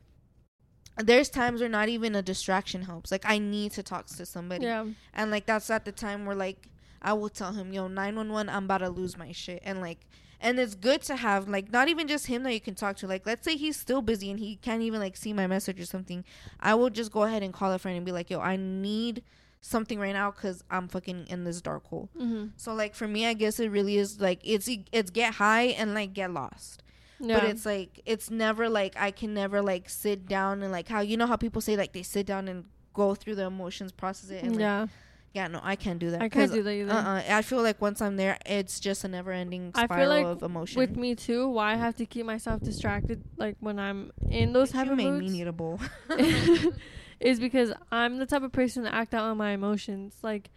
[0.98, 3.10] there's times where not even a distraction helps.
[3.10, 4.86] Like I need to talk to somebody, Yeah.
[5.14, 6.68] and like that's at the time where like
[7.02, 9.80] I will tell him, yo, nine one one, I'm about to lose my shit, and
[9.80, 10.00] like.
[10.42, 13.06] And it's good to have like not even just him that you can talk to.
[13.06, 15.84] Like let's say he's still busy and he can't even like see my message or
[15.84, 16.24] something.
[16.58, 19.22] I will just go ahead and call a friend and be like, "Yo, I need
[19.60, 22.46] something right now because I'm fucking in this dark hole." Mm-hmm.
[22.56, 25.92] So like for me, I guess it really is like it's it's get high and
[25.92, 26.82] like get lost.
[27.20, 27.40] Yeah.
[27.40, 31.00] But it's like it's never like I can never like sit down and like how
[31.00, 32.64] you know how people say like they sit down and
[32.94, 34.86] go through the emotions, process it, and like, yeah.
[35.32, 36.22] yeah, no, I can't do that.
[36.22, 36.92] I can't do that either.
[36.92, 37.22] Uh-uh.
[37.28, 40.42] I feel like once I'm there, it's just a never-ending I spiral feel like of
[40.42, 40.80] emotion.
[40.80, 44.72] With me too, why I have to keep myself distracted, like when I'm in those
[44.72, 45.78] type you of made moods, me need a bowl.
[47.20, 50.14] is because I'm the type of person to act out on my emotions.
[50.22, 50.50] Like,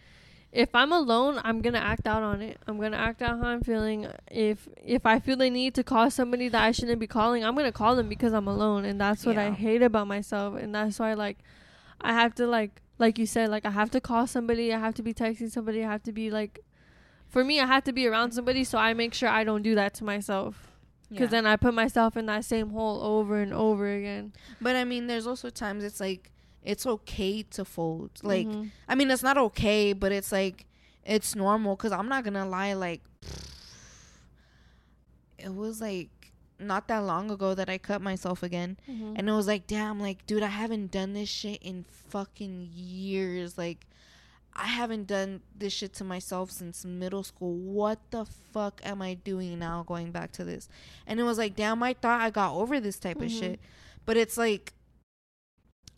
[0.53, 2.59] if I'm alone, I'm gonna act out on it.
[2.67, 4.07] I'm gonna act out how I'm feeling.
[4.31, 7.55] If if I feel the need to call somebody that I shouldn't be calling, I'm
[7.55, 10.55] gonna call them because I'm alone, and that's what I hate about myself.
[10.55, 11.39] And that's why, like,
[11.99, 14.71] I have to like, like you said, like I have to call somebody.
[14.71, 15.83] I have to be texting somebody.
[15.83, 16.59] I have to be like,
[17.27, 18.63] for me, I have to be around somebody.
[18.63, 20.69] So I make sure I don't do that to myself.
[21.09, 21.41] Because Yeah.
[21.41, 24.33] then I put myself in that same hole over and over again.
[24.61, 26.29] But I mean, there's also times it's like
[26.63, 28.11] it's okay to fold.
[28.23, 28.71] Like Mhm.
[28.87, 30.65] I mean, it's not okay, but it's like
[31.05, 32.73] it's normal because I'm not gonna lie.
[32.73, 33.01] Like
[35.37, 36.09] it was like
[36.59, 39.15] not that long ago that I cut myself again, Mhm.
[39.17, 43.57] and it was like, damn, like dude, I haven't done this shit in fucking years.
[43.57, 43.85] Like
[44.55, 47.55] I haven't done this shit to myself since middle school.
[47.55, 49.83] What the fuck am I doing now?
[49.83, 50.69] Going back to this,
[51.07, 53.39] and it was like, damn, I thought I got over this type of Mhm.
[53.39, 53.59] shit,
[54.05, 54.73] but it's like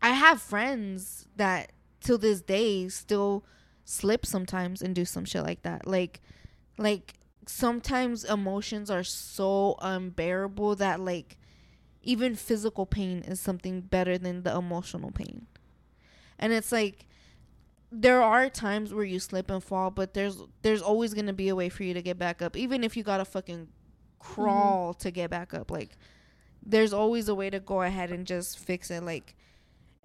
[0.06, 3.44] I have friends that till this day still
[3.86, 5.88] slip sometimes and do some shit like that.
[5.88, 6.22] Like
[6.77, 7.15] like
[7.48, 11.40] sometimes emotions are so unbearable that like
[12.03, 15.48] even physical pain is something better than the emotional pain.
[16.38, 17.07] And it's like
[17.91, 21.56] there are times where you slip and fall, but there's there's always gonna be a
[21.56, 24.34] way for you to get back up, even if you gotta fucking mm-hmm.
[24.34, 25.72] crawl to get back up.
[25.72, 25.98] Like,
[26.64, 29.02] there's always a way to go ahead and just fix it.
[29.02, 29.36] Like,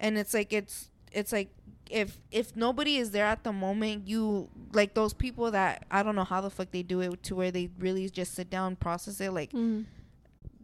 [0.01, 1.51] and it's like it's it's like
[1.91, 6.17] if if nobody is there at the moment, you like those people that I don't
[6.17, 9.21] know how the fuck they do it to where they really just sit down process
[9.21, 9.33] it.
[9.33, 9.87] Like, Mhm.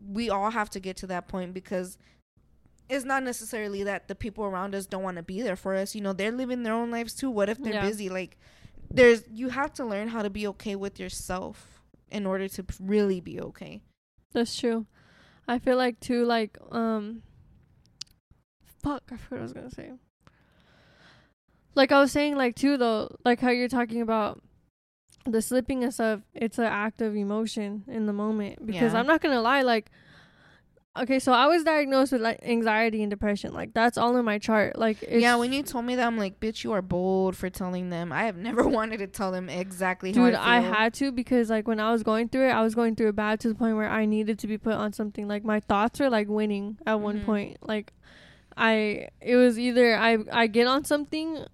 [0.09, 1.99] we all have to get to that point because
[2.89, 5.95] it's not necessarily that the people around us don't want to be there for us.
[5.97, 7.31] You know, they're living their own lives too.
[7.31, 7.81] What if they're Yeah.
[7.89, 8.09] busy?
[8.09, 8.37] Like,
[8.89, 13.21] there's you have to learn how to be okay with yourself in order to really
[13.21, 13.83] be okay.
[14.33, 14.87] That's true.
[15.49, 17.23] I feel like too like um
[18.87, 19.91] fuck, I forgot what I was gonna say.
[21.75, 24.41] Like I was saying like too though, like how you're talking about
[25.27, 28.65] the slipping and stuff, it's an act of emotion in the moment.
[28.65, 29.01] Because Yeah.
[29.01, 29.91] I'm not gonna lie, like
[30.99, 33.53] okay, so I was diagnosed with like anxiety and depression.
[33.53, 34.79] Like that's all in my chart.
[34.79, 37.51] Like it's, yeah, when you told me that, I'm like, bitch, you are bold for
[37.51, 38.13] telling them.
[38.13, 41.51] I have never wanted to tell them exactly how Dude, I I, had to because
[41.51, 43.55] like when I was going through it, I was going through it bad to the
[43.55, 45.29] point where I needed to be put on something.
[45.29, 47.25] Like my thoughts were like winning at one Mhm.
[47.27, 47.57] point.
[47.61, 47.93] Like
[48.57, 51.45] I it was either I I get on something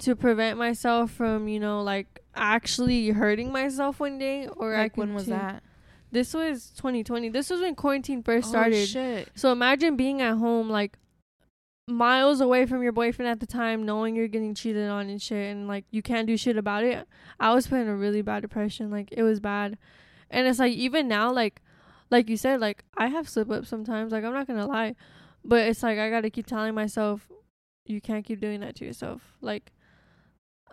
[0.00, 4.96] to prevent myself from, you know, like actually hurting myself one day or I like,
[4.96, 5.62] when was that?
[6.10, 7.28] This was 2020.
[7.28, 8.88] This was when quarantine first Oh, started.
[8.88, 9.28] shit.
[9.34, 10.98] So imagine being at home like
[11.88, 15.50] miles away from your boyfriend at the time, knowing you're getting cheated on and shit
[15.52, 17.06] and like you can't do shit about it.
[17.40, 18.90] I was put in a really bad depression.
[18.90, 19.78] Like it was bad.
[20.30, 21.60] And it's like even now, like
[22.10, 24.94] like you said, like I have slip ups sometimes, like I'm not gonna lie.
[25.44, 27.28] But it's like I gotta keep telling myself
[27.84, 29.22] you can't keep doing that to yourself.
[29.40, 29.72] Like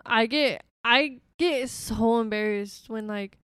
[0.06, 3.38] I get I get so embarrassed when like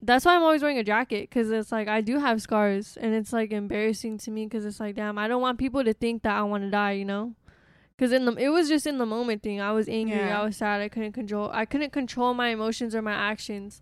[0.00, 3.14] that's why I'm always wearing a jacket because it's like I do have scars and
[3.14, 6.22] it's like embarrassing to me because it's like damn I don't want people to think
[6.22, 7.34] that I want to die you know
[7.96, 10.40] because in the it was just in the moment thing I was angry Yeah.
[10.40, 13.80] I was sad I couldn't control I couldn't control my emotions or my actions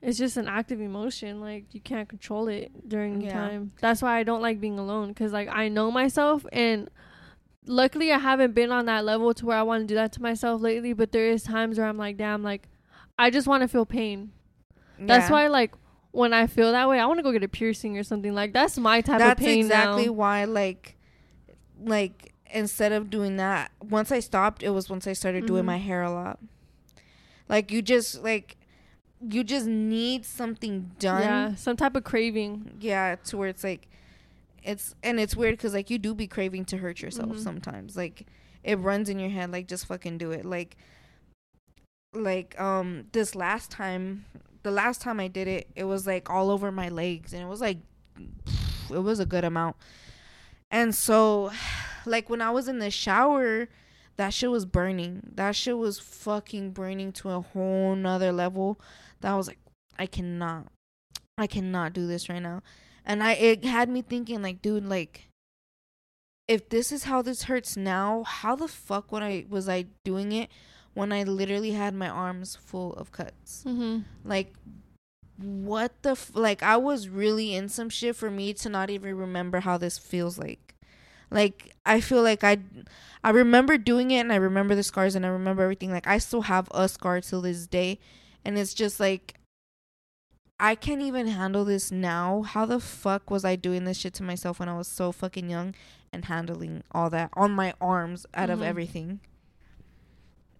[0.00, 3.32] it's just an active emotion like you can't control it during the Yeah.
[3.32, 6.88] time that's why I don't like being alone because like I know myself and
[7.66, 10.22] luckily I haven't been on that level to where I want to do that to
[10.22, 12.68] myself lately but there is times where I'm like damn like
[13.18, 14.30] I just want to feel pain
[15.00, 15.72] that's why, like,
[16.10, 18.34] when I feel that way, I want to go get a piercing or something.
[18.34, 20.12] Like, that's my type That's of pain That's exactly now.
[20.12, 20.96] why, like,
[21.80, 25.66] like instead of doing that, once I stopped, it was once I started doing Mhm.
[25.66, 26.40] my hair a lot.
[27.48, 28.56] Like you just like,
[29.20, 31.22] you just need something done.
[31.22, 32.76] Yeah, some type of craving.
[32.80, 33.88] Yeah, to where it's like,
[34.62, 37.42] it's and it's weird because like you do be craving to hurt yourself Mhm.
[37.42, 37.96] sometimes.
[37.96, 38.26] Like
[38.62, 39.50] it runs in your head.
[39.52, 40.44] Like just fucking do it.
[40.44, 40.76] Like,
[42.12, 44.24] like um this last time,
[44.62, 47.46] the last time I did it, it was like all over my legs, and it
[47.46, 47.78] was like,
[48.90, 49.76] it was a good amount.
[50.70, 51.50] And so,
[52.06, 53.68] like when I was in the shower,
[54.16, 55.22] that shit was burning.
[55.34, 58.80] That shit was fucking burning to a whole nother level.
[59.20, 59.58] That I was like,
[59.98, 60.66] I cannot,
[61.36, 62.62] I cannot do this right now.
[63.04, 65.28] And I, it had me thinking, like, dude, like,
[66.46, 70.32] if this is how this hurts now, how the fuck would I was I doing
[70.32, 70.50] it
[70.94, 73.64] when I literally had my arms full of cuts?
[73.66, 74.00] Mm-hmm.
[74.24, 74.54] Like,
[75.36, 76.62] what the f- like?
[76.62, 80.38] I was really in some shit for me to not even remember how this feels
[80.38, 80.74] like.
[81.30, 82.58] Like I feel like I,
[83.22, 85.92] I remember doing it and I remember the scars and I remember everything.
[85.92, 87.98] Like I still have a scar till this day,
[88.44, 89.34] and it's just like.
[90.60, 92.42] I can't even handle this now.
[92.42, 95.48] How the fuck was I doing this shit to myself when I was so fucking
[95.48, 95.72] young
[96.12, 98.64] and handling all that on my arms out of Mhm.
[98.64, 99.20] everything?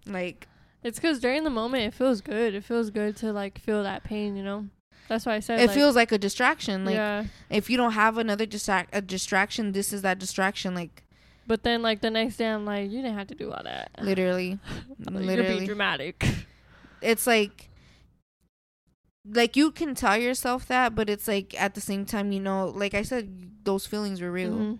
[0.07, 0.47] Like
[0.85, 2.55] It's because during the moment, it feels good.
[2.55, 4.67] It feels good to, like, feel that pain, you know?
[5.09, 6.85] That's why I said, it like, feels like a distraction.
[6.85, 7.25] Like yeah.
[7.51, 10.77] if you don't have another distract a distraction, this is that distraction.
[10.77, 11.03] Like
[11.49, 13.91] But then, like, the next day, I'm like, you didn't have to do all that.
[14.01, 14.61] literally,
[14.99, 16.25] Like, You're being literally, dramatic.
[17.01, 17.71] It's like,
[19.31, 22.69] like you can tell yourself that, but it's like at the same time, you know,
[22.69, 24.53] like I said, those feelings were real.
[24.53, 24.79] Mhm.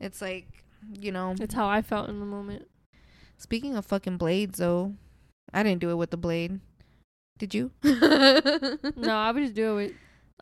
[0.00, 2.66] It's like, you know, It's how I felt in the moment.
[3.36, 4.94] speaking of fucking blades, though,
[5.52, 6.60] I didn't do it with the blade.
[7.38, 7.70] Did you?
[7.82, 9.92] no, I would just do it with,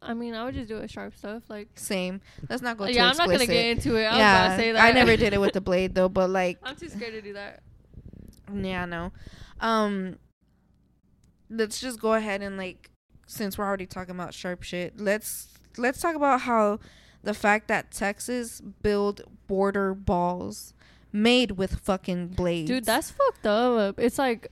[0.01, 1.43] I mean, I would just do it with sharp stuff.
[1.49, 2.21] Like, Same.
[2.49, 2.87] Let's not go.
[2.87, 4.05] too yeah, I'm not going to get into it.
[4.05, 4.83] I yeah, say that.
[4.83, 7.33] I never did it with the blade though, but like I'm too scared to do
[7.35, 7.63] that.
[8.55, 9.13] Yeah, no.
[9.61, 10.17] Um
[11.51, 12.91] let's just go ahead and like
[13.27, 16.81] since we're already talking about sharp shit, let's let's talk about how
[17.23, 20.73] the fact that Texas build border balls
[21.13, 22.69] made with fucking blades.
[22.69, 23.99] Dude, that's fucked up.
[23.99, 24.51] It's like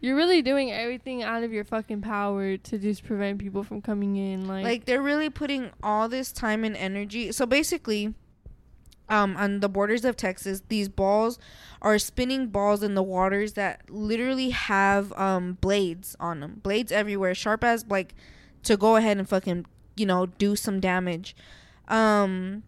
[0.00, 4.16] you're really doing everything out of your fucking power to just prevent people from coming
[4.16, 4.48] in.
[4.48, 7.32] Like, like they're really putting all this time and energy.
[7.32, 8.14] So basically
[9.08, 11.38] um on the borders of Texas, these balls
[11.82, 16.60] are spinning balls in the waters that literally have um blades on them.
[16.62, 18.14] Blades everywhere, sharp as like
[18.64, 19.66] to go ahead and fucking,
[19.96, 21.34] you know, do some damage.
[21.88, 22.62] Um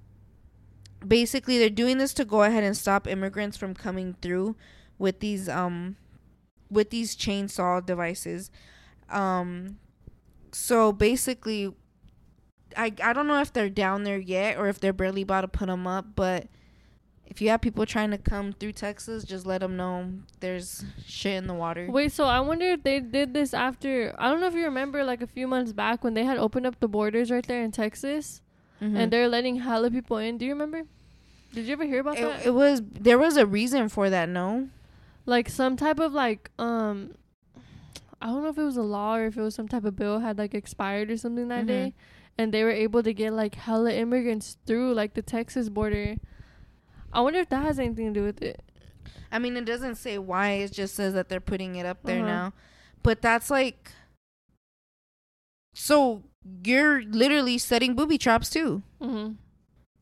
[1.06, 4.56] basically they're doing this to go ahead and stop immigrants from coming through
[4.98, 5.97] with these um
[6.70, 8.51] with these chainsaw devices.
[9.10, 9.78] Um
[10.52, 11.74] so basically
[12.76, 15.48] I I don't know if they're down there yet or if they're barely about to
[15.48, 16.47] put them up, but
[17.27, 21.35] if you have people trying to come through Texas, just let them know there's shit
[21.35, 21.90] in the water.
[21.90, 24.15] Wait, so I wonder if they did this after.
[24.19, 26.66] I don't know if you remember, like a few months back when they had opened
[26.66, 28.43] up the borders right there in Texas,
[28.81, 28.97] Mhm.
[28.97, 30.36] and they're letting hella people in.
[30.39, 30.82] Do you remember?
[31.55, 32.40] Did you ever hear about that?
[32.40, 34.69] it, it was there was a reason for that, no?
[35.24, 37.15] like some type of like um,
[38.20, 39.94] I don't know if it was a law or if it was some type of
[39.97, 41.69] bill had like expired or something that Mhm.
[41.69, 41.94] day,
[42.36, 46.16] and they were able to get like hella immigrants through like the Texas border.
[47.12, 48.62] I wonder if that has anything to do with it.
[49.30, 50.51] I mean, it doesn't say why.
[50.52, 52.26] It just says that they're putting it up there Uh-huh.
[52.26, 52.52] now.
[53.02, 53.90] But that's like,
[55.74, 56.22] so
[56.64, 59.32] you're literally setting booby traps too, Mm-hmm.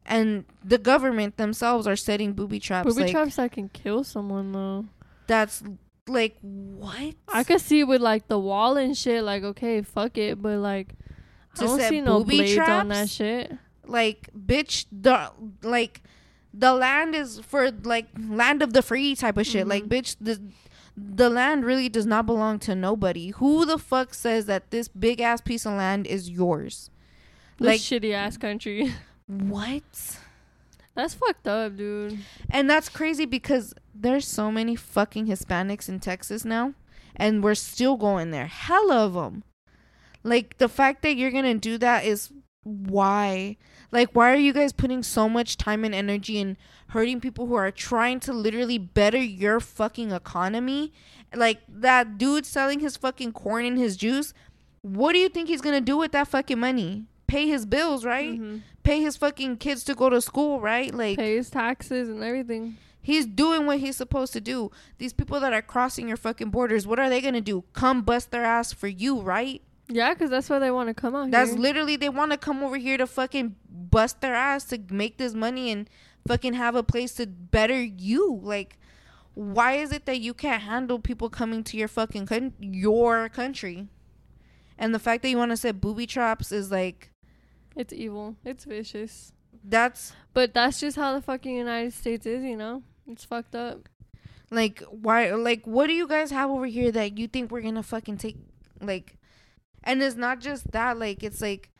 [0.07, 2.89] and the government themselves are setting booby traps.
[2.89, 4.87] Booby like, traps that can kill someone though.
[5.27, 5.63] That's
[6.09, 7.15] like what?
[7.29, 10.95] I could see with like the wall and shit, like okay, fuck it, but like
[11.59, 13.53] I don't see no booby blades on that shit.
[13.87, 15.31] like bitch the
[15.63, 16.03] like
[16.53, 19.89] the land is for like land of the free type of shit like Mhm.
[19.89, 20.41] bitch the
[20.97, 25.21] the land really does not belong to nobody who the fuck says that this big
[25.21, 26.91] ass piece of land is yours
[27.59, 28.93] This like shitty ass country.
[29.27, 30.19] what
[30.97, 32.19] That's fucked up, dude.
[32.51, 36.75] and that's crazy because there's so many fucking hispanics in texas now
[37.17, 39.45] and we're still going there hell of them
[40.25, 42.31] like the fact that you're gonna do that is
[42.65, 43.57] why
[43.93, 46.57] like why are you guys putting so much time and energy in
[46.89, 50.93] hurting people who are trying to literally better your fucking economy
[51.35, 54.33] like that dude selling his fucking corn and his juice
[54.83, 58.41] what do you think he's gonna do with that fucking money pay his bills right
[58.41, 58.63] Mhm.
[58.83, 62.77] pay his fucking kids to go to school right like Pay his taxes and everything.
[63.03, 64.71] He's doing what he's supposed to do.
[64.99, 67.65] These people that are crossing your fucking borders, what are they gonna do?
[67.73, 69.63] Come bust their ass for you, right?
[69.91, 71.31] Yeah, 'cause that's why they want to come out here.
[71.33, 71.61] That's here.
[71.61, 75.35] literally they want to come over here to fucking bust their ass to make this
[75.35, 75.89] money and
[76.27, 78.41] fucking have a place to better you.
[78.43, 78.79] Like,
[79.35, 83.89] why is it that you can't handle people coming to your fucking coun- your country?
[84.79, 87.11] And the fact that you want to set booby traps is like
[87.77, 88.37] it's evil.
[88.45, 89.33] It's vicious.
[89.65, 92.83] that's But that's just how the fucking United States is, you know?
[93.07, 93.89] It's fucked up.
[94.51, 97.83] Like why like what do you guys have over here that you think we're gonna
[97.83, 98.37] fucking take
[98.81, 99.17] like
[99.83, 101.71] and it's not just that, like it's like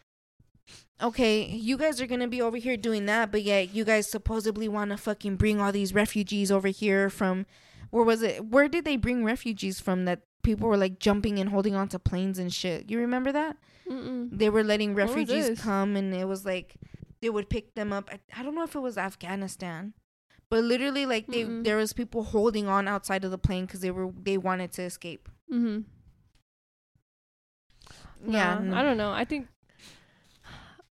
[1.03, 4.69] okay, you guys are gonna be over here doing that, but yet you guys supposedly
[4.69, 7.47] wanna fucking bring all these refugees over here from
[7.91, 11.51] where was it where did they bring refugees from that people were like jumping and
[11.51, 12.91] holding onto planes and shit.
[12.91, 13.57] You remember that?
[13.89, 14.29] Mm-mm.
[14.33, 16.77] They were letting refugees come and it was like
[17.21, 18.11] they would pick them up.
[18.13, 19.95] I, I don't know if it was Afghanistan.
[20.49, 21.65] But literally like they Mm-mm.
[21.65, 24.83] there was people holding on outside of the plane cuz they were they wanted to
[24.83, 25.29] escape.
[25.53, 25.81] Mm-hmm.
[28.27, 28.59] Yeah.
[28.63, 28.77] No.
[28.77, 29.13] I don't know.
[29.13, 29.49] I think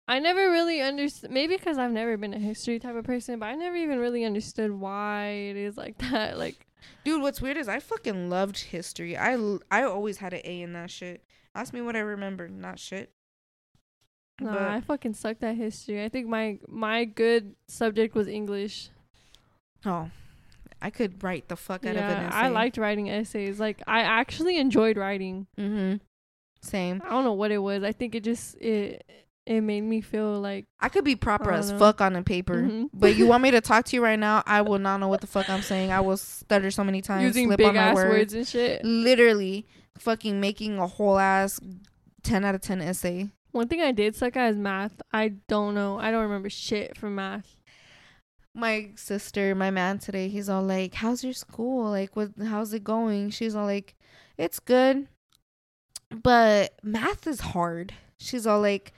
[0.08, 1.30] I never really understood.
[1.30, 4.24] Maybe because I've never been a history type of person, but I never even really
[4.24, 6.38] understood why it is like that.
[6.38, 6.66] Like,
[7.04, 9.16] Dude, what's weird is I fucking loved history.
[9.16, 11.24] I l- I always had an A in that shit.
[11.54, 13.10] Ask me what I remember, not shit.
[14.40, 16.04] nah, But- I fucking sucked at history.
[16.04, 18.90] I think my my good subject was English.
[19.84, 20.10] Oh.
[20.80, 22.36] I could write the fuck out of an essay.
[22.36, 23.58] I liked writing essays.
[23.58, 25.46] Like, I actually enjoyed writing.
[25.58, 26.00] Mhm.
[26.66, 27.00] Same.
[27.04, 27.82] I don't know what it was.
[27.82, 29.04] I think it just it
[29.46, 31.78] it made me feel like I could be proper as know.
[31.78, 32.62] fuck on a paper.
[32.62, 32.90] Mhm.
[32.92, 34.42] But you want me to talk to you right now?
[34.46, 35.92] I will not know what the fuck I'm saying.
[35.92, 38.10] I will stutter so many times, using slip big on my ass words.
[38.10, 38.84] words and shit.
[38.84, 39.66] Literally,
[39.98, 41.60] fucking making a whole ass
[42.22, 43.28] ten out of ten essay.
[43.52, 45.00] One thing I did suck at is math.
[45.12, 45.98] I don't know.
[45.98, 47.56] I don't remember shit from math.
[48.52, 51.90] My sister, my man today, he's all like, "How's your school?
[51.90, 52.30] Like, what?
[52.42, 53.94] How's it going?" She's all like,
[54.38, 55.08] "It's good,
[56.22, 58.92] but math is hard." She's all like,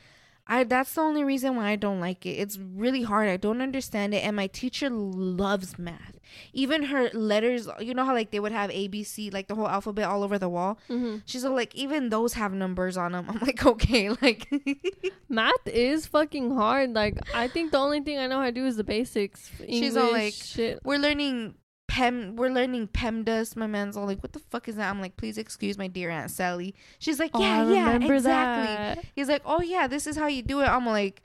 [0.49, 2.31] I that's the only reason why I don't like it.
[2.31, 3.29] It's really hard.
[3.29, 6.19] I don't understand it and my teacher loves math.
[6.53, 10.07] Even her letters, you know how like they would have ABC, like the whole alphabet
[10.07, 10.79] all over the wall.
[10.89, 11.19] Mm-hmm.
[11.27, 13.27] She's all like even those have numbers on them.
[13.29, 14.49] I'm like, "Okay, like
[15.29, 16.95] Math is fucking hard.
[16.95, 19.51] Like I think the only thing I know how to do is the basics.
[19.69, 20.81] She's all like, shit.
[20.83, 21.57] we're learning
[21.99, 23.57] Pem we're learning PEMDAS.
[23.57, 26.11] My man's all like, "What the fuck is that?" I'm like, "Please excuse my dear
[26.11, 29.05] Aunt Sally." She's like, Oh, "Yeah, I yeah, exactly." that.
[29.17, 31.23] He's like, "Oh yeah, this is how you do it." I'm like,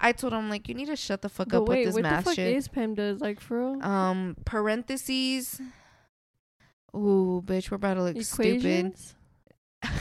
[0.00, 1.94] I told him like you need to shut the fuck But up wait, with this
[1.96, 2.56] what the math fuck shit.
[2.56, 3.20] is PEMDAS?
[3.20, 3.82] Like for real?
[3.84, 5.60] um, parentheses.
[6.96, 8.64] Ooh, bitch, we're about to look stupid.
[8.64, 9.14] Equations?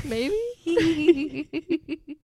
[0.06, 0.38] Maybe.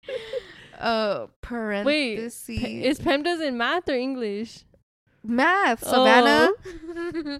[0.80, 2.60] uh, Wait, parentheses.
[2.60, 4.64] Pe- is PEMDAS in math or English?
[5.30, 5.92] Math, Oh.
[5.92, 6.50] Savannah.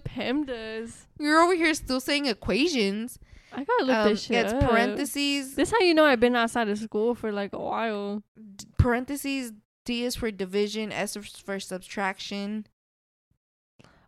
[0.00, 1.06] PEMDAS.
[1.18, 3.18] You're over here still saying equations.
[3.52, 4.60] I gotta look Um, this shit it's up.
[4.70, 5.54] parentheses.
[5.56, 8.22] This how you know I've been outside of school for like a while.
[8.56, 9.52] d- parentheses.
[9.84, 10.92] D is for division.
[10.92, 12.66] S is for subtraction.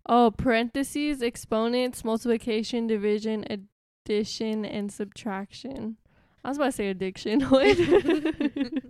[0.06, 5.96] Oh, parentheses, exponents, multiplication, division, addition, and subtraction.
[6.44, 7.40] I was about to say addiction.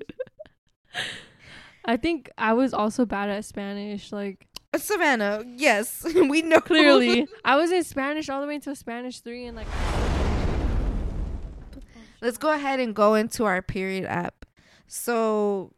[1.85, 4.12] I think I was also bad at Spanish.
[4.12, 9.20] Like Savannah, yes, we know clearly, I was in Spanish all the way until Spanish
[9.20, 9.66] three, and like.
[12.22, 14.46] Let's go ahead and go into our period app.
[14.86, 15.72] So,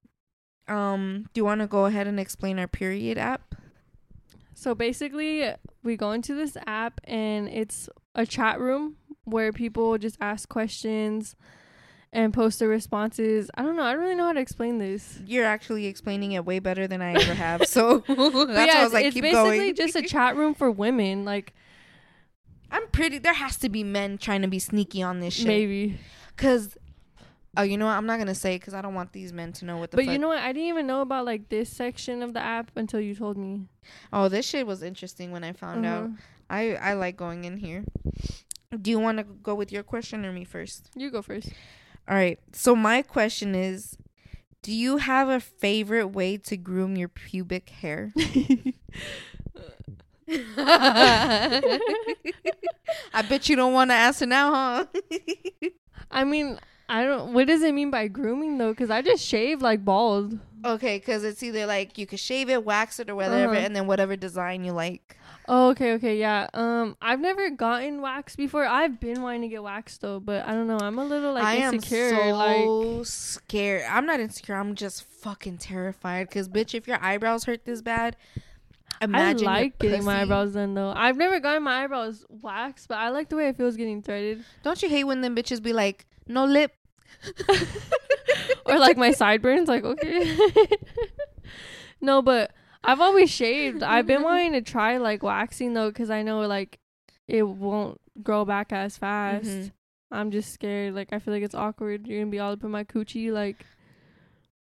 [0.68, 3.54] um, do you want to go ahead and explain our period app?
[4.54, 5.50] So basically,
[5.82, 11.34] we go into this app and it's a chat room where people just ask questions
[12.14, 13.50] and post their responses.
[13.56, 13.82] I don't know.
[13.82, 15.18] I don't really know how to explain this.
[15.26, 17.66] You're actually explaining it way better than I ever have.
[17.66, 19.74] So that's yeah, I was like, it's keep basically going.
[19.74, 21.24] just a chat room for women.
[21.24, 21.52] Like
[22.70, 23.18] I'm pretty.
[23.18, 25.48] There has to be men trying to be sneaky on this shit.
[25.48, 25.98] maybe,
[26.36, 26.76] Cause,
[27.56, 27.92] oh, you know what?
[27.92, 29.96] I'm not gonna say because I don't want these men to know what the.
[29.96, 30.12] but fuck.
[30.12, 30.38] you know what?
[30.38, 33.66] I didn't even know about like this section of the app until you told me.
[34.12, 36.04] Oh, this shit was interesting when I found out.
[36.04, 36.16] Uh-huh.
[36.48, 37.84] I I like going in here.
[38.80, 40.90] Do you want to go with your question or me first?
[40.94, 41.50] You go first.
[42.08, 42.38] All right.
[42.52, 43.96] So my question is,
[44.62, 48.12] do you have a favorite way to groom your pubic hair?
[50.28, 51.80] I
[53.28, 54.86] bet you don't want to answer now, huh?
[56.10, 56.58] I mean,
[56.88, 57.32] I don't.
[57.32, 58.70] What does it mean by grooming though?
[58.72, 60.38] Because I just shave like bald.
[60.64, 63.64] okay, because it's either like you could shave it, wax it, or whatever, Uh-huh.
[63.64, 65.16] and then whatever design you like.
[65.46, 66.48] Oh, okay, okay, yeah.
[66.54, 68.64] Um, I've never gotten waxed before.
[68.64, 70.78] I've been wanting to get waxed though, but I don't know.
[70.80, 72.10] I'm a little like I am insecure.
[72.10, 73.82] so like, scared.
[73.90, 74.54] I'm not insecure.
[74.54, 76.30] I'm just fucking terrified.
[76.30, 78.16] Cause bitch, if your eyebrows hurt this bad,
[79.02, 80.92] imagine I like getting my eyebrows done though.
[80.96, 84.44] I've never gotten my eyebrows waxed, but I like the way it feels getting threaded.
[84.62, 86.72] Don't you hate when them bitches be like, no lip?
[88.66, 89.68] or like my sideburns.
[89.68, 90.36] Like okay.
[92.00, 92.52] no, but
[92.82, 93.82] I've always shaved.
[93.82, 96.78] I've been wanting to try like waxing though, because I know like
[97.28, 99.46] it won't grow back as fast.
[99.46, 99.72] Mhm.
[100.10, 100.94] I'm just scared.
[100.94, 102.06] Like I feel like it's awkward.
[102.06, 103.32] You're gonna be all up in my coochie.
[103.32, 103.64] Like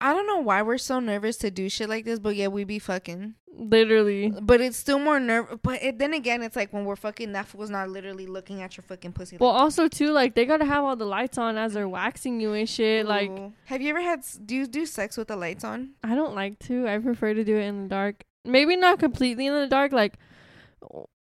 [0.04, 2.64] I don't know why we're so nervous to do shit like this, but yeah, we
[2.64, 3.34] be fucking.
[3.56, 4.30] literally.
[4.50, 5.60] But it's still more nerve.
[5.62, 8.76] But it, then again, it's like when we're fucking, that fool's not literally looking at
[8.76, 9.38] your fucking pussy.
[9.40, 12.52] Well, also too, like they gotta have all the lights on as they're waxing you
[12.52, 13.06] and shit.
[13.06, 13.30] Like
[13.66, 14.20] have you ever had?
[14.44, 15.90] Do you do sex with the lights on?
[16.02, 16.86] I don't like to.
[16.86, 18.24] I prefer to do it in the dark.
[18.44, 19.92] Maybe not completely in the dark.
[19.92, 20.18] Like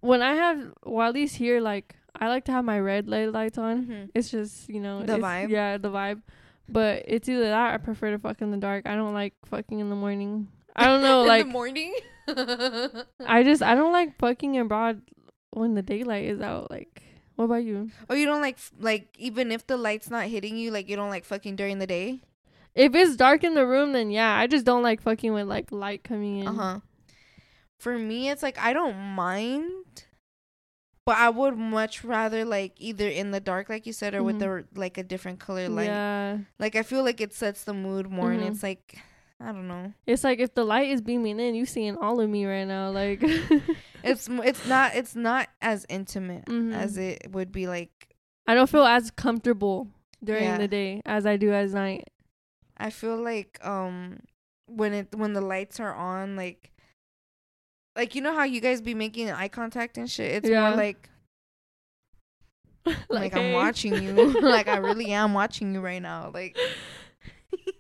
[0.01, 3.83] when I have Wiley's here, like I like to have my red light lights on.
[3.83, 4.05] Mm-hmm.
[4.15, 5.51] It's just you know The it's- vibe?
[5.51, 6.23] Yeah, the vibe.
[6.71, 8.87] But it's either that or I prefer to fuck in the dark.
[8.87, 10.49] I don't like fucking in the morning.
[10.77, 11.23] I don't know.
[11.27, 11.95] like morning.
[12.29, 15.03] I just I don't like fucking abroad
[15.51, 16.71] when the daylight is out.
[16.71, 17.03] Like
[17.37, 17.91] what about you?
[18.09, 21.11] Oh, you don't like like even if the light's not hitting you, like you don't
[21.11, 22.21] like fucking during the day.
[22.75, 24.37] If it's dark in the room, then yeah.
[24.37, 26.49] I just don't like fucking with like light coming in.
[26.49, 26.81] Uh huh.
[27.79, 30.05] For me, it's like I don't mind,
[31.07, 34.37] but I would much rather like either in the dark, like you said, or with
[34.37, 34.67] Mhm.
[34.75, 35.87] the like a different color light.
[35.87, 36.39] Yeah.
[36.59, 38.35] Like I feel like it sets the mood more, Mhm.
[38.35, 38.99] and it's like
[39.43, 39.95] I don't know.
[40.07, 42.91] It's like if the light is beaming in, you seeing all of me right now.
[42.91, 43.23] Like
[44.03, 46.75] It's it's not it's not as intimate Mhm.
[46.75, 47.91] as it would be like.
[48.47, 49.89] I don't feel as comfortable
[50.25, 50.59] during Yeah.
[50.59, 52.09] the day as I do as night.
[52.77, 54.21] I feel like um
[54.67, 56.70] when it when the lights are on, like
[58.01, 60.31] like you know how you guys be making eye contact and shit.
[60.37, 60.69] It's Yeah.
[60.69, 61.09] more like
[63.11, 64.41] like, I'm watching you.
[64.41, 66.31] like I really am watching you right now.
[66.33, 66.57] Like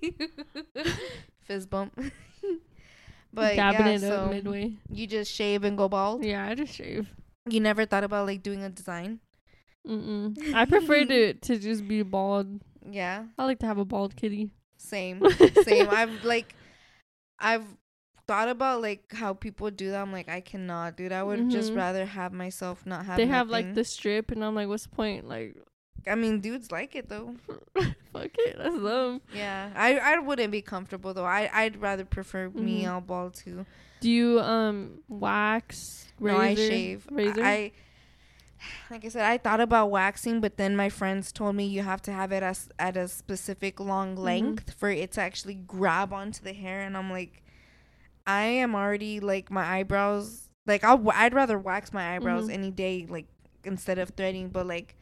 [1.46, 1.98] fist bump.
[3.32, 4.74] but dabbing yeah, so midway.
[4.92, 6.22] you just shave and go bald.
[6.24, 7.08] Yeah, I just shave.
[7.48, 9.20] You never thought about like doing a design.
[9.88, 10.36] Mm-mm.
[10.54, 12.60] I prefer to to just be bald.
[12.84, 14.50] Yeah, I like to have a bald kitty.
[14.76, 15.22] same,
[15.64, 15.88] same.
[15.90, 16.54] I've like,
[17.38, 17.64] I've
[18.30, 20.00] thought about like how people do that.
[20.00, 21.10] I'm like, I cannot, dude.
[21.12, 21.76] I would just Mhm.
[21.76, 23.16] rather have myself not have.
[23.16, 25.26] they have like the strip, and I'm like, what's the point?
[25.28, 25.56] Like,
[26.06, 27.34] I mean, dudes like it though.
[28.12, 29.20] fuck it, that's them.
[29.34, 31.26] Yeah, I I wouldn't be comfortable though.
[31.26, 32.92] I I'd rather prefer me Mhm.
[32.92, 33.66] all bald too.
[34.00, 36.06] Do you um wax?
[36.20, 36.36] Razor?
[36.36, 37.06] No, I shave.
[37.10, 37.42] Razor.
[37.44, 37.72] I
[38.90, 42.02] like I said, I thought about waxing, but then my friends told me you have
[42.02, 44.22] to have it as at a specific long Mm-hmm.
[44.30, 47.42] length for it to actually grab onto the hair, and I'm like,
[48.26, 50.48] I am already like my eyebrows.
[50.66, 52.52] Like I'll I'd rather wax my eyebrows Mhm.
[52.54, 53.26] any day, like
[53.64, 54.48] instead of threading.
[54.48, 54.94] But like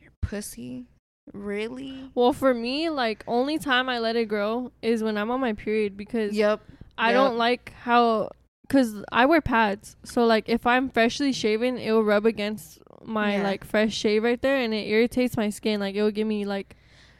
[0.00, 0.86] your pussy,
[1.32, 2.10] really?
[2.14, 5.52] Well, for me, like only time I let it grow is when I'm on my
[5.52, 6.60] period because Yep.
[6.98, 7.14] I Yep.
[7.14, 8.30] don't like how
[8.68, 9.96] cuz I wear pads.
[10.04, 13.42] So like if I'm freshly shaven, it will rub against my Yeah.
[13.44, 15.78] like fresh shave right there and it irritates my skin.
[15.80, 16.74] Like it will give me like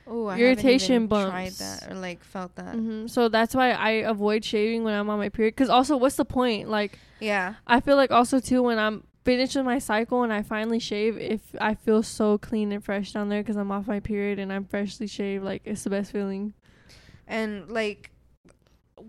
[0.08, 1.58] Oh, Irritation Tried bumps.
[1.58, 2.76] that or like felt that.
[2.76, 3.10] mhm.
[3.10, 6.24] so that's why I avoid shaving when I'm on my period cuz also what's the
[6.24, 6.68] point?
[6.68, 7.54] Like Yeah.
[7.66, 11.18] I feel like also too when I'm finished with my cycle and I finally shave,
[11.18, 14.52] if I feel so clean and fresh down there because I'm off my period and
[14.52, 16.54] I'm freshly shaved, like it's the best feeling.
[17.26, 18.12] And like,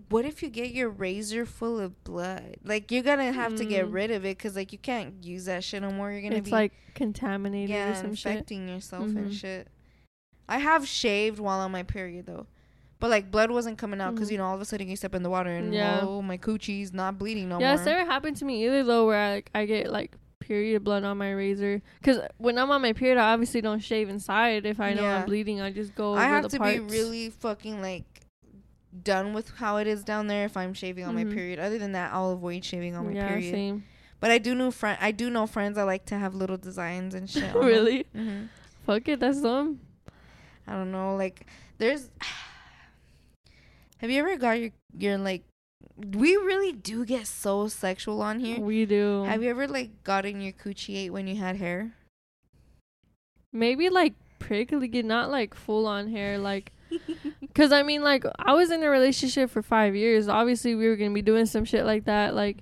[0.08, 2.56] what if you get your razor full of blood?
[2.64, 3.92] Like you're gonna have to get Mm.
[3.94, 6.10] rid of it because like you can't use that shit no more.
[6.10, 6.38] You're gonna be.
[6.38, 8.32] It's be like contaminated yeah or some shit.
[8.32, 9.32] infecting yourself and Mhm.
[9.32, 9.68] shit.
[10.48, 12.46] I have shaved while on my period though.
[13.00, 14.32] But like blood wasn't coming out because Mhm.
[14.32, 16.00] you know all of a sudden you step in the water and Yeah.
[16.02, 17.68] oh my coochie's not bleeding no yeah, more.
[17.68, 20.82] Yeah, it's never happened to me either though, where I, like I get like period
[20.82, 21.80] blood on my razor.
[22.02, 24.66] Cause when I'm on my period, I obviously don't shave inside.
[24.66, 25.18] If I know Yeah.
[25.20, 26.14] I'm bleeding, I just go.
[26.14, 26.74] I have to parts.
[26.74, 28.04] be really fucking like
[29.04, 31.34] done with how it is down there if I'm shaving on my Mhm.
[31.34, 31.58] period.
[31.60, 33.52] Other than that, I'll avoid shaving on my yeah, period.
[33.52, 33.84] same.
[34.20, 34.98] But I do know friend.
[35.00, 37.54] I do know friends that like to have little designs and shit.
[37.54, 38.06] really?
[38.12, 38.44] hmm
[38.86, 39.80] Fuck it, that's them.
[40.68, 41.16] I don't know.
[41.16, 41.46] Like,
[41.78, 42.10] there's.
[43.98, 45.42] Have you ever got your your like?
[45.96, 48.60] We really do get so sexual on here.
[48.60, 49.24] We do.
[49.24, 51.94] Have you ever like gotten your coochie ate when you had hair?
[53.52, 56.72] Maybe like prickly, not like full on hair, like.
[57.54, 60.28] Cause I mean, like I was in a relationship for five years.
[60.28, 62.34] Obviously, we were gonna be doing some shit like that.
[62.34, 62.58] Like,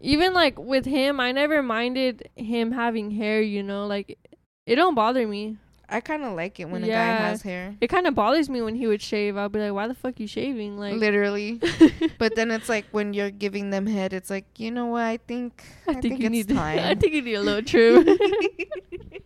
[0.00, 3.40] even like with him, I never minded him having hair.
[3.40, 4.18] You know, like
[4.66, 5.56] it don't bother me.
[5.88, 7.76] I kind of like it when a guy has hair.
[7.80, 9.36] It kind of bothers me when he would shave.
[9.36, 10.78] I'll be like, why the fuck you shaving?
[10.78, 11.60] Like, Literally.
[12.18, 15.02] But then it's like when you're giving them head, it's like you know what?
[15.02, 16.48] I think I, think, you it's need.
[16.56, 16.78] time.
[16.78, 18.18] I think you need a little trim.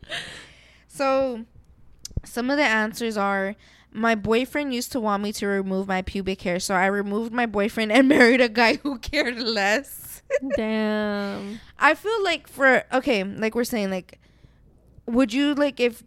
[0.89, 1.45] so,
[2.25, 3.55] some of the answers are
[3.93, 7.47] my boyfriend used to want me to remove my pubic hair, so I removed my
[7.47, 10.23] boyfriend and married a guy who cared less.
[10.57, 11.61] Damn.
[11.79, 14.19] I feel like for okay, like we're saying, like,
[15.07, 16.03] would you like if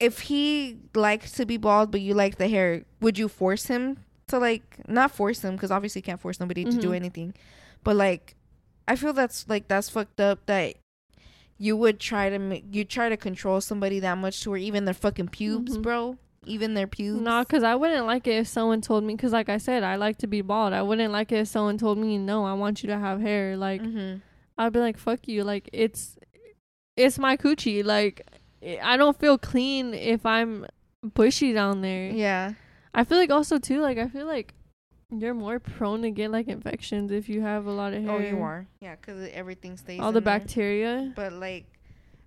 [0.00, 3.98] if he likes to be bald but you like the hair, would you force him
[4.28, 6.96] to like not force him because obviously you can't force somebody to do Mhm.
[6.96, 7.34] anything,
[7.84, 8.34] but like
[8.88, 10.74] I feel that's like that's fucked up that
[11.58, 14.84] you would try to make you try to control somebody that much to where even
[14.86, 15.82] their fucking pubes, Mhm.
[15.82, 16.16] bro,
[16.46, 17.20] even their pubes.
[17.20, 19.14] No, because I wouldn't like it if someone told me.
[19.14, 20.72] Because like I said, I like to be bald.
[20.72, 23.56] I wouldn't like it if someone told me, no, I want you to have hair.
[23.56, 24.14] Like hmm
[24.56, 25.44] I'd be like, fuck you.
[25.44, 26.16] Like it's
[26.96, 27.84] it's my coochie.
[27.84, 28.26] Like
[28.62, 30.66] I don't feel clean if I'm
[31.02, 32.10] bushy down there.
[32.10, 32.54] Yeah.
[32.94, 33.80] I feel like also too.
[33.80, 34.54] Like I feel like
[35.10, 38.12] you're more prone to get like infections if you have a lot of hair.
[38.12, 38.66] Oh, you are.
[38.80, 40.00] Yeah, because everything stays.
[40.00, 40.38] All the there.
[40.38, 41.12] bacteria.
[41.16, 41.66] But like,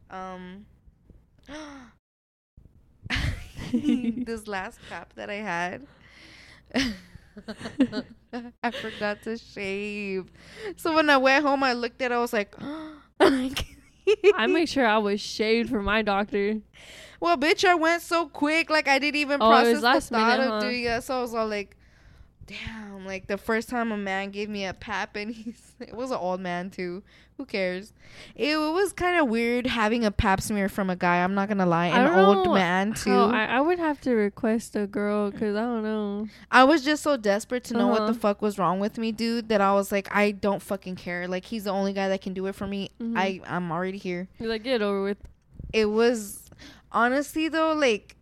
[0.09, 0.65] um,
[3.71, 5.87] this last pap that I had,
[8.63, 10.31] I forgot to shave.
[10.77, 12.15] So when I went home, I looked at it.
[12.15, 12.55] I was like,
[14.35, 16.57] I make sure I was shaved for my doctor.
[17.19, 18.69] well, bitch, I went so quick.
[18.69, 20.59] Like I didn't even Oh, process the thought minute, of huh?
[20.69, 21.03] doing it.
[21.03, 21.75] So I was all like,
[22.45, 23.05] damn.
[23.05, 26.17] Like the first time a man gave me a pap, and he's it was an
[26.17, 27.03] old man too.
[27.37, 27.93] Who cares?
[28.35, 31.23] It, was kind of weird having a pap smear from a guy.
[31.23, 33.11] I'm not gonna lie, an old man too.
[33.11, 36.27] I, I would have to request a girl because I don't know.
[36.51, 38.13] I was just so desperate to know what the Uh-huh.
[38.19, 41.27] fuck was wrong with me, dude, that I was like, I don't fucking care.
[41.27, 42.91] Like he's the only guy that can do it for me.
[43.01, 43.17] Mhm.
[43.17, 44.27] I I'm already here.
[44.39, 45.17] You're like, get over with.
[45.73, 46.51] It was
[46.91, 48.15] honestly though, like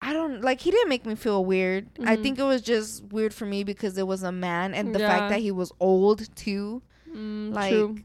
[0.00, 1.88] I don't like he didn't make me feel weird.
[2.04, 2.22] I Mhm.
[2.22, 5.30] think it was just weird for me because it was a man and the fact
[5.30, 6.82] that he was old too.
[7.14, 7.96] Mm, Like, true.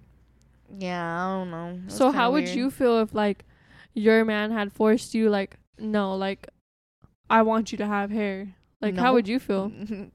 [0.77, 1.79] Yeah, I don't know.
[1.85, 3.43] Was So how would you feel if like
[3.95, 6.47] your man had forced you like no like
[7.29, 8.53] I want you to have hair?
[8.81, 9.71] Like how would you feel?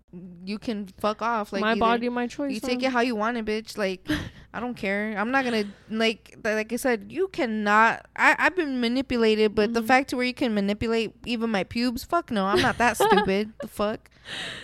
[0.47, 1.53] You can fuck off.
[1.53, 2.53] Like my either- body, my choice.
[2.55, 3.77] You take it how you want it, bitch.
[3.77, 4.07] Like,
[4.55, 5.15] I don't care.
[5.19, 7.07] I'm not gonna like like I said.
[7.11, 8.07] You cannot.
[8.15, 9.87] I I've been manipulated, but the Mhm.
[9.89, 12.45] fact to where you can manipulate even my pubes, fuck no.
[12.47, 13.53] I'm not that stupid.
[13.61, 14.09] The fuck.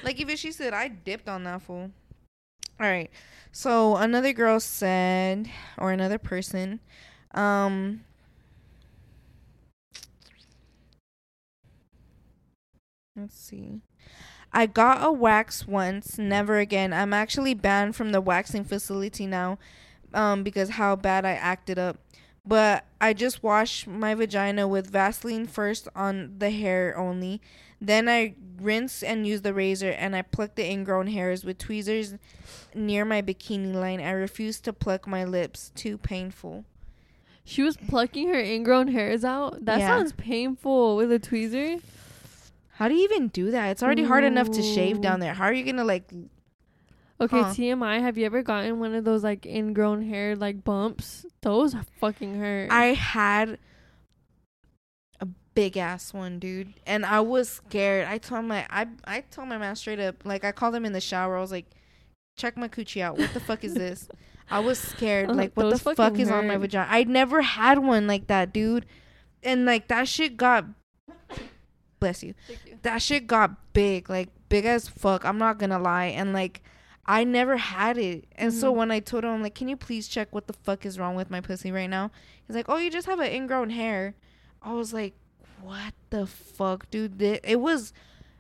[0.04, 1.90] Like even she said I dipped on that fool.
[2.78, 3.10] All right.
[3.52, 6.80] So another girl said, or another person,
[7.34, 8.02] um.
[13.16, 13.80] Let's see.
[14.52, 16.92] I got a wax once, never again.
[16.92, 19.58] I'm actually banned from the waxing facility now
[20.14, 21.98] um because how bad I acted up.
[22.46, 27.42] but I just wash my vagina with Vaseline first on the hair only.
[27.80, 32.14] Then I rinse and use the razor and I pluck the ingrown hairs with tweezers
[32.74, 34.00] near my bikini line.
[34.00, 35.72] I refuse to pluck my lips.
[35.74, 36.64] Too painful.
[37.44, 39.64] She was plucking her ingrown hairs out.
[39.64, 39.96] That Yeah.
[39.96, 41.80] sounds painful with a tweezer.
[42.74, 43.70] How do you even do that?
[43.70, 45.34] It's already hard enough to shave down there.
[45.34, 46.10] How are you gonna like?
[47.20, 47.52] Okay, Huh.
[47.52, 47.98] TMI.
[48.00, 51.26] Have you ever gotten one of those like ingrown hair like bumps?
[51.42, 52.70] Those fucking hurt.
[52.70, 53.58] I had
[55.54, 58.06] big ass one, dude, and I was scared.
[58.06, 60.92] I told my I I told my man straight up, like I called him in
[60.92, 61.36] the shower.
[61.36, 61.66] I was like,
[62.36, 63.18] "Check my coochie out.
[63.18, 64.08] What the fuck is this?"
[64.50, 65.28] I was scared.
[65.28, 66.88] Like, what the fuck is on my vagina?
[66.90, 68.84] I never had one like that, dude,
[69.42, 70.64] and like that shit got.
[72.00, 72.34] Bless you.
[72.46, 72.78] Thank you.
[72.82, 75.24] That shit got big, like big as fuck.
[75.24, 76.62] I'm not gonna lie, and like.
[77.06, 78.26] I never had it.
[78.36, 78.76] And so Mhm.
[78.76, 81.16] when I told him, I'm like, can you please check what the fuck is wrong
[81.16, 82.12] with my pussy right now?
[82.46, 84.14] He's like, oh, you just have an ingrown hair.
[84.62, 85.14] I was like,
[85.62, 87.20] what the fuck, dude?
[87.20, 87.92] It was,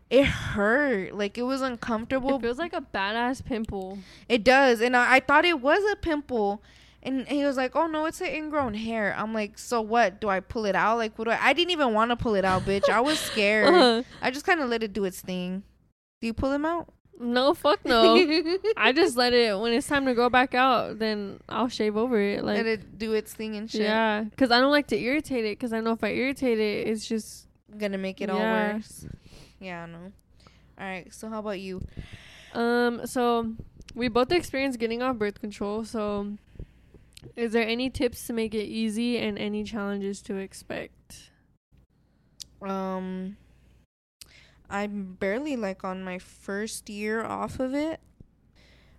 [0.08, 1.14] it hurt.
[1.14, 2.36] Like, it was uncomfortable.
[2.36, 3.98] It feels like a badass pimple.
[4.28, 4.80] It does.
[4.80, 6.62] And I, I thought it was a pimple.
[7.02, 9.14] And he was like, oh, no, it's an ingrown hair.
[9.16, 10.20] I'm like, so what?
[10.20, 10.98] Do I pull it out?
[10.98, 11.38] Like, what do I?
[11.40, 12.88] I didn't even want to pull it out, bitch.
[12.90, 13.74] I was scared.
[13.74, 15.62] Uh, I just kind of let it do its thing.
[16.20, 16.92] Do you pull them out?
[17.20, 18.16] No, fuck no.
[18.76, 20.98] I just let it when it's time to go back out.
[20.98, 22.42] Then I'll shave over it.
[22.44, 23.82] Like let it do its thing and shit.
[23.82, 25.58] yeah, because I don't like to irritate it.
[25.58, 27.46] Because I know if I irritate it, it's just
[27.78, 29.06] Gonna make it all worse.
[29.60, 30.12] Yeah, I know.
[30.78, 31.12] All right.
[31.12, 31.82] So how about you?
[32.54, 33.52] Um, so
[33.94, 35.84] we both experienced getting off birth control.
[35.84, 36.32] So,
[37.36, 41.30] is there any tips to make it easy and any challenges to expect?
[42.62, 43.36] Um,
[44.70, 48.00] I'm barely like on my first year off of it.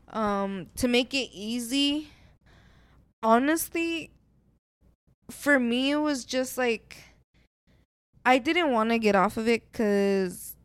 [0.10, 2.10] Um, to make it easy,
[3.24, 4.12] honestly,
[5.30, 6.98] for me, it was just like
[8.26, 10.56] I didn't want to get off of it because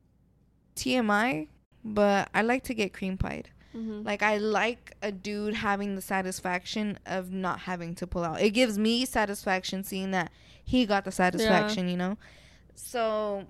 [0.74, 1.48] TMI,
[1.84, 3.50] but I like to get cream pied.
[3.74, 4.02] Mm-hmm.
[4.02, 8.40] Like I like a dude having the satisfaction of not having to pull out.
[8.40, 10.32] It gives me satisfaction seeing that
[10.64, 12.16] he got the satisfaction, you know.
[12.74, 13.46] So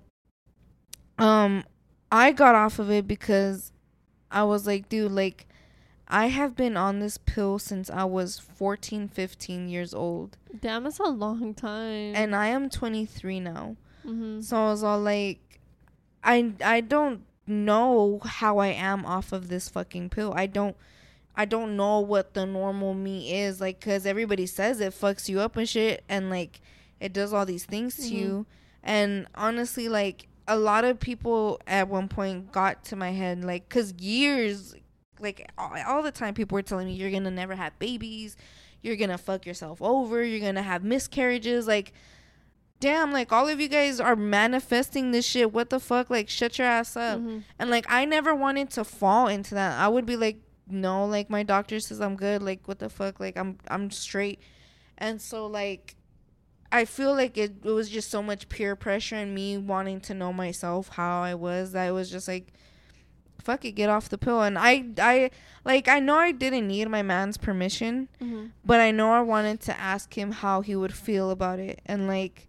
[1.17, 1.63] um
[2.11, 3.71] I got off of it because
[4.31, 5.47] I was like, dude, like
[6.07, 10.99] I have been on this pill since I was 14, 15 years old Damn, that's
[10.99, 12.13] a long time.
[12.15, 13.75] and I am 23 now.
[14.05, 14.39] mm-hmm.
[14.41, 15.59] So I was all like,
[16.23, 20.33] I I don't know how I am off of this fucking pill.
[20.35, 20.75] I don't
[21.35, 25.39] I don't know what the normal me is like cuz everybody says it fucks you
[25.39, 26.61] up and shit and like
[26.99, 28.11] it does all these things to Mhm.
[28.11, 28.45] you
[28.83, 33.67] and honestly like a lot of people at one point got to my head like
[33.69, 34.75] cuz years
[35.19, 38.37] like all, all the time people were telling me you're to never have babies,
[38.81, 41.91] you're to fuck yourself over, you're to have miscarriages like
[42.79, 45.51] damn, like all of you guys are manifesting this shit.
[45.51, 46.09] What the fuck?
[46.11, 47.19] Like, shut your ass up.
[47.19, 47.43] Mhm.
[47.57, 49.79] And like, I never wanted to fall into that.
[49.79, 50.37] I would be like,
[50.69, 52.43] no, like my doctor says I'm good.
[52.43, 53.19] Like, what the fuck?
[53.19, 54.39] Like, I'm I'm straight.
[54.97, 55.95] And so like,
[56.71, 60.13] I feel like it, it was just so much peer pressure and me wanting to
[60.13, 61.71] know myself how I was.
[61.71, 62.51] that I was just like,
[63.41, 64.41] fuck it, get off the pill.
[64.41, 65.31] And I I
[65.63, 68.51] like I know I didn't need my man's permission Mhm.
[68.65, 71.81] but I know I wanted to ask him how he would feel about it.
[71.85, 72.47] And like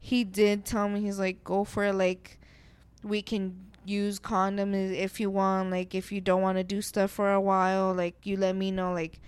[0.00, 2.38] he did tell me he's like go for it like
[3.04, 4.76] we can use condom i-
[5.06, 8.14] if you want like if you don't want to do stuff for a while like
[8.24, 9.18] you let me know like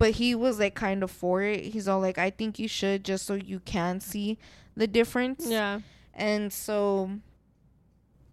[0.00, 1.66] but he was like kind of for it.
[1.66, 4.38] He's all like I think you should just so you can see
[4.74, 5.46] the difference.
[5.46, 5.80] Yeah.
[6.12, 7.10] And so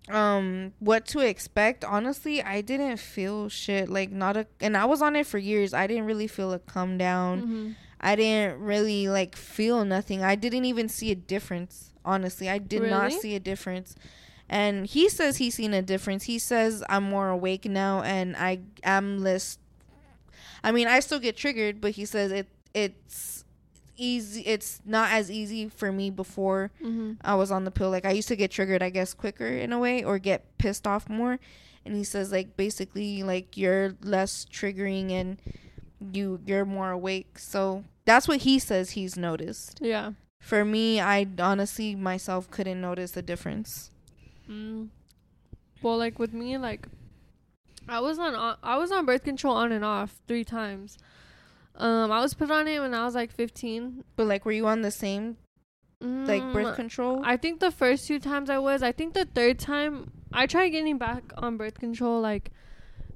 [0.10, 5.02] um what to expect honestly i didn't feel shit like not a and i was
[5.02, 7.72] on it for years i didn't really feel a come down Mm-hmm.
[8.00, 10.24] I didn't really like feel nothing.
[10.24, 11.94] I didn't even see a difference.
[12.06, 13.96] Honestly, I did not see a difference.
[14.48, 16.26] And he says he's seen a difference.
[16.26, 19.58] He says I'm more awake now and I am less
[20.64, 23.44] I mean, I still get triggered, but he says it it's
[24.00, 27.14] easy it's not as easy for me before Mm-hmm.
[27.24, 27.90] I was on the pill.
[27.90, 30.86] Like I used to get triggered, I guess, quicker in a way, or get pissed
[30.86, 31.40] off more.
[31.86, 35.38] And he says like basically like you're less triggering and
[36.14, 37.40] you you're more awake.
[37.40, 39.80] So that's what he says he's noticed.
[39.82, 40.12] Yeah.
[40.40, 43.92] For me, I honestly myself couldn't notice the difference.
[44.50, 44.90] Mm.
[45.82, 46.88] Well, like with me, like
[47.88, 50.98] I was on I was on birth control on and off three times.
[51.76, 54.04] Um, I was put on it when I was like 15.
[54.16, 55.38] But like, were you on the same
[56.02, 57.22] like birth Mm, control?
[57.24, 58.84] I think the first two times I was.
[58.84, 62.52] I think the third time I tried getting back on birth control like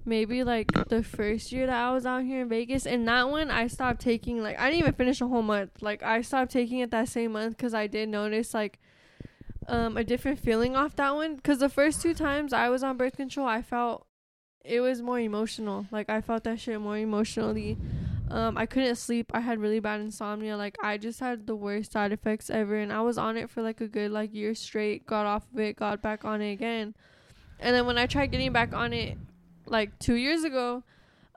[0.05, 2.85] maybe like the first year that I was out here in Vegas.
[2.85, 5.81] And that one, I stopped taking, like, I didn't even finish a whole month.
[5.81, 8.79] Like, I stopped taking it that same month because I did notice, like,
[9.67, 11.35] um, a different feeling off that one.
[11.35, 14.05] Because the first two times I was on birth control, I felt
[14.63, 15.85] it was more emotional.
[15.91, 17.77] Like, I felt that shit more emotionally.
[18.29, 19.31] Um, I couldn't sleep.
[19.33, 20.55] I had really bad insomnia.
[20.57, 22.75] Like, I just had the worst side effects ever.
[22.75, 25.05] And I was on it for like a good, like, year straight.
[25.05, 26.95] Got off of it, got back on it again.
[27.59, 29.17] And then when I tried getting back on it,
[29.67, 30.83] like two years ago,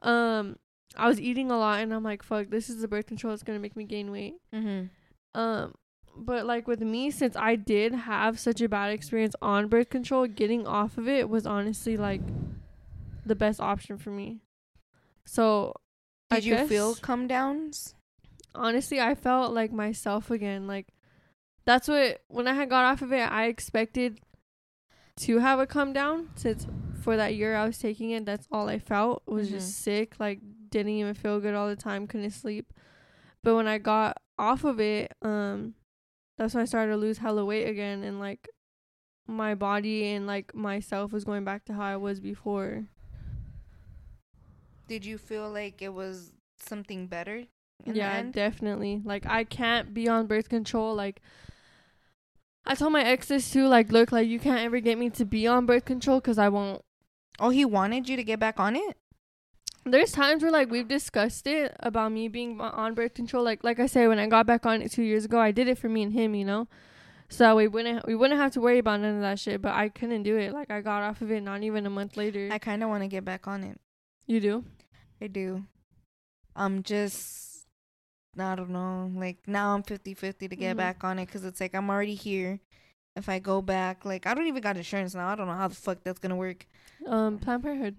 [0.02, 0.56] um,
[0.96, 3.32] I was eating a lot, and I'm like, "Fuck, this is the birth control.
[3.34, 5.38] It's gonna make me gain weight." Mm-hmm.
[5.38, 5.74] Um,
[6.16, 10.26] but like with me, since I did have such a bad experience on birth control,
[10.26, 12.20] getting off of it was honestly like
[13.26, 14.40] the best option for me.
[15.24, 15.74] So,
[16.30, 17.94] I Did you feel guess- come downs?
[18.54, 20.66] honestly, I felt like myself again.
[20.66, 20.88] Like
[21.64, 24.20] that's what when I had got off of it, I expected
[25.16, 26.66] to have a come down since
[27.02, 29.52] for that year I was taking it, that's all I felt was Mhm.
[29.52, 30.40] just sick, like
[30.70, 32.72] didn't even feel good all the time, couldn't sleep.
[33.42, 35.74] But when I got off of it, um
[36.36, 38.48] that's when I started to lose hella weight again and like
[39.26, 42.86] my body and like myself was going back to how I was before.
[44.94, 47.42] Did you feel like it was something better?
[47.84, 49.02] Yeah, definitely.
[49.04, 50.94] Like I can't be on birth control.
[50.94, 51.20] Like
[52.64, 53.66] I told my exes too.
[53.66, 56.48] Like, look, like you can't ever get me to be on birth control because I
[56.48, 56.80] won't.
[57.40, 58.96] Oh, he wanted you to get back on it.
[59.84, 63.42] There's times where like we've discussed it about me being on birth control.
[63.42, 65.66] Like, like I said, when I got back on it two years ago, I did
[65.66, 66.36] it for me and him.
[66.36, 66.68] You know,
[67.28, 69.60] so we wouldn't we wouldn't have to worry about none of that shit.
[69.60, 70.52] But I couldn't do it.
[70.52, 72.48] Like I got off of it not even a month later.
[72.52, 73.80] I kind of want to get back on it.
[74.28, 74.64] you do?
[75.24, 75.64] I do.
[76.54, 77.64] I'm just,
[78.38, 79.10] I don't know.
[79.14, 80.76] Like now I'm 50 50 to get Mhm.
[80.76, 82.60] back on it because it's like I'm already here.
[83.16, 85.28] If I go back, like I don't even got insurance now.
[85.28, 86.66] I don't know how the fuck that's gonna work.
[87.06, 87.96] Um, Planned Parenthood.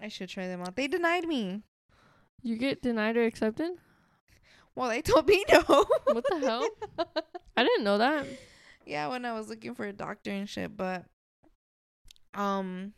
[0.00, 0.74] I should try them out.
[0.74, 1.62] They denied me.
[2.42, 3.72] You get denied or accepted?
[4.74, 5.60] Well, they told me no.
[6.06, 6.66] What the hell?
[7.56, 8.24] I didn't know that.
[8.86, 11.04] yeah, when I was looking for a doctor and shit, but
[12.34, 12.94] um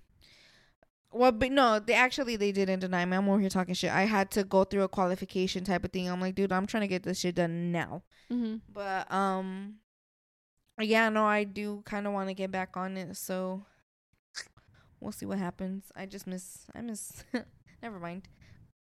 [1.14, 3.16] well, but no, they actually they didn't deny me.
[3.16, 3.92] I'm over here talking shit.
[3.92, 6.08] I had to go through a qualification type of thing.
[6.10, 8.02] I'm like, dude, I'm trying to get this shit done now.
[8.32, 8.56] Mm-hmm.
[8.72, 9.76] But um
[10.80, 13.64] yeah, no, I do kind of want to get back on it, so
[15.00, 15.92] we'll see what happens.
[15.94, 17.24] I just miss I miss
[17.82, 18.28] never mind.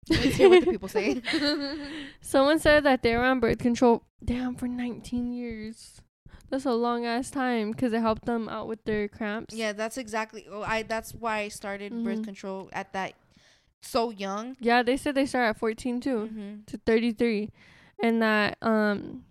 [0.10, 1.22] Let's hear what the people say.
[2.22, 6.02] Someone said that they were on birth control damn for 19 years.
[6.50, 9.56] That's a long ass time because it helped them out with their cramps.
[9.56, 10.46] Yeah, that's exactly.
[10.50, 12.26] Oh, I that's why I started birth Mhm.
[12.26, 13.14] control at that
[13.82, 14.56] so young.
[14.60, 16.54] Yeah, they said they start at 14 too Mm-hmm.
[16.68, 17.52] to 33,
[18.02, 19.24] and that um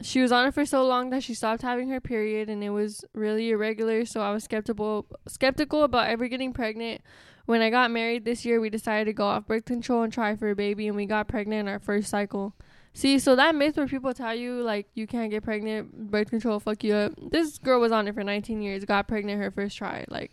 [0.00, 2.70] she was on it for so long that she stopped having her period and it
[2.70, 4.04] was really irregular.
[4.04, 7.00] So I was skeptical skeptical about ever getting pregnant.
[7.46, 10.36] When I got married this year, we decided to go off birth control and try
[10.36, 12.54] for a baby, and we got pregnant in our first cycle.
[12.98, 16.54] See, so that myth where people tell you like you can't get pregnant, birth control
[16.54, 17.12] will fuck you up.
[17.30, 20.04] This girl was on it for 19 years, got pregnant her first try.
[20.08, 20.32] Like,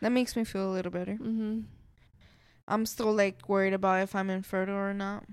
[0.00, 1.12] That makes me feel a little better.
[1.12, 1.60] mm-hmm.
[2.66, 5.24] I'm still like worried about if I'm infertile or not.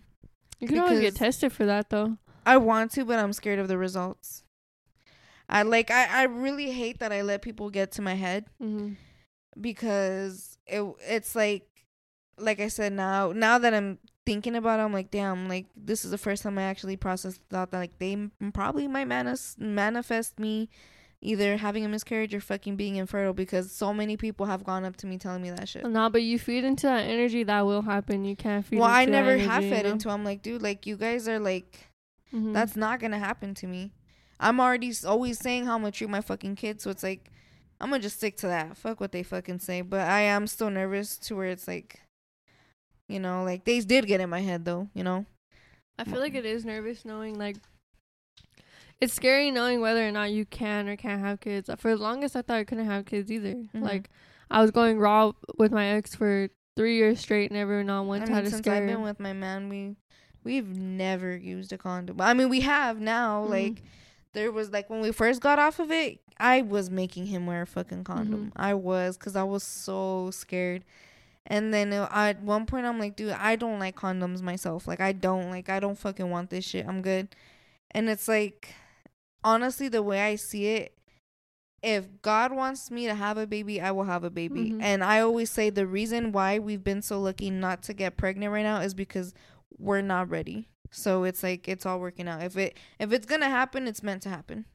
[0.60, 2.18] you can always get tested for that though.
[2.46, 4.44] I want to, but I'm scared of the results.
[5.50, 8.94] I like I I really hate that I let people get to my head Mm-hmm.
[9.60, 11.68] because it it's like
[12.38, 13.98] like I said now now that I'm
[14.28, 17.40] thinking about it I'm like damn like this is the first time I actually processed
[17.50, 20.70] the thought that like they m- probably might manis- manifest me
[21.20, 24.96] either having a miscarriage or fucking being infertile because so many people have gone up
[24.98, 25.84] to me telling me that shit.
[25.84, 28.24] No, but you feed into that energy, that will happen.
[28.24, 28.78] You can't feed.
[28.78, 29.90] Well, I never have fed you know?
[29.94, 30.10] into.
[30.12, 31.90] I'm like, dude, like you guys are like
[32.34, 32.54] Mhm.
[32.54, 33.94] That's not gonna happen to me.
[34.40, 37.32] I'm already always saying how I'm gonna treat my fucking kids, so it's like
[37.80, 38.76] I'm gonna just stick to that.
[38.78, 39.82] Fuck what they fucking say.
[39.82, 42.00] But I am still nervous to where it's like,
[43.08, 44.90] you know, like they did get in my head though.
[44.94, 45.26] You know,
[45.98, 47.58] I feel like it is nervous knowing like
[49.00, 51.70] it's scary knowing whether or not you can or can't have kids.
[51.78, 53.54] For the longest, I thought I couldn't have kids either.
[53.54, 53.82] Mhm.
[53.82, 54.10] Like
[54.50, 58.26] I was going raw with my ex for three years straight, never not once I
[58.26, 58.76] mean, had a since scare.
[58.76, 59.96] I've been with my man, we
[60.44, 62.22] we've never used a condom.
[62.22, 63.46] I mean, we have now.
[63.46, 63.50] Mhm.
[63.50, 63.84] Like
[64.34, 67.64] there was like when we first got off of it, I was making him wear
[67.64, 68.48] a fucking condom.
[68.48, 68.52] Mhm.
[68.56, 70.84] I was because I was so scared.
[71.48, 74.88] And then at one point, I'm like, dude, I don't like condoms myself.
[74.88, 76.86] Like, I don't like, I don't fucking want this shit.
[76.86, 77.30] I'm good.
[77.92, 78.74] And it's like,
[79.46, 80.94] honestly, the way I see it,
[81.82, 84.72] if God wants me to have a baby, I will have a baby.
[84.72, 84.82] Mhm.
[84.82, 88.52] And I always say the reason why we've been so lucky not to get pregnant
[88.52, 89.34] right now is because
[89.78, 90.68] we're not ready.
[90.92, 92.42] So it's like it's all working out.
[92.42, 94.66] If it if it's gonna happen, it's meant to happen.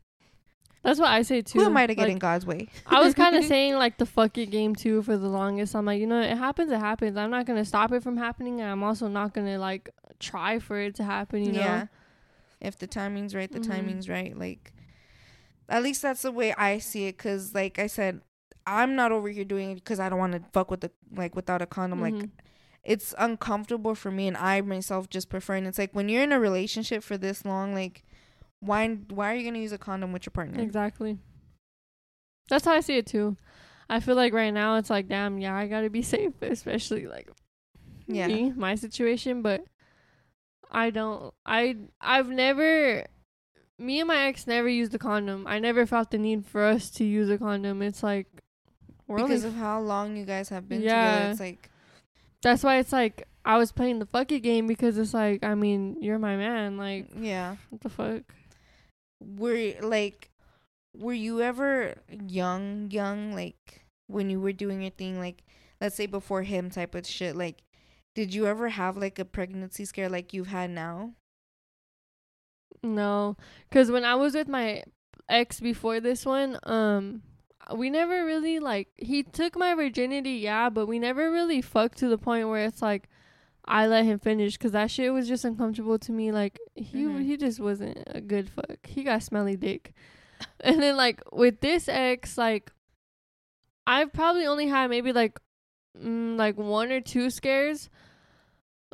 [0.82, 1.60] That's what I say too.
[1.60, 2.68] Who am I to get Like, in God's way?
[2.86, 5.76] I was kind of saying like the fuck it game too for the longest.
[5.76, 7.16] I'm like, you know, it happens, it happens.
[7.16, 10.78] I'm not gonna stop it from happening, and I'm also not gonna like try for
[10.80, 11.44] it to happen.
[11.44, 11.88] You know?
[12.60, 13.66] If the timing's right, the Mhm.
[13.68, 14.36] timing's right.
[14.36, 14.72] Like,
[15.68, 17.18] at least that's the way I see it.
[17.18, 18.20] Cause, like I said,
[18.66, 21.34] I'm not over here doing it because I don't want to fuck with the like
[21.36, 22.00] without a condom.
[22.00, 22.30] Like, Mhm.
[22.84, 25.54] it's uncomfortable for me, and I myself just prefer.
[25.54, 28.04] And it's like when you're in a relationship for this long, like,
[28.62, 30.60] why why are you gonna use a condom with your partner?
[30.62, 31.18] exactly.
[32.48, 33.36] That's how I see it too.
[33.90, 37.28] I feel like right now it's like, damn, yeah, I gotta be safe, especially like
[38.06, 38.26] Yeah.
[38.28, 39.43] me, my situation.
[39.43, 39.64] But
[40.70, 41.34] I don't.
[41.44, 43.05] I I've never.
[43.78, 45.47] Me and my ex never used a condom.
[45.47, 47.82] I never felt the need for us to use a condom.
[47.82, 48.28] It's like
[49.09, 50.89] Because of how long you guys have been Yeah.
[51.05, 51.70] together, it's like
[52.43, 55.55] That's why it's like I was playing the fuck it game because it's like I
[55.56, 57.56] mean you're my man like yeah.
[57.70, 58.22] what the fuck
[59.24, 60.30] were like
[60.94, 65.42] were you ever young young like when you were doing your thing like
[65.80, 67.62] let's say before him type of shit like
[68.14, 71.12] did you ever have like a pregnancy scare like you've had now?
[72.82, 73.36] No
[73.68, 74.82] because when I was with my
[75.28, 77.22] ex before this one um
[77.76, 82.08] we never really like he took my virginity yeah but we never really fucked to
[82.08, 83.08] the point where it's like
[83.64, 87.22] I let him finish because that shit was just uncomfortable to me like he Mhm.
[87.24, 88.78] he just wasn't a good fuck.
[88.84, 89.93] He got smelly dick.
[90.60, 92.72] And then like with this ex like
[93.86, 95.39] I've probably only had maybe like
[95.97, 97.89] mm, like one or two scares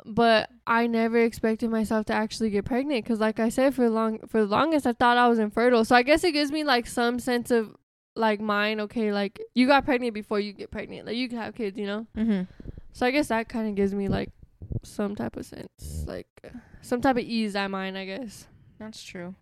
[0.05, 4.19] but I never expected myself to actually get pregnant because like I said for long
[4.27, 5.83] for the longest I thought I was infertile.
[5.85, 7.75] So I guess it gives me like some sense of
[8.15, 11.05] like mine okay like you got pregnant before you get pregnant.
[11.05, 12.07] Like you can have kids you know?
[12.15, 12.43] Mm-hmm.
[12.93, 14.29] so I guess that kind of gives me like
[14.83, 16.27] some type of sense like
[16.81, 18.47] some type of ease at mine I guess.
[18.79, 19.35] That's true.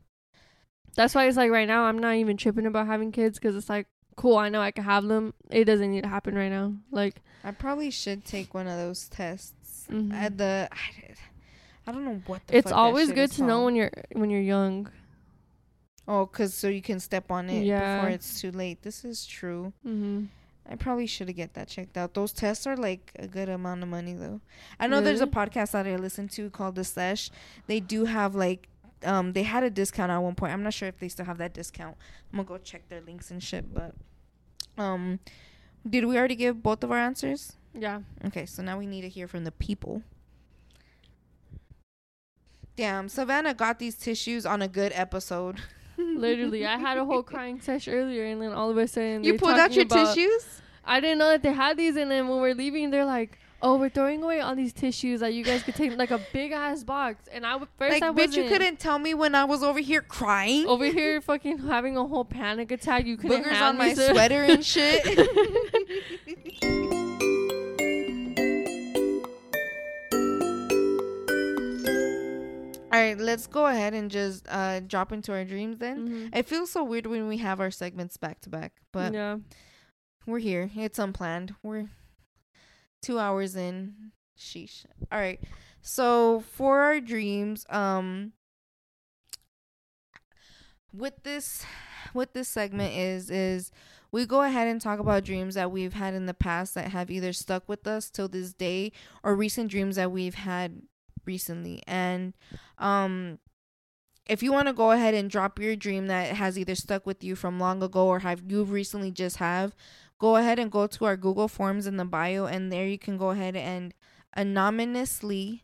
[0.95, 3.70] That's why it's like right now I'm not even tripping about having kids because it's
[3.70, 5.34] like cool I know I can have them.
[5.52, 6.74] It doesn't need to happen right now.
[6.91, 9.86] Like i probably should take one of those tests.
[9.91, 10.12] Mhm.
[10.14, 11.14] at the I,
[11.88, 14.90] I don't know what the it's always good to know when you're when you're young.
[16.08, 17.98] Oh because so you can step on it Yeah.
[17.98, 18.82] before it's too late.
[18.82, 19.74] This is true.
[19.86, 20.26] Mm-hmm.
[20.69, 22.14] I probably should have get that checked out.
[22.14, 24.41] Those tests are like a good amount of money though.
[24.80, 27.30] I know there's a podcast that I listen to called The Sesh.
[27.68, 28.68] They do have like
[29.03, 30.53] um they had a discount at one point.
[30.53, 31.95] I'm not sure if they still have that discount.
[32.31, 33.94] I'm gonna go check their links and shit, but
[34.77, 35.19] um
[35.89, 37.53] did we already give both of our answers?
[37.73, 40.02] yeah Okay, so now we need to hear from the people.
[42.76, 45.61] Damn, Savannah got these tissues on a good episode.
[45.98, 49.38] Literally, I had a whole crying session earlier, and then all of a sudden You
[49.38, 50.61] pulled out your about- tissues?
[50.86, 53.78] I didn't know that they had these, and then when we're leaving, they're like, "Oh,
[53.78, 56.84] we're throwing away all these tissues that you guys could take, like a big ass
[56.86, 59.64] box." And I w- first Like, I bitch, you couldn't tell me when I was
[59.64, 60.65] over here crying.
[60.65, 63.06] over here fucking having a whole panic attack.
[63.06, 65.03] You couldn't boogers on my sweater and shit.
[72.98, 76.07] All right, let's go ahead and just uh, drop into our dreams then.
[76.10, 76.36] Mhm.
[76.36, 79.38] It feels so weird when we have our segments back to back, but yeah,
[80.26, 80.72] we're here.
[80.76, 81.53] It's unplanned.
[81.61, 81.90] We're
[83.03, 84.14] two hours in.
[84.36, 84.88] Sheesh.
[85.11, 85.40] All right.
[85.80, 88.34] So for our dreams, um,
[90.91, 91.64] with this,
[92.14, 93.72] what this segment is is
[94.11, 97.11] we go ahead and talk about dreams that we've had in the past that have
[97.11, 98.91] either stuck with us till this day
[99.22, 100.82] or recent dreams that we've had
[101.28, 102.34] recently and
[102.78, 103.40] um
[104.26, 107.24] if you want to go ahead and drop your dream that has either stuck with
[107.24, 109.76] you from long ago or have you recently just have
[110.20, 113.18] go ahead and go to our google forms in the bio and there you can
[113.18, 113.94] go ahead and
[114.36, 115.64] anonymously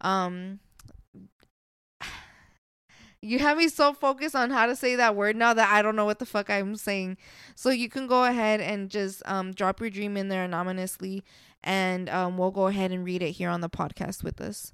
[0.00, 0.60] um
[3.22, 5.96] you have me so focused on how to say that word now that I don't
[5.96, 7.16] know what the fuck I'm saying.
[7.54, 11.24] So you can go ahead and just um drop your dream in there anonymously
[11.62, 14.72] and um we'll go ahead and read it here on the podcast with us.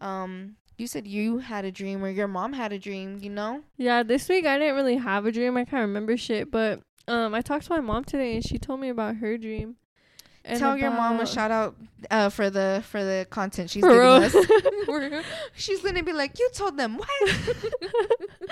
[0.00, 3.62] Um you said you had a dream or your mom had a dream, you know?
[3.76, 4.04] yeah.
[4.04, 5.56] This week I didn't really have a dream.
[5.56, 8.80] I can't remember shit, but um, I talked to my mom today, and she told
[8.80, 9.76] me about her dream.
[10.44, 11.76] And Tell your mom a shout out
[12.10, 14.34] uh for the for the content she's giving us.
[15.54, 17.30] She's gonna be like, You told them what?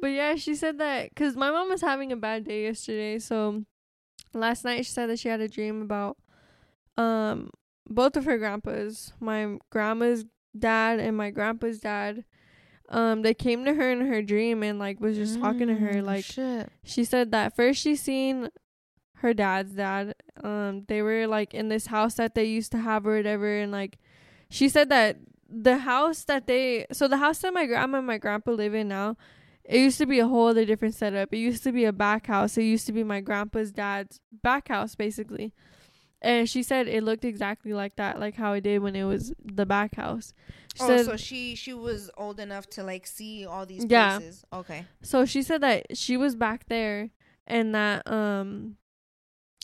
[0.00, 3.18] but yeah, she said that because my mom was having a bad day yesterday.
[3.18, 3.64] So
[4.34, 6.16] last night she said that she had a dream about
[6.96, 7.50] um
[7.88, 10.24] both of her grandpas, my grandma's
[10.58, 12.24] dad and my grandpa's dad.
[12.88, 15.92] Um, they came to her in her dream and like was just talking to her.
[15.94, 16.68] Mm, Like shit.
[16.82, 18.50] she said that first she seen
[19.16, 20.14] her dad's dad.
[20.42, 23.70] Um, they were like in this house that they used to have or whatever, and
[23.70, 23.98] like
[24.48, 25.18] she said that
[25.48, 28.86] the house that they so the house that my grandma and my grandpa live in
[28.88, 29.16] now
[29.64, 31.32] it used to be a whole other different setup.
[31.32, 32.56] It used to be a back house.
[32.58, 35.52] It used to be my grandpa's dad's back house, basically.
[36.22, 39.32] And she said it looked exactly like that, like how it did when it was
[39.42, 40.34] the back house.
[40.74, 44.18] She oh, said, so she she was old enough to like see all these Yeah.
[44.18, 44.44] places.
[44.52, 44.84] Okay.
[45.02, 47.10] So she said that she was back there
[47.46, 48.76] and that um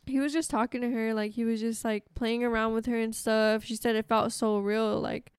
[0.07, 2.99] he was just talking to her like he was just like playing around with her
[2.99, 3.65] and stuff.
[3.65, 5.33] She said it felt so real like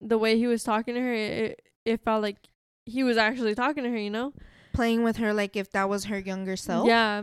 [0.00, 2.36] the way he was talking to her it it felt like
[2.86, 4.32] he was actually talking to her, you know?
[4.72, 6.86] Playing with her like if that was her younger self.
[6.86, 7.22] Yeah.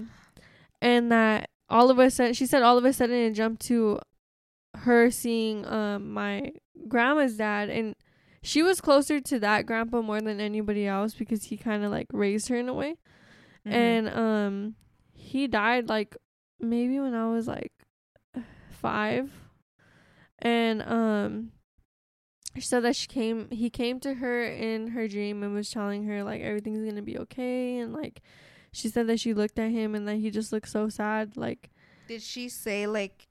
[0.81, 3.99] And that all of a sudden she said all of a sudden it jumped to
[4.75, 6.51] her seeing um my
[6.87, 7.95] grandma's dad and
[8.41, 12.07] she was closer to that grandpa more than anybody else because he kind of like
[12.13, 12.95] raised her in a way.
[13.67, 13.73] Mhm.
[13.73, 14.75] and um
[15.13, 16.15] he died like
[16.59, 17.73] maybe when I was like
[18.69, 19.29] 5
[20.39, 21.51] and um
[22.55, 26.05] she said that she came he came to her in her dream and was telling
[26.05, 28.21] her like everything's going to be okay and like
[28.71, 31.69] she said that she looked at him and that he just looked so sad like
[32.07, 33.27] Did she say like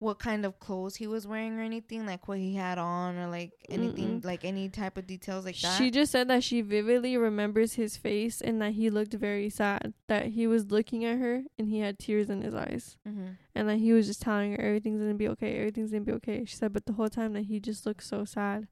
[0.00, 3.26] what kind of clothes he was wearing or anything, like what he had on or
[3.26, 4.24] like anything, Mm-mm.
[4.24, 5.76] like any type of details like that?
[5.76, 9.92] she just said that she vividly remembers his face and that he looked very sad
[10.06, 13.30] that he was looking at her and he had tears in his eyes mm-hmm.
[13.56, 16.44] and that he was just telling her everything's gonna be okay, everything's gonna be okay.
[16.44, 18.68] She said, but the whole time that he just looked so sad,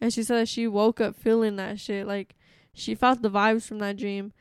[0.00, 2.36] and she said that she woke up feeling that shit, like
[2.72, 4.32] she felt the vibes from that dream.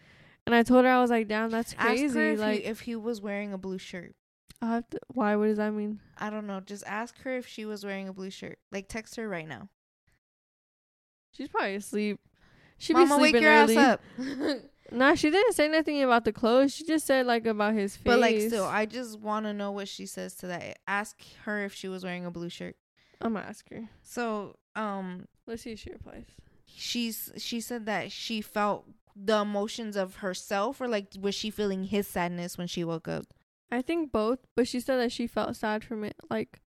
[0.46, 2.06] And I told her I was like, damn, that's crazy.
[2.06, 4.14] Ask her if, like, he, if he was wearing a blue shirt.
[4.62, 5.36] I have to, why?
[5.36, 6.00] What does that mean?
[6.18, 6.60] I don't know.
[6.60, 8.60] Just ask her if she was wearing a blue shirt.
[8.72, 9.70] Like text her right now.
[11.32, 12.20] She's probably asleep.
[12.78, 13.78] She be Mama, wake your early.
[13.78, 14.02] ass up.
[14.92, 16.76] Nah, she didn't say nothing about the clothes.
[16.76, 18.04] She just said like about his face.
[18.04, 20.78] but like, still, I just want to know what she says to that.
[20.88, 22.76] Ask her if she was wearing a blue shirt.
[23.20, 23.90] I'm gonna ask her.
[24.04, 26.26] So, um, Let's see if she replies.
[26.66, 31.86] she's she said that she felt the emotions of herself, or like was she feeling
[31.86, 33.26] his sadness when she woke up?
[33.72, 36.16] I think both, but she said that she felt sad from it.
[36.30, 36.62] Like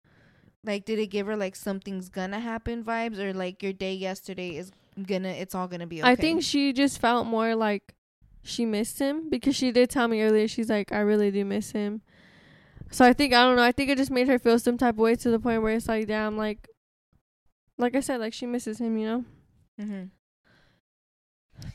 [0.64, 4.56] Like, did it give her like something's gonna happen vibes, or like your day yesterday
[4.56, 6.10] is gonna, it's all gonna be okay?
[6.10, 7.94] I think she just felt more like
[8.42, 10.48] she missed him because she did tell me earlier.
[10.48, 12.02] She's like, I really do miss him.
[12.90, 13.62] So I think I don't know.
[13.62, 15.74] I think it just made her feel some type of way to the point where
[15.74, 16.68] it's like, damn, like,
[17.78, 19.24] like I said, like she misses him, you know.
[19.80, 20.04] Mm-hmm.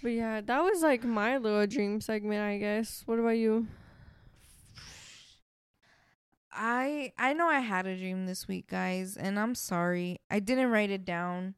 [0.02, 3.04] But yeah, that was like my little dream segment, I guess.
[3.06, 3.68] What about you?
[6.52, 10.20] I I know I had a dream this week, guys, and I'm sorry.
[10.30, 11.56] I didn't write it down.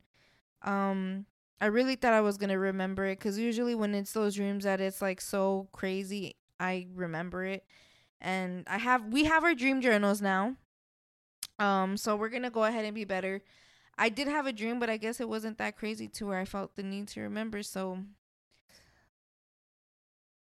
[0.63, 1.27] Um
[1.61, 4.65] I really thought I was going to remember it cuz usually when it's those dreams
[4.65, 7.65] that it's like so crazy, I remember it.
[8.21, 10.57] And I have we have our dream journals now.
[11.59, 13.41] Um so we're going to go ahead and be better.
[13.97, 16.45] I did have a dream, but I guess it wasn't that crazy to where I
[16.45, 17.99] felt the need to remember, so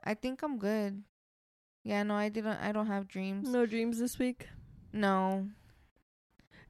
[0.08, 1.04] I think I'm good.
[1.84, 3.50] Yeah, no, I didn't I don't have dreams.
[3.50, 4.48] No dreams this week.
[4.94, 5.50] No.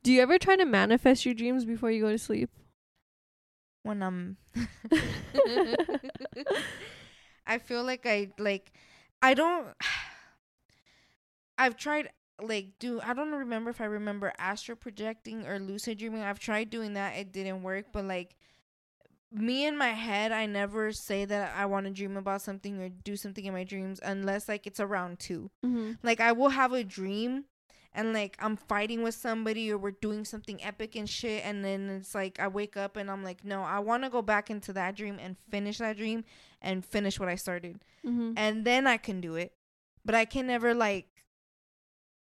[0.02, 2.50] Do you ever try to manifest your dreams before you go to sleep?
[3.84, 4.68] When I'm um,
[7.46, 8.72] I feel like I like
[9.22, 9.68] I don't
[11.60, 12.10] I've tried
[12.42, 16.24] like do I don't remember if I remember astral projecting or lucid dreaming.
[16.24, 18.36] I've tried doing that, it didn't work, but like
[19.32, 22.90] me in my head, I never say that I want to dream about something or
[22.90, 25.52] do something in my dreams unless like it's around 2.
[25.66, 25.92] Mm-hmm.
[26.04, 27.46] Like I will have a dream
[27.94, 31.90] and like I'm fighting with somebody or we're doing something epic and shit and then
[31.90, 34.72] it's like I wake up and I'm like, "No, I want to go back into
[34.74, 36.24] that dream and finish that dream
[36.62, 38.34] and finish what I started." Mm-hmm.
[38.38, 39.54] And then I can do it.
[40.06, 41.08] But I can never like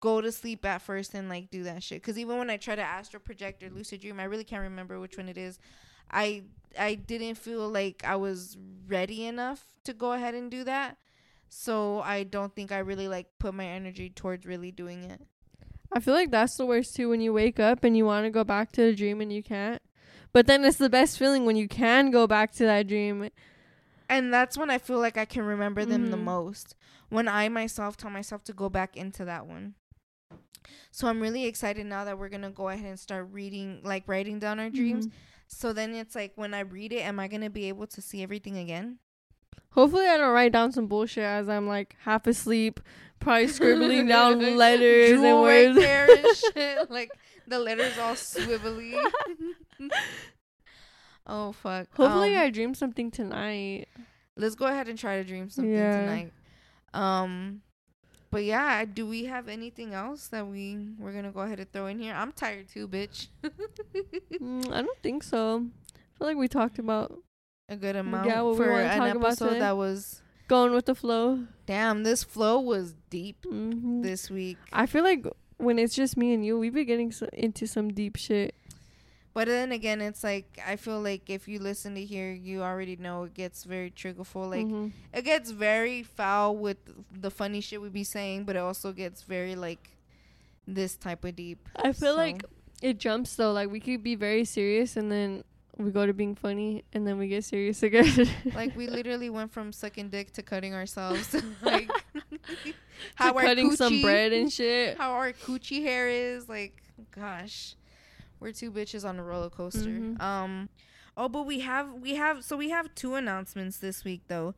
[0.01, 2.76] go to sleep at first and like do that shit cuz even when I try
[2.76, 5.59] to astral project or lucid dream, I really can't remember which one it is.
[6.11, 6.43] I
[6.77, 8.57] I didn't feel like I was
[8.88, 10.97] ready enough to go ahead and do that.
[11.49, 15.21] So I don't think I really like put my energy towards really doing it.
[15.93, 18.29] I feel like that's the worst too when you wake up and you want to
[18.29, 19.81] go back to the dream and you can't.
[20.31, 23.29] But then it's the best feeling when you can go back to that dream.
[24.07, 26.23] And that's when I feel like I can remember them the Mhm.
[26.23, 26.75] most.
[27.09, 29.75] When I myself tell myself to go back into that one.
[30.91, 34.03] So I'm really excited now that we're going to go ahead and start reading like
[34.07, 35.07] writing down our dreams.
[35.07, 35.11] Mhm.
[35.53, 38.02] So then it's like when I read it am I going to be able to
[38.02, 38.98] see everything again?
[39.72, 42.80] Hopefully, I don't write down some bullshit as I'm like half asleep,
[43.19, 45.78] probably scribbling down letters and Drool right words.
[45.80, 46.90] there and shit.
[46.91, 47.11] Like
[47.48, 49.02] the letters all swivelly.
[51.28, 51.88] oh fuck.
[51.95, 53.88] Hopefully, Um, I dream something tonight.
[54.36, 55.99] let's go ahead and try to dream something Yeah.
[55.99, 56.34] tonight.
[56.94, 57.61] Um
[58.32, 61.86] but yeah, do we have anything else that we we're gonna go ahead and throw
[61.88, 62.14] in here?
[62.16, 63.28] I'm tired too, bitch.
[64.41, 65.66] Mm, I don't think so.
[65.94, 67.14] I feel like we talked about
[67.70, 69.60] a good amount Yeah, what we for wanna an talk about episode today?
[69.60, 70.22] that was.
[70.48, 71.45] Going with the flow.
[71.66, 74.58] Damn, this flow was deep hmm this week.
[74.74, 75.26] I feel like
[75.58, 78.56] when it's just me and you, we've been getting so, into some deep shit.
[79.34, 82.98] But then again, it's like I feel like if you listen to here, you already
[82.98, 84.49] know it gets very triggerful.
[84.49, 84.91] Like Mhm.
[85.14, 86.78] it gets very foul with
[87.12, 89.91] the funny shit we be saying, but it also gets very like
[90.68, 91.68] this type of deep.
[91.78, 92.44] I feel So- like
[92.82, 93.53] it jumps though.
[93.53, 95.44] Like we could be very serious and then
[95.78, 98.28] we go to being funny and then we get serious again.
[98.53, 101.34] like we literally went from sucking dick to cutting ourselves.
[101.62, 102.74] like to
[103.16, 104.98] how our cutting some bread and shit.
[104.98, 106.84] How our coochie hair is like,
[107.16, 107.76] gosh,
[108.41, 109.89] we're two bitches on a roller coaster.
[109.89, 110.19] Mhm.
[110.22, 110.69] Um,
[111.15, 114.53] oh, but we have we have so we have two announcements this week though.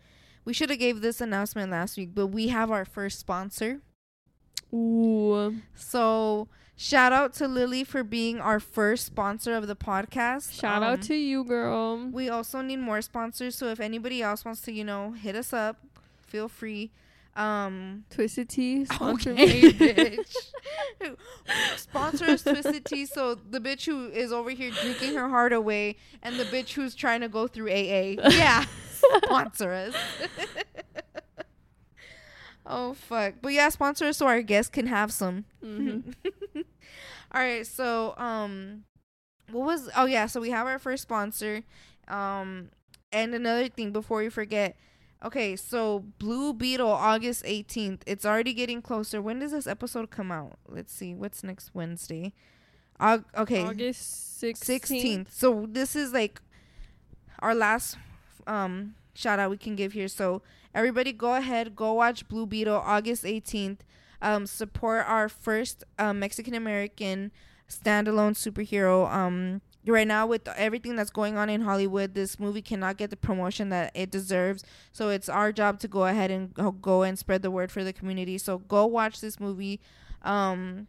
[0.46, 3.82] We should have gave this announcement last week, but we have our first sponsor.
[4.74, 5.62] Ooh.
[5.76, 10.60] So shout out to Lily for being our first sponsor of the podcast.
[10.60, 12.08] Shout Um, out to you, girl.
[12.10, 15.54] We also need more sponsors, so if anybody else wants to, you know, hit us
[15.54, 15.78] up,
[16.26, 16.92] feel free.
[17.36, 18.86] Um Twisted Tea.
[18.86, 19.62] Sponsor okay, me.
[19.74, 20.36] bitch.
[21.78, 25.96] Sponsor us Twisted Tea, so the bitch who is over here drinking her heart away
[26.22, 28.16] and the bitch who's trying to go through AA.
[28.32, 28.66] Yeah.
[29.26, 29.96] sponsor us.
[32.66, 33.36] oh fuck.
[33.42, 35.46] But yeah, sponsor us so our guests can have some.
[35.64, 36.14] Mhm.
[36.56, 38.84] All right, so um
[39.52, 41.64] what was oh yeah, so we have our first sponsor.
[42.08, 42.70] Um
[43.12, 44.76] and another thing before we forget.
[45.24, 48.02] Okay, so Blue Beetle August 18th.
[48.06, 49.22] It's already getting closer.
[49.22, 50.60] When does this episode come out?
[50.68, 51.16] Let's see.
[51.16, 52.34] What's next Wednesday?
[53.00, 53.64] Aug- okay.
[53.64, 54.82] August 16th.
[54.82, 55.32] 16th.
[55.32, 56.42] So this is like
[57.40, 57.98] our last
[58.48, 60.08] um shout out we can give here.
[60.10, 60.42] So
[60.76, 63.80] everybody go ahead, go watch Blue Beetle August 18th.
[64.22, 67.32] Um support our first uh, Mexican American
[67.70, 69.10] standalone superhero.
[69.12, 73.18] Um right now with everything that's going on in Hollywood, this movie cannot get the
[73.18, 74.64] promotion that it deserves.
[74.92, 77.92] So it's our job to go ahead and go- and spread the word for the
[77.94, 78.38] community.
[78.38, 79.80] So go watch this movie.
[80.22, 80.88] Um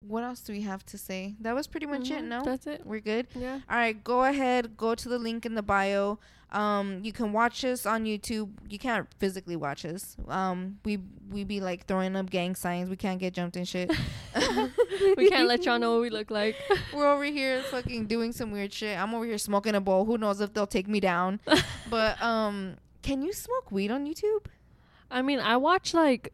[0.00, 1.34] what else do we have to say?
[1.40, 2.42] That was pretty much it, Mhm, no?
[2.44, 2.82] That's it.
[2.86, 3.26] We're good.
[3.34, 3.60] Yeah.
[3.68, 6.18] All right, go ahead, go to the link in the bio.
[6.50, 8.50] Um, you can watch us on YouTube.
[8.68, 10.16] You can't physically watch us.
[10.28, 10.98] Um, we
[11.30, 12.88] we be like throwing up gang signs.
[12.88, 13.90] We can't get jumped and shit.
[15.16, 16.56] we can't let y'all know what we look like.
[16.94, 18.98] We're over here fucking doing some weird shit.
[18.98, 20.06] I'm over here smoking a bowl.
[20.06, 21.40] Who knows if they'll take me down?
[21.90, 24.46] but um, can you smoke weed on YouTube?
[25.10, 26.32] I mean, I watch like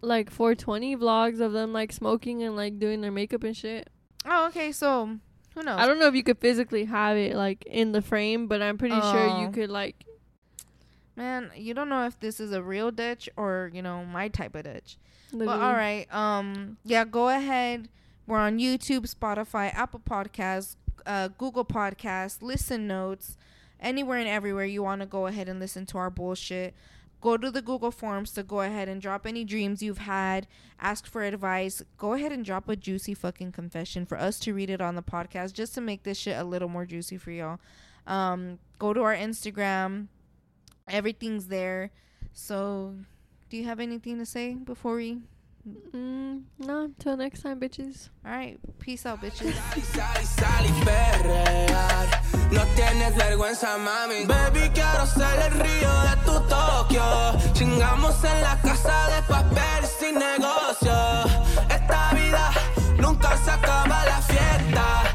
[0.00, 3.88] like 420 vlogs of them like smoking and like doing their makeup and shit.
[4.26, 4.72] Oh, okay.
[4.72, 5.18] So
[5.54, 5.78] who knows?
[5.78, 8.76] I don't know if you could physically have it like in the frame, but I'm
[8.78, 9.40] pretty sure Oh.
[9.40, 10.04] you could like
[11.16, 14.54] Man, you don't know if this is a real Dutch or you know my type
[14.56, 14.96] of Dutch.
[15.32, 16.12] Well, literally- all right.
[16.14, 17.88] Um, yeah, go ahead.
[18.26, 20.74] We're on YouTube, Spotify, Apple Podcasts,
[21.06, 23.36] uh, Google Podcasts, Listen Notes,
[23.78, 26.74] anywhere and everywhere you want to go ahead and listen to our bullshit.
[27.24, 30.46] Go to the Google Forms to go ahead and drop any dreams you've had.
[30.78, 31.82] Ask for advice.
[31.96, 35.02] Go ahead and drop a juicy fucking confession for us to read it on the
[35.02, 37.60] podcast, just to make this shit a little more juicy for y'all.
[38.06, 40.08] Um, go to our Instagram.
[40.86, 41.92] Everything's there.
[42.34, 42.94] So,
[43.48, 45.22] do you have anything to say before we
[45.66, 48.10] Mm, no, till next time, bitches.
[48.24, 49.54] All right, peace out, bitches.
[52.52, 54.26] No tienes vergüenza, mami.
[54.26, 57.52] Baby, quiero ser el río de tu Tokio.
[57.54, 60.92] Chingamos en la casa de papel sin negocio.
[61.70, 62.50] Esta vida
[62.98, 65.13] nunca se acaba la fiesta.